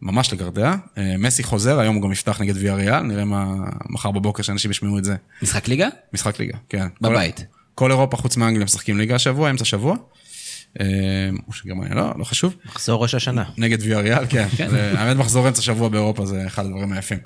[0.06, 0.76] ממש לקרטע.
[0.98, 3.46] אה, מסי חוזר, היום הוא גם יפתח נגד ויה ריאל, נראה מה
[3.90, 5.16] מחר בבוקר שאנשים ישמעו את זה.
[5.42, 5.88] משחק ליגה?
[6.14, 6.88] משחק ליגה, כן.
[7.02, 7.38] בבית.
[7.38, 7.44] כל,
[7.76, 9.96] כל אירופה חוץ מאנגליה משחקים ליגה השבוע, אמצע שבוע.
[10.80, 10.86] אה,
[11.48, 12.56] או שגרמניה לא, לא חשוב.
[12.66, 13.44] מחזור ראש השנה.
[13.58, 14.48] נגד ויה ריאל, כן.
[14.70, 17.18] זה- האמת מחזור אמצע שבוע באירופה זה אחד הדברים היפים.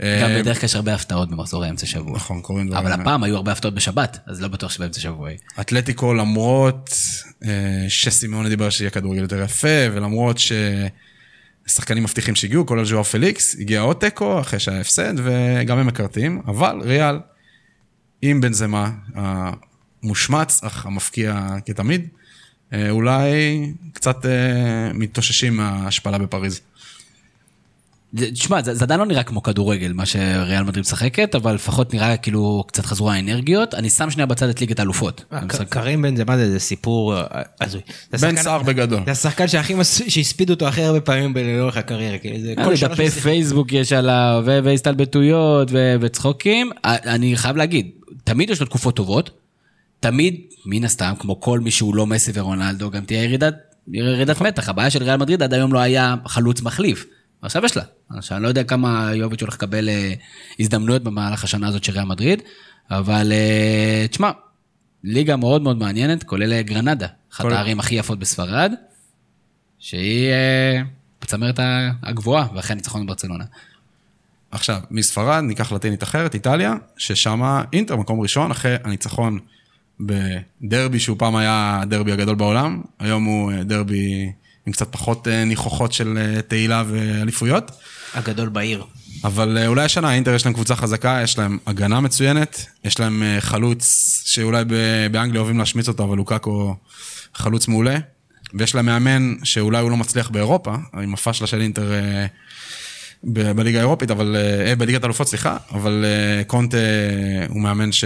[0.00, 2.16] גם אה, בדרך כלל יש הרבה הפתעות במחזורי אמצע שבוע.
[2.16, 2.86] נכון, קורים דברים.
[2.86, 5.38] אבל הפעם היו הרבה הפתעות בשבת, אז לא בטוח שבאמצע שבוע יהיה.
[5.60, 6.90] אתלטיקו למרות
[7.88, 10.38] שסימאונה דיבר שיהיה כדורגל יותר יפה, ולמרות
[11.66, 16.42] ששחקנים מבטיחים שהגיעו, כולל ז'ואר פליקס, הגיע עוד תיקו אחרי שהיה הפסד, וגם הם מקרטעים,
[16.46, 17.18] אבל ריאל,
[18.22, 22.08] עם בנזמה המושמץ, אך המפקיע כתמיד,
[22.72, 26.60] אה, אולי קצת אה, מתאוששים מההשפלה בפריז.
[28.16, 32.16] תשמע, זה, זה עדיין לא נראה כמו כדורגל, מה שריאל מדריד משחקת, אבל לפחות נראה
[32.16, 33.74] כאילו קצת חזרו האנרגיות.
[33.74, 35.24] אני שם שנייה בצד את ליגת האלופות.
[35.30, 37.22] המשחק- קרים בן זה מה זה, זה סיפור אה,
[37.60, 37.80] הזוי.
[38.20, 39.00] בן סער בגדול.
[39.06, 42.18] זה השחקן שהכי מס- שהספידו אותו הכי הרבה פעמים ב- לאורך הקריירה.
[42.18, 46.70] כאילו, אה, כל שלוש דפי פייסבוק יש עליו, והסתלבטויות ו- וצחוקים.
[46.84, 47.90] אה, אני חייב להגיד,
[48.24, 49.30] תמיד יש לו תקופות טובות,
[50.00, 50.34] תמיד,
[50.66, 53.54] מן הסתם, כמו כל מי שהוא לא מסי ורונלדו, גם תהיה ירידת,
[53.92, 54.68] ירידת מתח.
[54.68, 57.06] הבעיה של ריאל מדריד עד היום לא היה חלוץ מחליף.
[57.46, 57.82] עכשיו יש לה.
[58.10, 60.12] עכשיו אני לא יודע כמה יוביץ' הולך לקבל אה,
[60.60, 62.42] הזדמנויות במהלך השנה הזאת של ריאל מדריד,
[62.90, 64.30] אבל אה, תשמע,
[65.04, 68.72] ליגה מאוד מאוד מעניינת, כולל אה, גרנדה, אחת כל- הערים הכי יפות בספרד,
[69.78, 70.30] שהיא
[71.22, 71.60] בצמרת
[72.02, 73.44] הגבוהה, ואחרי הניצחון בברצלונה.
[74.50, 79.38] עכשיו, מספרד ניקח לטינית אחרת, איטליה, ששם אינטר מקום ראשון אחרי הניצחון
[80.00, 84.32] בדרבי שהוא פעם היה הדרבי הגדול בעולם, היום הוא דרבי
[84.66, 87.70] עם קצת פחות אה, ניחוחות של אה, תהילה ואליפויות.
[88.14, 88.84] הגדול בעיר.
[89.24, 93.22] אבל אה, אולי השנה האינטר יש להם קבוצה חזקה, יש להם הגנה מצוינת, יש להם
[93.40, 93.84] חלוץ
[94.26, 94.64] שאולי
[95.10, 96.76] באנגליה אוהבים להשמיץ אותו, אבל לוקאקו
[97.34, 97.96] חלוץ מעולה.
[98.54, 101.92] ויש להם מאמן שאולי הוא לא מצליח באירופה, עם הפאשלה של אינטר
[103.24, 104.36] ב- בליגה האירופית, אבל,
[104.66, 106.76] אה, בליגת האלופות, סליחה, אבל אה, קונטה
[107.48, 108.04] הוא מאמן ש,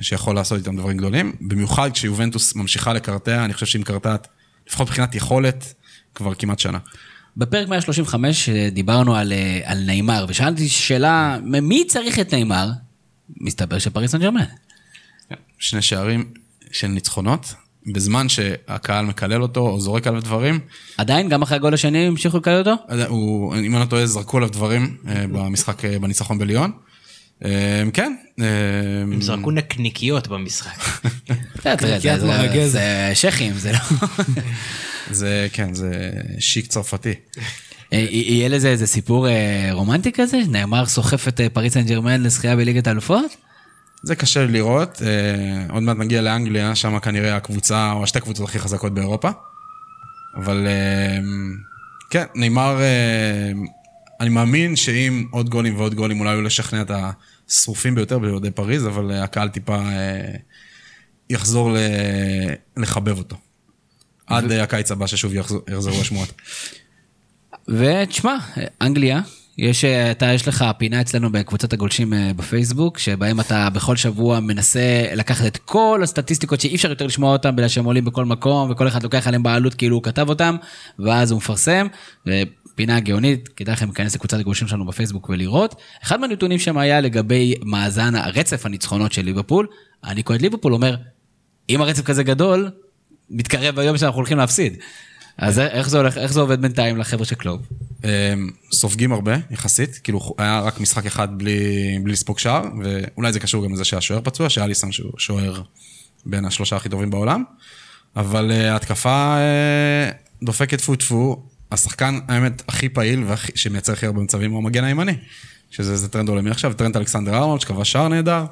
[0.00, 4.28] שיכול לעשות איתם דברים גדולים, במיוחד כשיובנטוס ממשיכה לקרטע, אני חושב שהיא מקרטעת,
[4.68, 5.74] לפחות מבחינת יכולת,
[6.14, 6.78] כבר כמעט שנה.
[7.36, 12.70] בפרק 135 אה, דיברנו על, אה, על נאמר, ושאלתי שאלה, מי צריך את נאמר?
[13.40, 14.44] מסתבר שפריס סן ג'רמן.
[15.58, 16.24] שני שערים
[16.72, 17.54] של ניצחונות,
[17.92, 20.60] בזמן שהקהל מקלל אותו או זורק עליו דברים,
[20.98, 22.74] עדיין, גם אחרי הגול השני המשיכו לקלל אותו?
[23.08, 26.72] הוא, אם אני לא טועה, זרקו עליו דברים אה, במשחק, אה, בניצחון בליון.
[27.44, 27.50] אה,
[27.92, 28.46] כן, אה,
[29.02, 30.78] הם זרקו נקניקיות במשחק.
[32.68, 33.78] זה- שכים, זה לא...
[35.10, 37.12] זה, כן, זה שיק צרפתי.
[37.92, 40.36] אה, יהיה לזה איזה סיפור אה, רומנטי כזה?
[40.48, 43.36] נאמר סוחף את אה, פריס סן ג'רמן לזכייה בליגת האלופות?
[44.02, 45.02] זה קשה לראות,
[45.70, 49.28] עוד מעט נגיע לאנגליה, שם כנראה הקבוצה, או השתי קבוצות הכי חזקות באירופה.
[50.36, 50.66] אבל
[52.10, 52.80] כן, נאמר,
[54.20, 56.90] אני מאמין שאם עוד גולים ועוד גולים אולי הוא לשכנע את
[57.48, 60.34] השרופים ביותר באוהדי פריז, אבל אה, הקהל טיפה אה,
[61.30, 61.76] יחזור
[62.76, 63.36] לחבב אותו.
[64.26, 66.32] עד אה, הקיץ הבא ששוב יחזרו השמועות.
[67.68, 68.36] ותשמע,
[68.82, 69.20] אנגליה,
[69.58, 75.46] יש, אתה, יש לך פינה אצלנו בקבוצת הגולשים בפייסבוק, שבהם אתה בכל שבוע מנסה לקחת
[75.46, 79.02] את כל הסטטיסטיקות שאי אפשר יותר לשמוע אותם בגלל שהם עולים בכל מקום, וכל אחד
[79.02, 80.56] לוקח עליהם בעלות כאילו הוא כתב אותם,
[80.98, 81.86] ואז הוא מפרסם.
[82.74, 85.74] פינה גאונית, כדאי לכם להיכנס לקבוצת הגולשים שלנו בפייסבוק ולראות.
[86.02, 89.66] אחד מהנתונים שם היה לגבי מאזן הרצף הניצחונות של ליברפול.
[90.04, 90.96] אני כועד ליברפול אומר,
[91.68, 92.70] אם הרצף כזה גדול,
[93.30, 94.76] מתקרב היום שאנחנו הולכים להפסיד.
[95.38, 97.62] אז איך זה הולך, איך זה עובד בינתיים לחבר'ה של קלוב?
[98.04, 98.34] אה,
[98.72, 103.64] סופגים הרבה יחסית, כאילו היה רק משחק אחד בלי, בלי לספוג שער, ואולי זה קשור
[103.64, 105.62] גם לזה שהשוער פצוע, שאליסון שהוא שוער
[106.26, 107.44] בין השלושה הכי טובים בעולם,
[108.16, 110.10] אבל אה, ההתקפה אה,
[110.42, 111.42] דופקת טפו טפו,
[111.74, 115.14] השחקן האמת הכי פעיל ושמייצר הכי הרבה מצבים הוא המגן הימני,
[115.70, 118.44] שזה זה טרנד עולמי עכשיו, טרנד אלכסנדר ארנולד שכבש שער נהדר.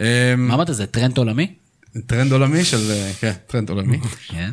[0.00, 1.54] אה, מה אמרת, זה טרנד עולמי?
[2.06, 3.98] טרנד עולמי של, אה, כן, טרנד עולמי.
[4.28, 4.50] כן.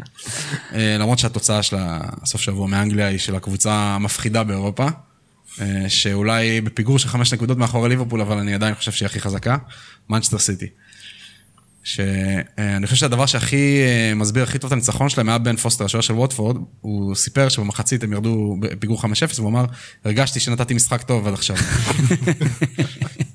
[0.73, 4.87] אה, למרות שהתוצאה של הסוף שבוע מאנגליה היא של הקבוצה המפחידה באירופה,
[5.61, 9.57] אה, שאולי בפיגור של חמש נקודות מאחורי ליברפול, אבל אני עדיין חושב שהיא הכי חזקה,
[10.09, 10.67] מנצ'סטר סיטי.
[11.83, 16.01] שאני חושב שהדבר שהכי אה, מסביר הכי טוב את הניצחון שלהם היה בן פוסטר, השוער
[16.01, 19.05] של ווטפורד, הוא סיפר שבמחצית הם ירדו בפיגור 5-0,
[19.35, 19.65] והוא אמר,
[20.05, 21.55] הרגשתי שנתתי משחק טוב עד עכשיו.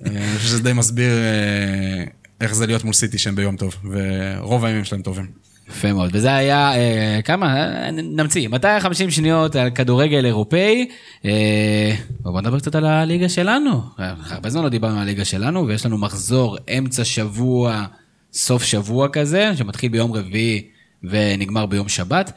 [0.07, 2.05] אה, אני חושב שזה די מסביר אה,
[2.41, 5.27] איך זה להיות מול סיטי שהם ביום טוב, ורוב הימים שלהם טובים.
[5.71, 7.67] יפה מאוד, וזה היה, אה, כמה?
[7.91, 10.89] נמציא, 250 שניות על כדורגל אירופאי.
[11.25, 13.83] אה, בוא נדבר קצת על הליגה שלנו.
[13.99, 17.85] הרבה זמן לא דיברנו על הליגה שלנו, ויש לנו מחזור אמצע שבוע,
[18.33, 20.62] סוף שבוע כזה, שמתחיל ביום רביעי
[21.05, 22.33] ונגמר ביום שבת.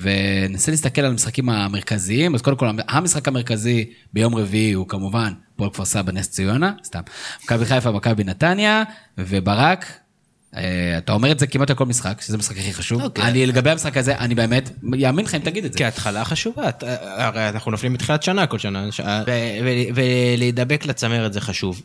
[0.00, 5.70] וננסה להסתכל על המשחקים המרכזיים, אז קודם כל המשחק המרכזי ביום רביעי הוא כמובן פועל
[5.70, 7.00] כפר סבא נס ציונה, סתם,
[7.44, 8.82] מכבי חיפה, מכבי נתניה,
[9.18, 9.86] וברק,
[10.56, 10.62] אה,
[10.98, 13.02] אתה אומר את זה כמעט על כל משחק, שזה המשחק הכי חשוב.
[13.02, 13.24] אוקיי.
[13.24, 15.78] אני לגבי המשחק הזה, אני באמת, יאמין לך אם תגיד את זה.
[15.78, 18.84] כהתחלה חשובה, אתה- הרי אנחנו נופלים מתחילת שנה כל שנה,
[19.94, 21.82] ולהידבק לצמרת זה חשוב.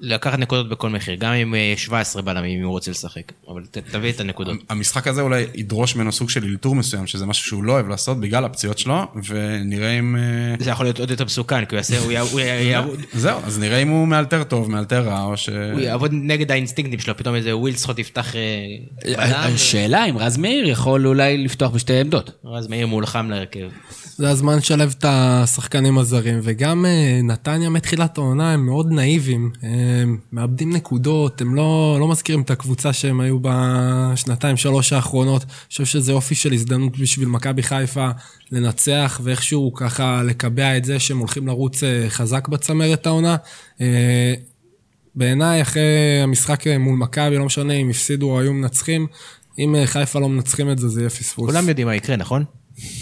[0.00, 3.78] לקחת נקודות בכל מחיר, גם עם אה, 17 בלמים אם הוא רוצה לשחק, אבל ת-
[3.78, 4.56] תביא את הנקודות.
[4.70, 8.20] המשחק הזה אולי ידרוש ממנו סוג של אלתור מסוים, שזה משהו שהוא לא אוהב לעשות
[8.20, 10.16] בגלל הפציעות שלו, ונראה אם...
[10.16, 10.20] אה,
[10.58, 13.58] זה יכול להיות עוד יותר מסוכן, כי הוא יעשה, הוא הוא יע- יעבוד- זהו, אז
[13.58, 15.48] נראה אם הוא מאלתר טוב, מאלתר רע, או ש...
[15.48, 18.40] הוא יעבוד נגד האינסטינקטים שלו, פתאום איזה ווילסחוט יפתח אה,
[19.04, 19.16] בלם,
[19.54, 22.30] השאלה אם רז מאיר יכול אולי לפתוח בשתי עמדות.
[22.54, 23.68] ואז מאיר מולחם להרכב.
[24.18, 30.18] זה הזמן לשלב את השחקנים הזרים, וגם אה, נתניה מתחילת העונה הם מאוד נאיבים, הם
[30.32, 35.42] מאבדים נקודות, הם לא, לא מזכירים את הקבוצה שהם היו בשנתיים שלוש האחרונות.
[35.42, 38.08] אני חושב שזה אופי של הזדמנות בשביל מכבי חיפה
[38.52, 43.36] לנצח, ואיכשהו ככה לקבע את זה שהם הולכים לרוץ אה, חזק בצמרת העונה.
[43.80, 44.34] אה,
[45.14, 49.06] בעיניי, אחרי המשחק מול מכבי, לא משנה אם הפסידו או היו מנצחים,
[49.58, 51.50] אם חיפה לא מנצחים את זה, זה יהיה פספוס.
[51.50, 52.44] כולם יודעים מה יקרה, נכון?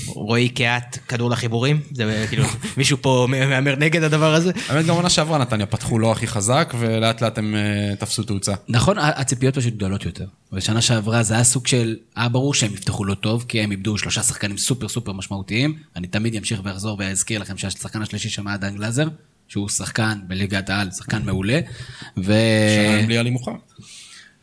[0.06, 1.80] רועי קהת, כדור לחיבורים?
[1.92, 2.44] זה כאילו,
[2.76, 4.52] מישהו פה מהמר נגד הדבר הזה?
[4.68, 8.54] האמת, גם עונה שעברה נתניה פתחו לא הכי חזק, ולאט לאט הם אה, תפסו תאוצה.
[8.68, 10.26] נכון, הציפיות פשוט גדולות יותר.
[10.52, 13.98] בשנה שעברה זה היה סוג של, היה ברור שהם יפתחו לא טוב, כי הם איבדו
[13.98, 15.76] שלושה שחקנים סופר סופר משמעותיים.
[15.96, 19.08] אני תמיד אמשיך ואחזור ואזכיר לכם שהשחקן השלישי שם היה דן גלאזר,
[19.48, 21.60] שהוא שחקן בליגת העל, שחקן מעולה.
[22.16, 22.32] ו...
[22.86, 23.56] שנה בלי עלי מוחמד.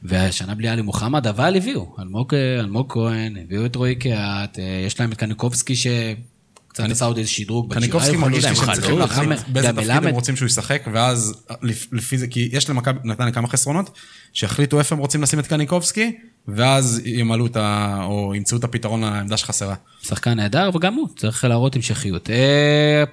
[0.03, 4.99] והשנה בלי עלי מוחמד, אבל הביאו, אלמוג, אלמוג כהן, הביאו את רועי קהת, אה, יש
[4.99, 7.69] להם את קניקובסקי שקצת עשה עוד איזה שדרוג.
[7.69, 10.07] בשירה קניקובסקי מרגיש לי הם שהם צריכים להחליט באיזה תפקיד הם.
[10.07, 13.97] רוצים שהוא ישחק, ואז לפ- לפי זה, כי יש למכבי נתניה כמה חסרונות,
[14.33, 16.15] שיחליטו איפה הם רוצים לשים את קניקובסקי,
[16.47, 17.99] ואז ימלאו את ה...
[18.03, 19.75] או ימצאו את הפתרון לעמדה שחסרה.
[20.01, 22.29] שחקן נהדר, וגם הוא צריך להראות המשכיות.
[22.29, 23.03] אה,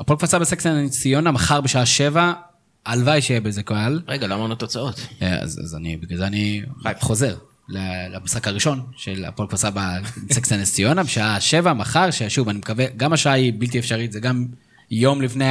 [0.00, 2.32] הפועל סבא סקציה ציונה, מחר בשעה שבע,
[2.86, 4.00] הלוואי שיהיה בזה קהל.
[4.08, 5.00] רגע, לא אמרנו תוצאות.
[5.22, 6.62] אה, אז, אז אני, בגלל זה אני
[7.00, 7.36] חוזר
[7.68, 9.98] ל- למשחק הראשון של הפועל כפר סבא
[10.32, 14.20] סקציה נס ציונה, בשעה שבע, מחר, ששוב, אני מקווה, גם השעה היא בלתי אפשרית, זה
[14.20, 14.46] גם
[14.90, 15.44] יום לפני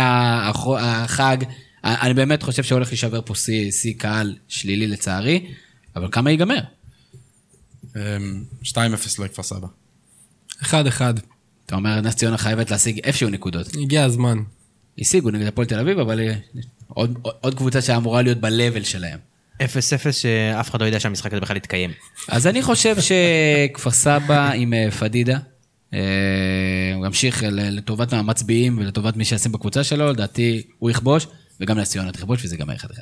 [0.79, 1.37] החג.
[1.83, 5.45] אני באמת חושב שהולך להישבר פה שיא שיא קהל שלילי לצערי,
[5.95, 6.59] אבל כמה ייגמר?
[7.95, 8.75] אמ, 2-0
[9.23, 9.67] לכפר סבא.
[10.61, 11.13] אחד אחד,
[11.65, 13.67] אתה אומר, נס ציונה חייבת להשיג איפשהו נקודות.
[13.81, 14.37] הגיע הזמן.
[14.99, 16.33] השיגו נגד הפועל תל אביב, אבל אה,
[16.93, 19.19] עוד, עוד קבוצה שאמורה להיות ב-level שלהם.
[19.57, 19.61] 0-0
[20.11, 21.91] שאף אחד לא יודע שהמשחק הזה בכלל יתקיים.
[22.27, 25.37] אז אני חושב שכפר סבא עם אה, פדידה,
[25.93, 25.99] אה,
[26.95, 31.27] הוא ימשיך ל- לטובת המצביעים ולטובת מי שישים בקבוצה שלו, לדעתי הוא יכבוש,
[31.59, 33.01] וגם נס ציונה תכבוש, וזה ייגמר אחד אחד.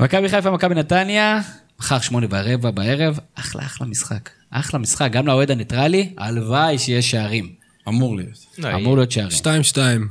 [0.00, 1.40] מכבי חיפה, מכבי נתניה,
[1.80, 4.30] מחר שמונה ורבע בערב, אחלה אחלה משחק.
[4.50, 7.52] אחלה משחק, גם לאוהד הניטרלי, הלוואי שיש שערים.
[7.88, 8.46] אמור להיות.
[8.74, 9.30] אמור להיות שערים.
[9.30, 10.08] שתיים שתיים.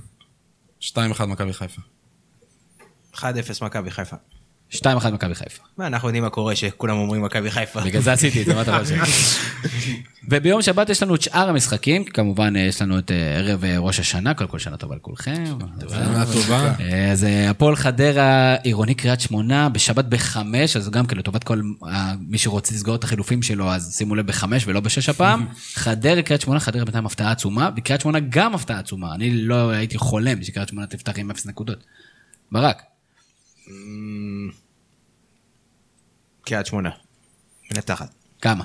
[0.82, 0.94] 2-1
[1.28, 1.82] מכבי חיפה.
[3.16, 3.20] 1-0
[3.62, 4.16] מכבי חיפה.
[4.74, 5.64] 2-1 מכבי חיפה.
[5.78, 7.82] מה, אנחנו יודעים מה קורה שכולם אומרים מכבי חיפה.
[7.82, 8.96] בגלל זה עשיתי את זה, מה אתה חושב?
[10.30, 13.80] וביום שבת יש לנו את שאר המשחקים, כמובן אה, יש לנו את אה, ערב אה,
[13.80, 15.44] ראש השנה, קודם כל שנה טובה לכולכם.
[15.90, 16.74] שנה טובה.
[17.12, 21.62] אז הפועל חדרה, עירוני קריית שמונה, בשבת בחמש, אז גם כן לטובת כל
[22.20, 25.46] מי שרוצה לסגור את החילופים שלו, אז שימו לב בחמש ולא בשש הפעם.
[25.84, 29.16] חדרה, קריית שמונה, חדרה בינתיים הפתעה עצומה, וקריית שמונה גם הפתעה עצומה.
[29.16, 31.84] אני לא הייתי חולם שקריית שמונה תפתח עם אפס נקודות.
[32.52, 32.84] ברק,
[36.46, 36.90] קריית שמונה.
[37.72, 38.14] מנתחת.
[38.42, 38.64] כמה?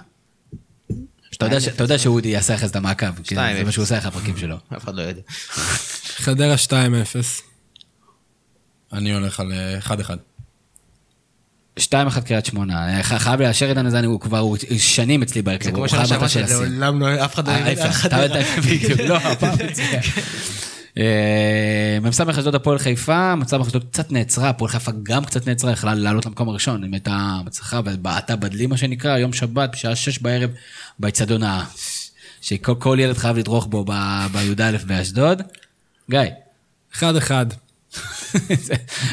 [1.37, 1.47] אתה
[1.85, 3.73] יודע שאודי יעשה אחרי זה את המעקב, שתיים זה מה.
[3.73, 4.57] שהוא עושה אחרי הפרקים שלו.
[4.77, 5.23] אף אחד לא יודע.
[6.17, 6.71] חדרה 2-0.
[8.93, 9.91] אני הולך על אה, 1-1.
[11.81, 14.45] 2-1 קריית שמונה, אה, חייב לאשר איתנו את זה, אני- הוא כבר
[14.79, 16.29] שנים אצלי בהרכב, זה כמו שנה מטה שעברה.
[16.49, 18.23] שלעולם לא, אף אחד לא אה, ההפך, אתה.
[18.23, 19.59] יודע, בדיוק, לא, הפעם.
[19.61, 20.01] אה,
[22.03, 26.27] מ"ס אשדוד הפועל חיפה, מצב אשדוד קצת נעצרה, הפועל חיפה גם קצת נעצרה, יכלה לעלות
[26.27, 30.51] למקום הראשון, אם הייתה מצליחה ובעטה בדלי מה שנקרא, יום שבת בשעה שש בערב,
[30.99, 31.65] באיצטדיון ה...
[32.41, 35.43] שכל כל ילד חייב לדרוך בו בי"א באשדוד.
[36.11, 36.21] גיא.
[36.95, 37.47] אחד אחד.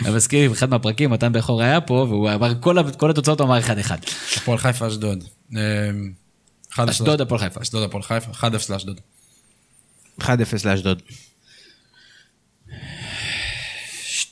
[0.06, 2.54] אני מזכיר, באחד מהפרקים, מתן בכור היה פה, והוא אמר,
[2.98, 3.92] כל התוצאות הוא אמר 1-1.
[4.38, 5.24] הפועל חיפה אשדוד.
[5.52, 5.56] 1-0
[6.78, 7.62] אשדוד, הפועל חיפה.
[7.62, 9.00] אשדוד הפועל חיפה, 1-0 לאשדוד.
[10.22, 10.26] 1-0
[10.66, 11.02] לאשדוד.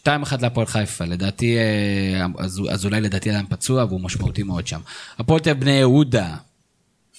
[0.07, 0.09] 2-1
[0.41, 4.81] להפועל חיפה, לדעתי, אה, אז אזולאי לדעתי עדיין פצוע והוא משמעותי מאוד שם.
[5.17, 6.35] הפועל תל אביב בני יהודה,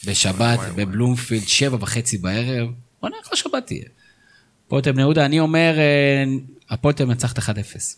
[0.06, 2.68] בשבת, בבלומפילד, שבע וחצי בערב,
[3.00, 3.84] בוא נראה איך השבת תהיה.
[4.66, 6.24] הפועל תל אביב בני יהודה, אני אומר, אה,
[6.70, 7.96] הפועל תל אביב מנצחת 1-0.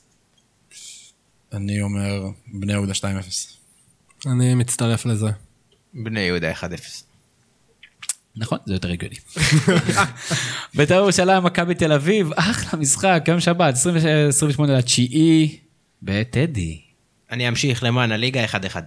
[1.53, 3.05] אני אומר, בני יהודה 2-0.
[4.27, 5.31] אני מצטרף לזה.
[5.95, 7.06] בני יהודה 1-0.
[8.37, 9.17] נכון, זה יותר הגיוני.
[10.75, 15.59] בית"ר ירושלים, מכבי תל אביב, אחלה משחק, יום שבת, 28 לתשיעי,
[16.03, 16.81] בטדי.
[17.31, 18.55] אני אמשיך למען הליגה 1-1.
[18.55, 18.81] אה,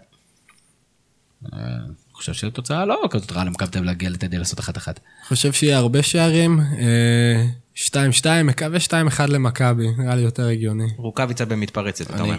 [1.53, 4.99] אני חושב שזו תוצאה לא כזאת רעה למכבי תל אביב להגיע לטדי לעשות אחת אחת.
[5.27, 6.59] חושב שיהיה הרבה שערים.
[6.59, 7.45] אה,
[7.75, 8.91] 2-2, מקווה 2-1
[9.27, 10.87] למכבי, נראה לי יותר הגיוני.
[10.97, 12.37] רוקאביצה במתפרצת, אתה אומר.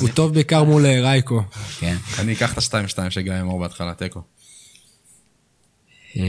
[0.00, 1.42] הוא טוב בעיקר מול אה, רייקו.
[1.78, 1.96] כן.
[2.18, 4.22] אני אקח את ה-2-2 של גיא אמור בהתחלה, תיקו.
[6.16, 6.22] אה,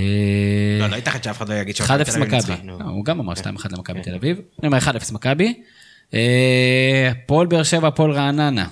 [0.80, 2.68] לא, לא ייתכן שאף אחד לא יגיד 1-0 שמכבי תל אביב מכבי.
[2.68, 3.38] לא, הוא גם אמר 2-1
[3.72, 4.38] למכבי תל אביב.
[4.60, 5.62] אני אומר 1-0 מכבי.
[6.14, 8.68] אה, הפועל באר שבע, הפועל רעננה.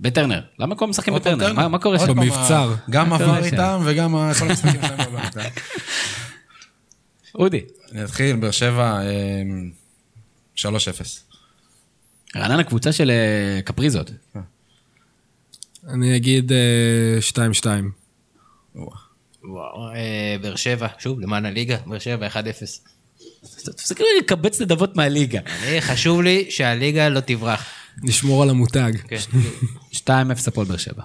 [0.00, 0.40] בטרנר.
[0.58, 1.46] למה כל משחקים בטרנר?
[1.46, 1.68] טרנר?
[1.68, 2.06] מה- קורה שם?
[2.06, 2.74] במבצר.
[2.90, 3.44] גם עבר?
[3.44, 5.36] איתם וגם כל המשחקים שלהם בבית.
[7.34, 7.60] אודי.
[7.92, 9.42] אני אתחיל, באר שבע, אה,
[10.56, 10.64] 3-0.
[12.36, 14.10] רעננה קבוצה של אה, קפריזות.
[15.88, 17.18] אני אגיד אה,
[18.74, 18.78] 2-2.
[19.44, 22.34] וואו, אה, באר שבע, שוב, למען הליגה, באר שבע 1-0.
[23.64, 25.40] תפסיקו לקבץ נדבות מהליגה.
[25.62, 27.64] אני, חשוב לי שהליגה לא תברח.
[28.02, 28.92] נשמור על המותג.
[29.08, 29.16] כן.
[29.92, 29.98] 2-0
[30.46, 31.02] הפועל באר שבע.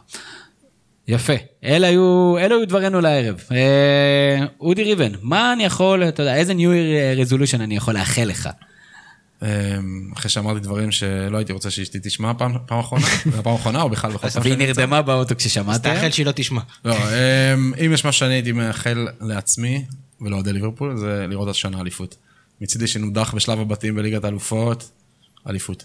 [1.08, 1.34] יפה.
[1.64, 3.44] אלה היו, אלה היו דברינו לערב.
[3.52, 8.24] אה, אודי ריבן, מה אני יכול, אתה יודע, איזה New Year resolution אני יכול לאחל
[8.24, 8.50] לך?
[9.44, 9.78] אה,
[10.14, 12.32] אחרי שאמרתי דברים שלא הייתי רוצה שאשתי תשמע
[12.66, 13.06] פעם אחרונה,
[13.44, 14.56] פעם אחרונה או בכלל בכל פעם והיא.
[14.58, 15.76] נרדמה באוטו כששמעת.
[15.76, 16.62] אז תאחל שהיא לא תשמע.
[16.86, 17.54] לא, אה,
[17.86, 19.86] אם יש משהו שאני הייתי מאחל לעצמי
[20.22, 22.16] ולאוהדי ליברפול, זה לראות השנה אליפות.
[22.62, 24.92] מצידי שנודח בשלב הבתים בליגת האלופות,
[25.50, 25.84] אליפות.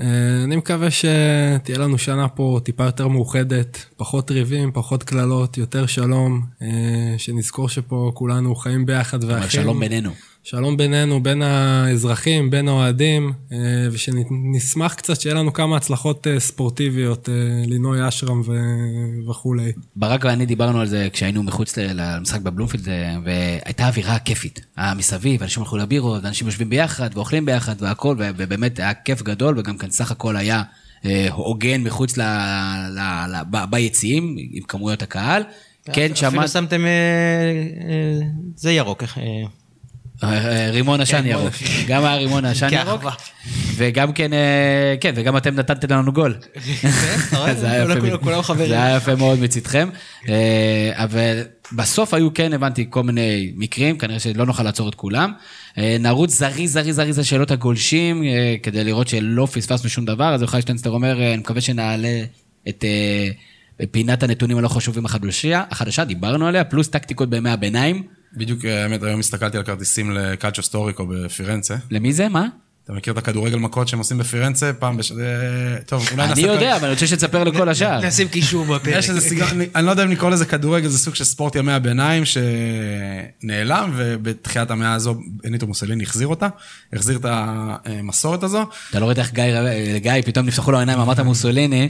[0.00, 0.06] אה,
[0.44, 6.42] אני מקווה שתהיה לנו שנה פה טיפה יותר מאוחדת, פחות ריבים, פחות קללות, יותר שלום,
[6.62, 6.68] אה,
[7.18, 9.50] שנזכור שפה כולנו חיים ביחד אבל ואחים.
[9.50, 10.10] שלום בינינו.
[10.42, 13.58] שלום בינינו, בין האזרחים, בין האוהדים, אה,
[13.92, 17.34] ושנשמח קצת שיהיה לנו כמה הצלחות אה, ספורטיביות, אה,
[17.66, 19.72] לינוי אשרם ו- וכולי.
[19.96, 22.88] ברק ואני דיברנו על זה כשהיינו מחוץ למשחק בבלומפילד,
[23.24, 24.60] והייתה אווירה כיפית.
[24.76, 29.22] היה מסביב, אנשים הלכו לבירות, ואנשים יושבים ביחד, ואוכלים ביחד, והכל, ו- ובאמת היה כיף
[29.22, 30.62] גדול, וגם כן סך הכל היה
[31.30, 32.22] הוגן מחוץ ל...
[32.22, 35.42] ל- ל- ב- ביציעים, עם כמויות הקהל.
[35.84, 36.48] כן, אפילו שמעת...
[36.48, 38.20] שמתם, אה, אה,
[38.56, 39.02] זה ירוק.
[40.72, 41.52] רימון עשן כן, ירוק.
[41.86, 43.04] גם היה רימון עשן ירוק.
[43.76, 46.34] וגם כן, אה, כן, וגם אתם נתתם לנו גול.
[47.36, 47.54] רואה?
[47.60, 47.70] זה
[48.82, 49.88] היה יפה מאוד מצידכם.
[50.28, 51.42] אה, אבל
[51.72, 55.32] בסוף היו כן, הבנתי, כל מיני מקרים, כנראה שלא נוכל לעצור את כולם.
[55.78, 58.24] אה, נרוץ זריז, זריז, זריז לשאלות הגולשים,
[58.62, 60.34] כדי לראות שלא פספסנו שום דבר.
[60.34, 62.22] אז יוחאי שטיינסטר אומר, אני מקווה שנעלה
[62.68, 62.84] את
[63.90, 68.19] פינת הנתונים הלא חשובים החדשה, החדשה, דיברנו עליה, פלוס טקטיקות בימי הביניים.
[68.36, 71.76] בדיוק, אה, האמת, היום הסתכלתי על כרטיסים לקלצ'ו סטוריקו בפירנצה.
[71.90, 72.28] למי זה?
[72.28, 72.46] מה?
[72.84, 74.72] אתה מכיר את הכדורגל מכות שהם עושים בפירנצה?
[74.72, 75.12] פעם בש...
[75.12, 75.16] אה,
[75.86, 76.40] טוב, אולי אני נעשה...
[76.46, 78.00] יודע, אבל אני רוצה שתספר לכל השאר.
[78.06, 78.94] נשים קישור בפרק.
[78.96, 81.56] יש איזה סגנון, אני- אני לא יודע אם לקרוא לזה כדורגל, זה סוג של ספורט
[81.56, 85.14] ימי הביניים שנעלם, ובתחילת המאה הזו
[85.44, 86.48] בניטו מוסליני החזיר אותה,
[86.92, 88.64] החזיר את המסורת הזו.
[88.90, 89.44] אתה לא רואה איך גיא,
[89.96, 91.88] גיא פתאום נפתחו לו העיניים, אמרת מוסוליני.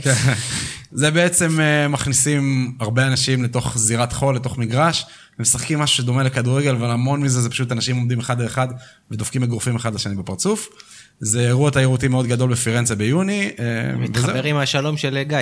[0.93, 5.07] זה בעצם אה, מכניסים הרבה אנשים לתוך זירת חול, לתוך מגרש,
[5.41, 8.69] ומשחקים משהו שדומה לכדורגל, אבל המון מזה זה פשוט אנשים עומדים אחד על אחד
[9.11, 10.69] ודופקים אגרופים אחד לשני בפרצוף.
[11.21, 13.51] זה אירוע תיירותי מאוד גדול בפירנצה ביוני.
[13.59, 13.97] אה.
[13.97, 15.39] מתחבר עם השלום של גיא.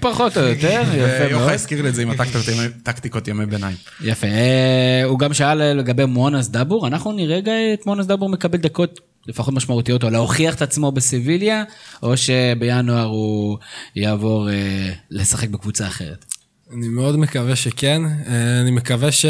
[0.00, 1.32] פחות או יותר, יפה מאוד.
[1.32, 3.76] ויוחאי הזכיר לי את זה עם הטקטיקות ימי- ביניים.
[4.00, 4.26] יפה.
[4.26, 9.00] אה, הוא גם שאל לגבי מואנס דבור, אנחנו נראה גיא את מואנס דבור מקבל דקות
[9.26, 11.64] לפחות משמעותיות, או להוכיח את עצמו בסביליה,
[12.02, 13.58] או שבינואר הוא
[13.96, 16.24] יעבור אה, לשחק בקבוצה אחרת.
[16.72, 18.02] אני מאוד מקווה שכן.
[18.04, 19.26] אה, אני מקווה ש...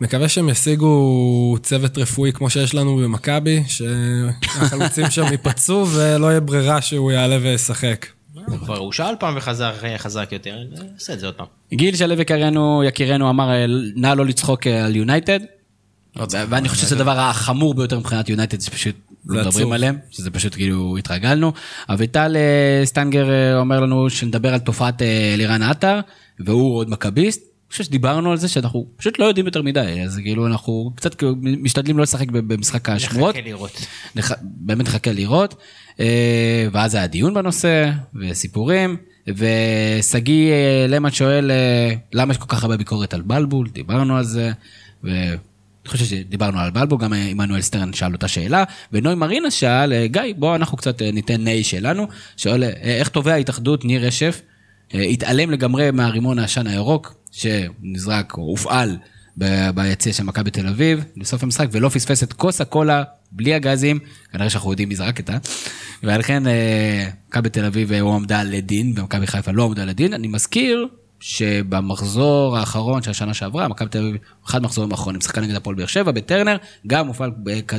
[0.00, 6.82] מקווה שהם ישיגו צוות רפואי כמו שיש לנו במכבי, שהחלוצים שם ייפצעו ולא יהיה ברירה
[6.82, 8.06] שהוא יעלה וישחק.
[8.46, 10.56] הוא כבר הושאל פעם וחזר חזק יותר,
[10.92, 11.46] נעשה את זה עוד פעם.
[11.74, 13.66] גיל שלו יקרנו, יקירנו, אמר, אה,
[13.96, 15.40] נא לא לצחוק אה, על יונייטד.
[16.30, 18.94] ואני חושב שזה הדבר החמור ביותר מבחינת יונייטד, זה פשוט
[19.26, 19.72] לא מדברים עצוב.
[19.72, 21.52] עליהם, שזה פשוט כאילו התרגלנו.
[21.88, 26.00] אביטל אה, סטנגר אה, אומר לנו שנדבר על תופעת אה, אלירן עטר,
[26.40, 27.40] והוא עוד מכביסט.
[27.42, 31.14] אני חושב שדיברנו על זה שאנחנו פשוט לא יודעים יותר מדי, אז כאילו אנחנו קצת
[31.14, 33.34] כאילו משתדלים לא לשחק במשחק השמועות.
[33.34, 33.86] נחכה לראות.
[34.16, 34.32] נח...
[34.42, 35.54] באמת נחכה לראות.
[36.72, 38.96] ואז היה דיון בנושא, וסיפורים,
[39.28, 40.52] ושגיא
[40.88, 41.50] למן שואל
[42.12, 44.52] למה יש כל כך הרבה ביקורת על בלבול, דיברנו על זה,
[45.84, 50.06] ואני חושב שדיברנו על בלבול, גם עמנואל סטרן שאל אותה שאלה, ונוי מרינה שאל, אה,
[50.06, 54.40] גיא, בוא אנחנו קצת אה, ניתן ניי שלנו, שואל אה, איך תובע ההתאחדות ניר רשף
[54.94, 58.96] התעלם לגמרי מהרימון העשן הירוק, שנזרק או הופעל
[59.74, 63.98] ביציע של מכבי תל אביב, בסוף המשחק, ולא פספס את כוס הקולה בלי הגזים,
[64.32, 65.38] כנראה שאנחנו יודעים מי זרק אותה,
[66.02, 70.14] ולכן אה, מכבי תל אביב הועמדה לדין, ומכבי חיפה לא הועמדה לדין.
[70.14, 70.88] אני מזכיר
[71.24, 74.16] שבמחזור האחרון של השנה שעברה, מכבי תל אביב,
[74.46, 76.56] אחד המחזורים האחרונים, שיחקה נגד הפועל באר שבע בטרנר,
[76.86, 77.32] גם הופעל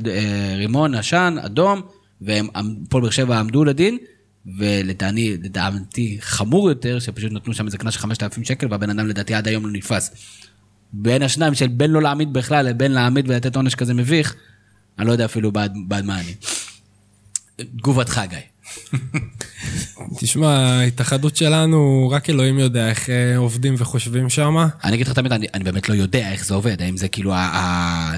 [0.08, 1.82] אה, רימון עשן אדום,
[2.22, 3.98] והפועל באר שבע עמדו לדין.
[4.58, 9.34] ולטעני, לדעתי חמור יותר, שפשוט נתנו שם איזה קנס של 5,000 שקל, והבן אדם לדעתי
[9.34, 10.12] עד היום לא נתפס.
[10.94, 14.36] בין השניים של בין לא להעמיד בכלל לבין להעמיד ולתת עונש כזה מביך,
[15.00, 16.34] אני לא יודע אפילו בעד, בעד מה אני.
[17.78, 18.40] תגובתך, גיא.
[20.20, 24.56] תשמע, ההתאחדות שלנו, רק אלוהים יודע איך אה, עובדים וחושבים שם.
[24.84, 27.08] אני אגיד לך את האמת, אני, אני באמת לא יודע איך זה עובד, האם זה
[27.08, 27.34] כאילו,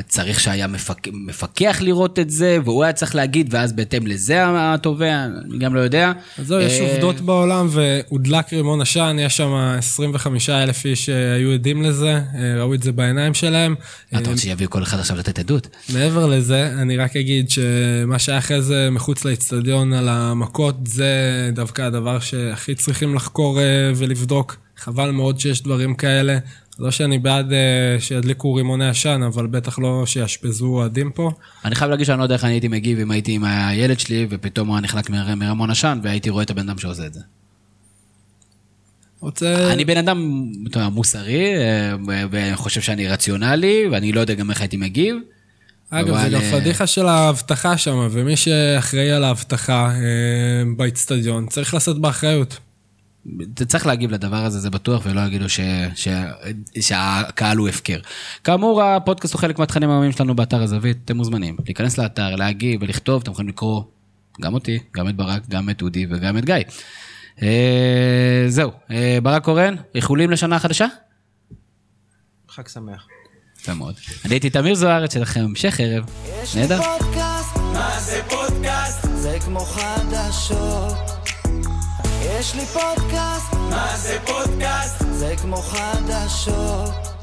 [0.07, 5.25] צריך שהיה מפק, מפקח לראות את זה, והוא היה צריך להגיד, ואז בהתאם לזה התובע,
[5.25, 6.11] אני גם לא יודע.
[6.37, 11.51] אז זהו, יש אה, עובדות בעולם, והודלק רימון עשן, יש שם 25 אלף איש שהיו
[11.51, 13.75] עדים לזה, אה, ראו את זה בעיניים שלהם.
[14.09, 15.67] אתה רוצה שיביאו כל אחד עכשיו לתת עדות?
[15.93, 21.81] מעבר לזה, אני רק אגיד שמה שהיה אחרי זה מחוץ לאצטדיון על המכות, זה דווקא
[21.81, 24.57] הדבר שהכי צריכים לחקור אה, ולבדוק.
[24.77, 26.37] חבל מאוד שיש דברים כאלה.
[26.79, 31.31] לא שאני בעד אה, שידליקו רימוני עשן, אבל בטח לא שיאשפזו אוהדים פה.
[31.65, 34.27] אני חייב להגיד שאני לא יודע איך אני הייתי מגיב אם הייתי עם הילד שלי,
[34.29, 37.19] ופתאום הוא היה נחלק מר- מרמון עשן, והייתי רואה את הבן אדם שעושה את זה.
[39.19, 39.73] רוצה...
[39.73, 40.49] אני בן אדם
[40.91, 41.95] מוסרי, אה,
[42.31, 45.15] ואני חושב שאני רציונלי, ואני לא יודע גם איך הייתי מגיב.
[45.89, 51.73] אגב, זה גם אה, פדיחה של האבטחה שם, ומי שאחראי על האבטחה אה, באצטדיון צריך
[51.73, 52.57] לשאת באחריות.
[53.53, 55.59] אתה צריך להגיב לדבר הזה, זה בטוח, ולא יגידו ש,
[55.95, 56.07] ש,
[56.81, 57.99] שהקהל הוא הפקר.
[58.43, 63.21] כאמור, הפודקאסט הוא חלק מהתכנים היומיים שלנו באתר הזווית, אתם מוזמנים להיכנס לאתר, להגיב ולכתוב,
[63.21, 63.83] אתם יכולים לקרוא
[64.41, 66.55] גם אותי, גם את ברק, גם את אודי וגם את גיא.
[67.41, 70.85] אה, זהו, אה, ברק קורן, איחולים לשנה חדשה?
[72.49, 73.07] חג שמח.
[73.67, 73.95] יפה מאוד.
[74.25, 76.03] אני הייתי תמיר זוארץ שלכם, המשך ערב.
[76.43, 76.81] יש לי נהדר.
[76.81, 79.07] פודקאסט, מה זה פודקאסט?
[79.15, 80.97] זה כמו חדשות.
[82.21, 85.03] יש לי פודקאסט, מה זה פודקאסט?
[85.11, 87.16] זה כמו חדשות.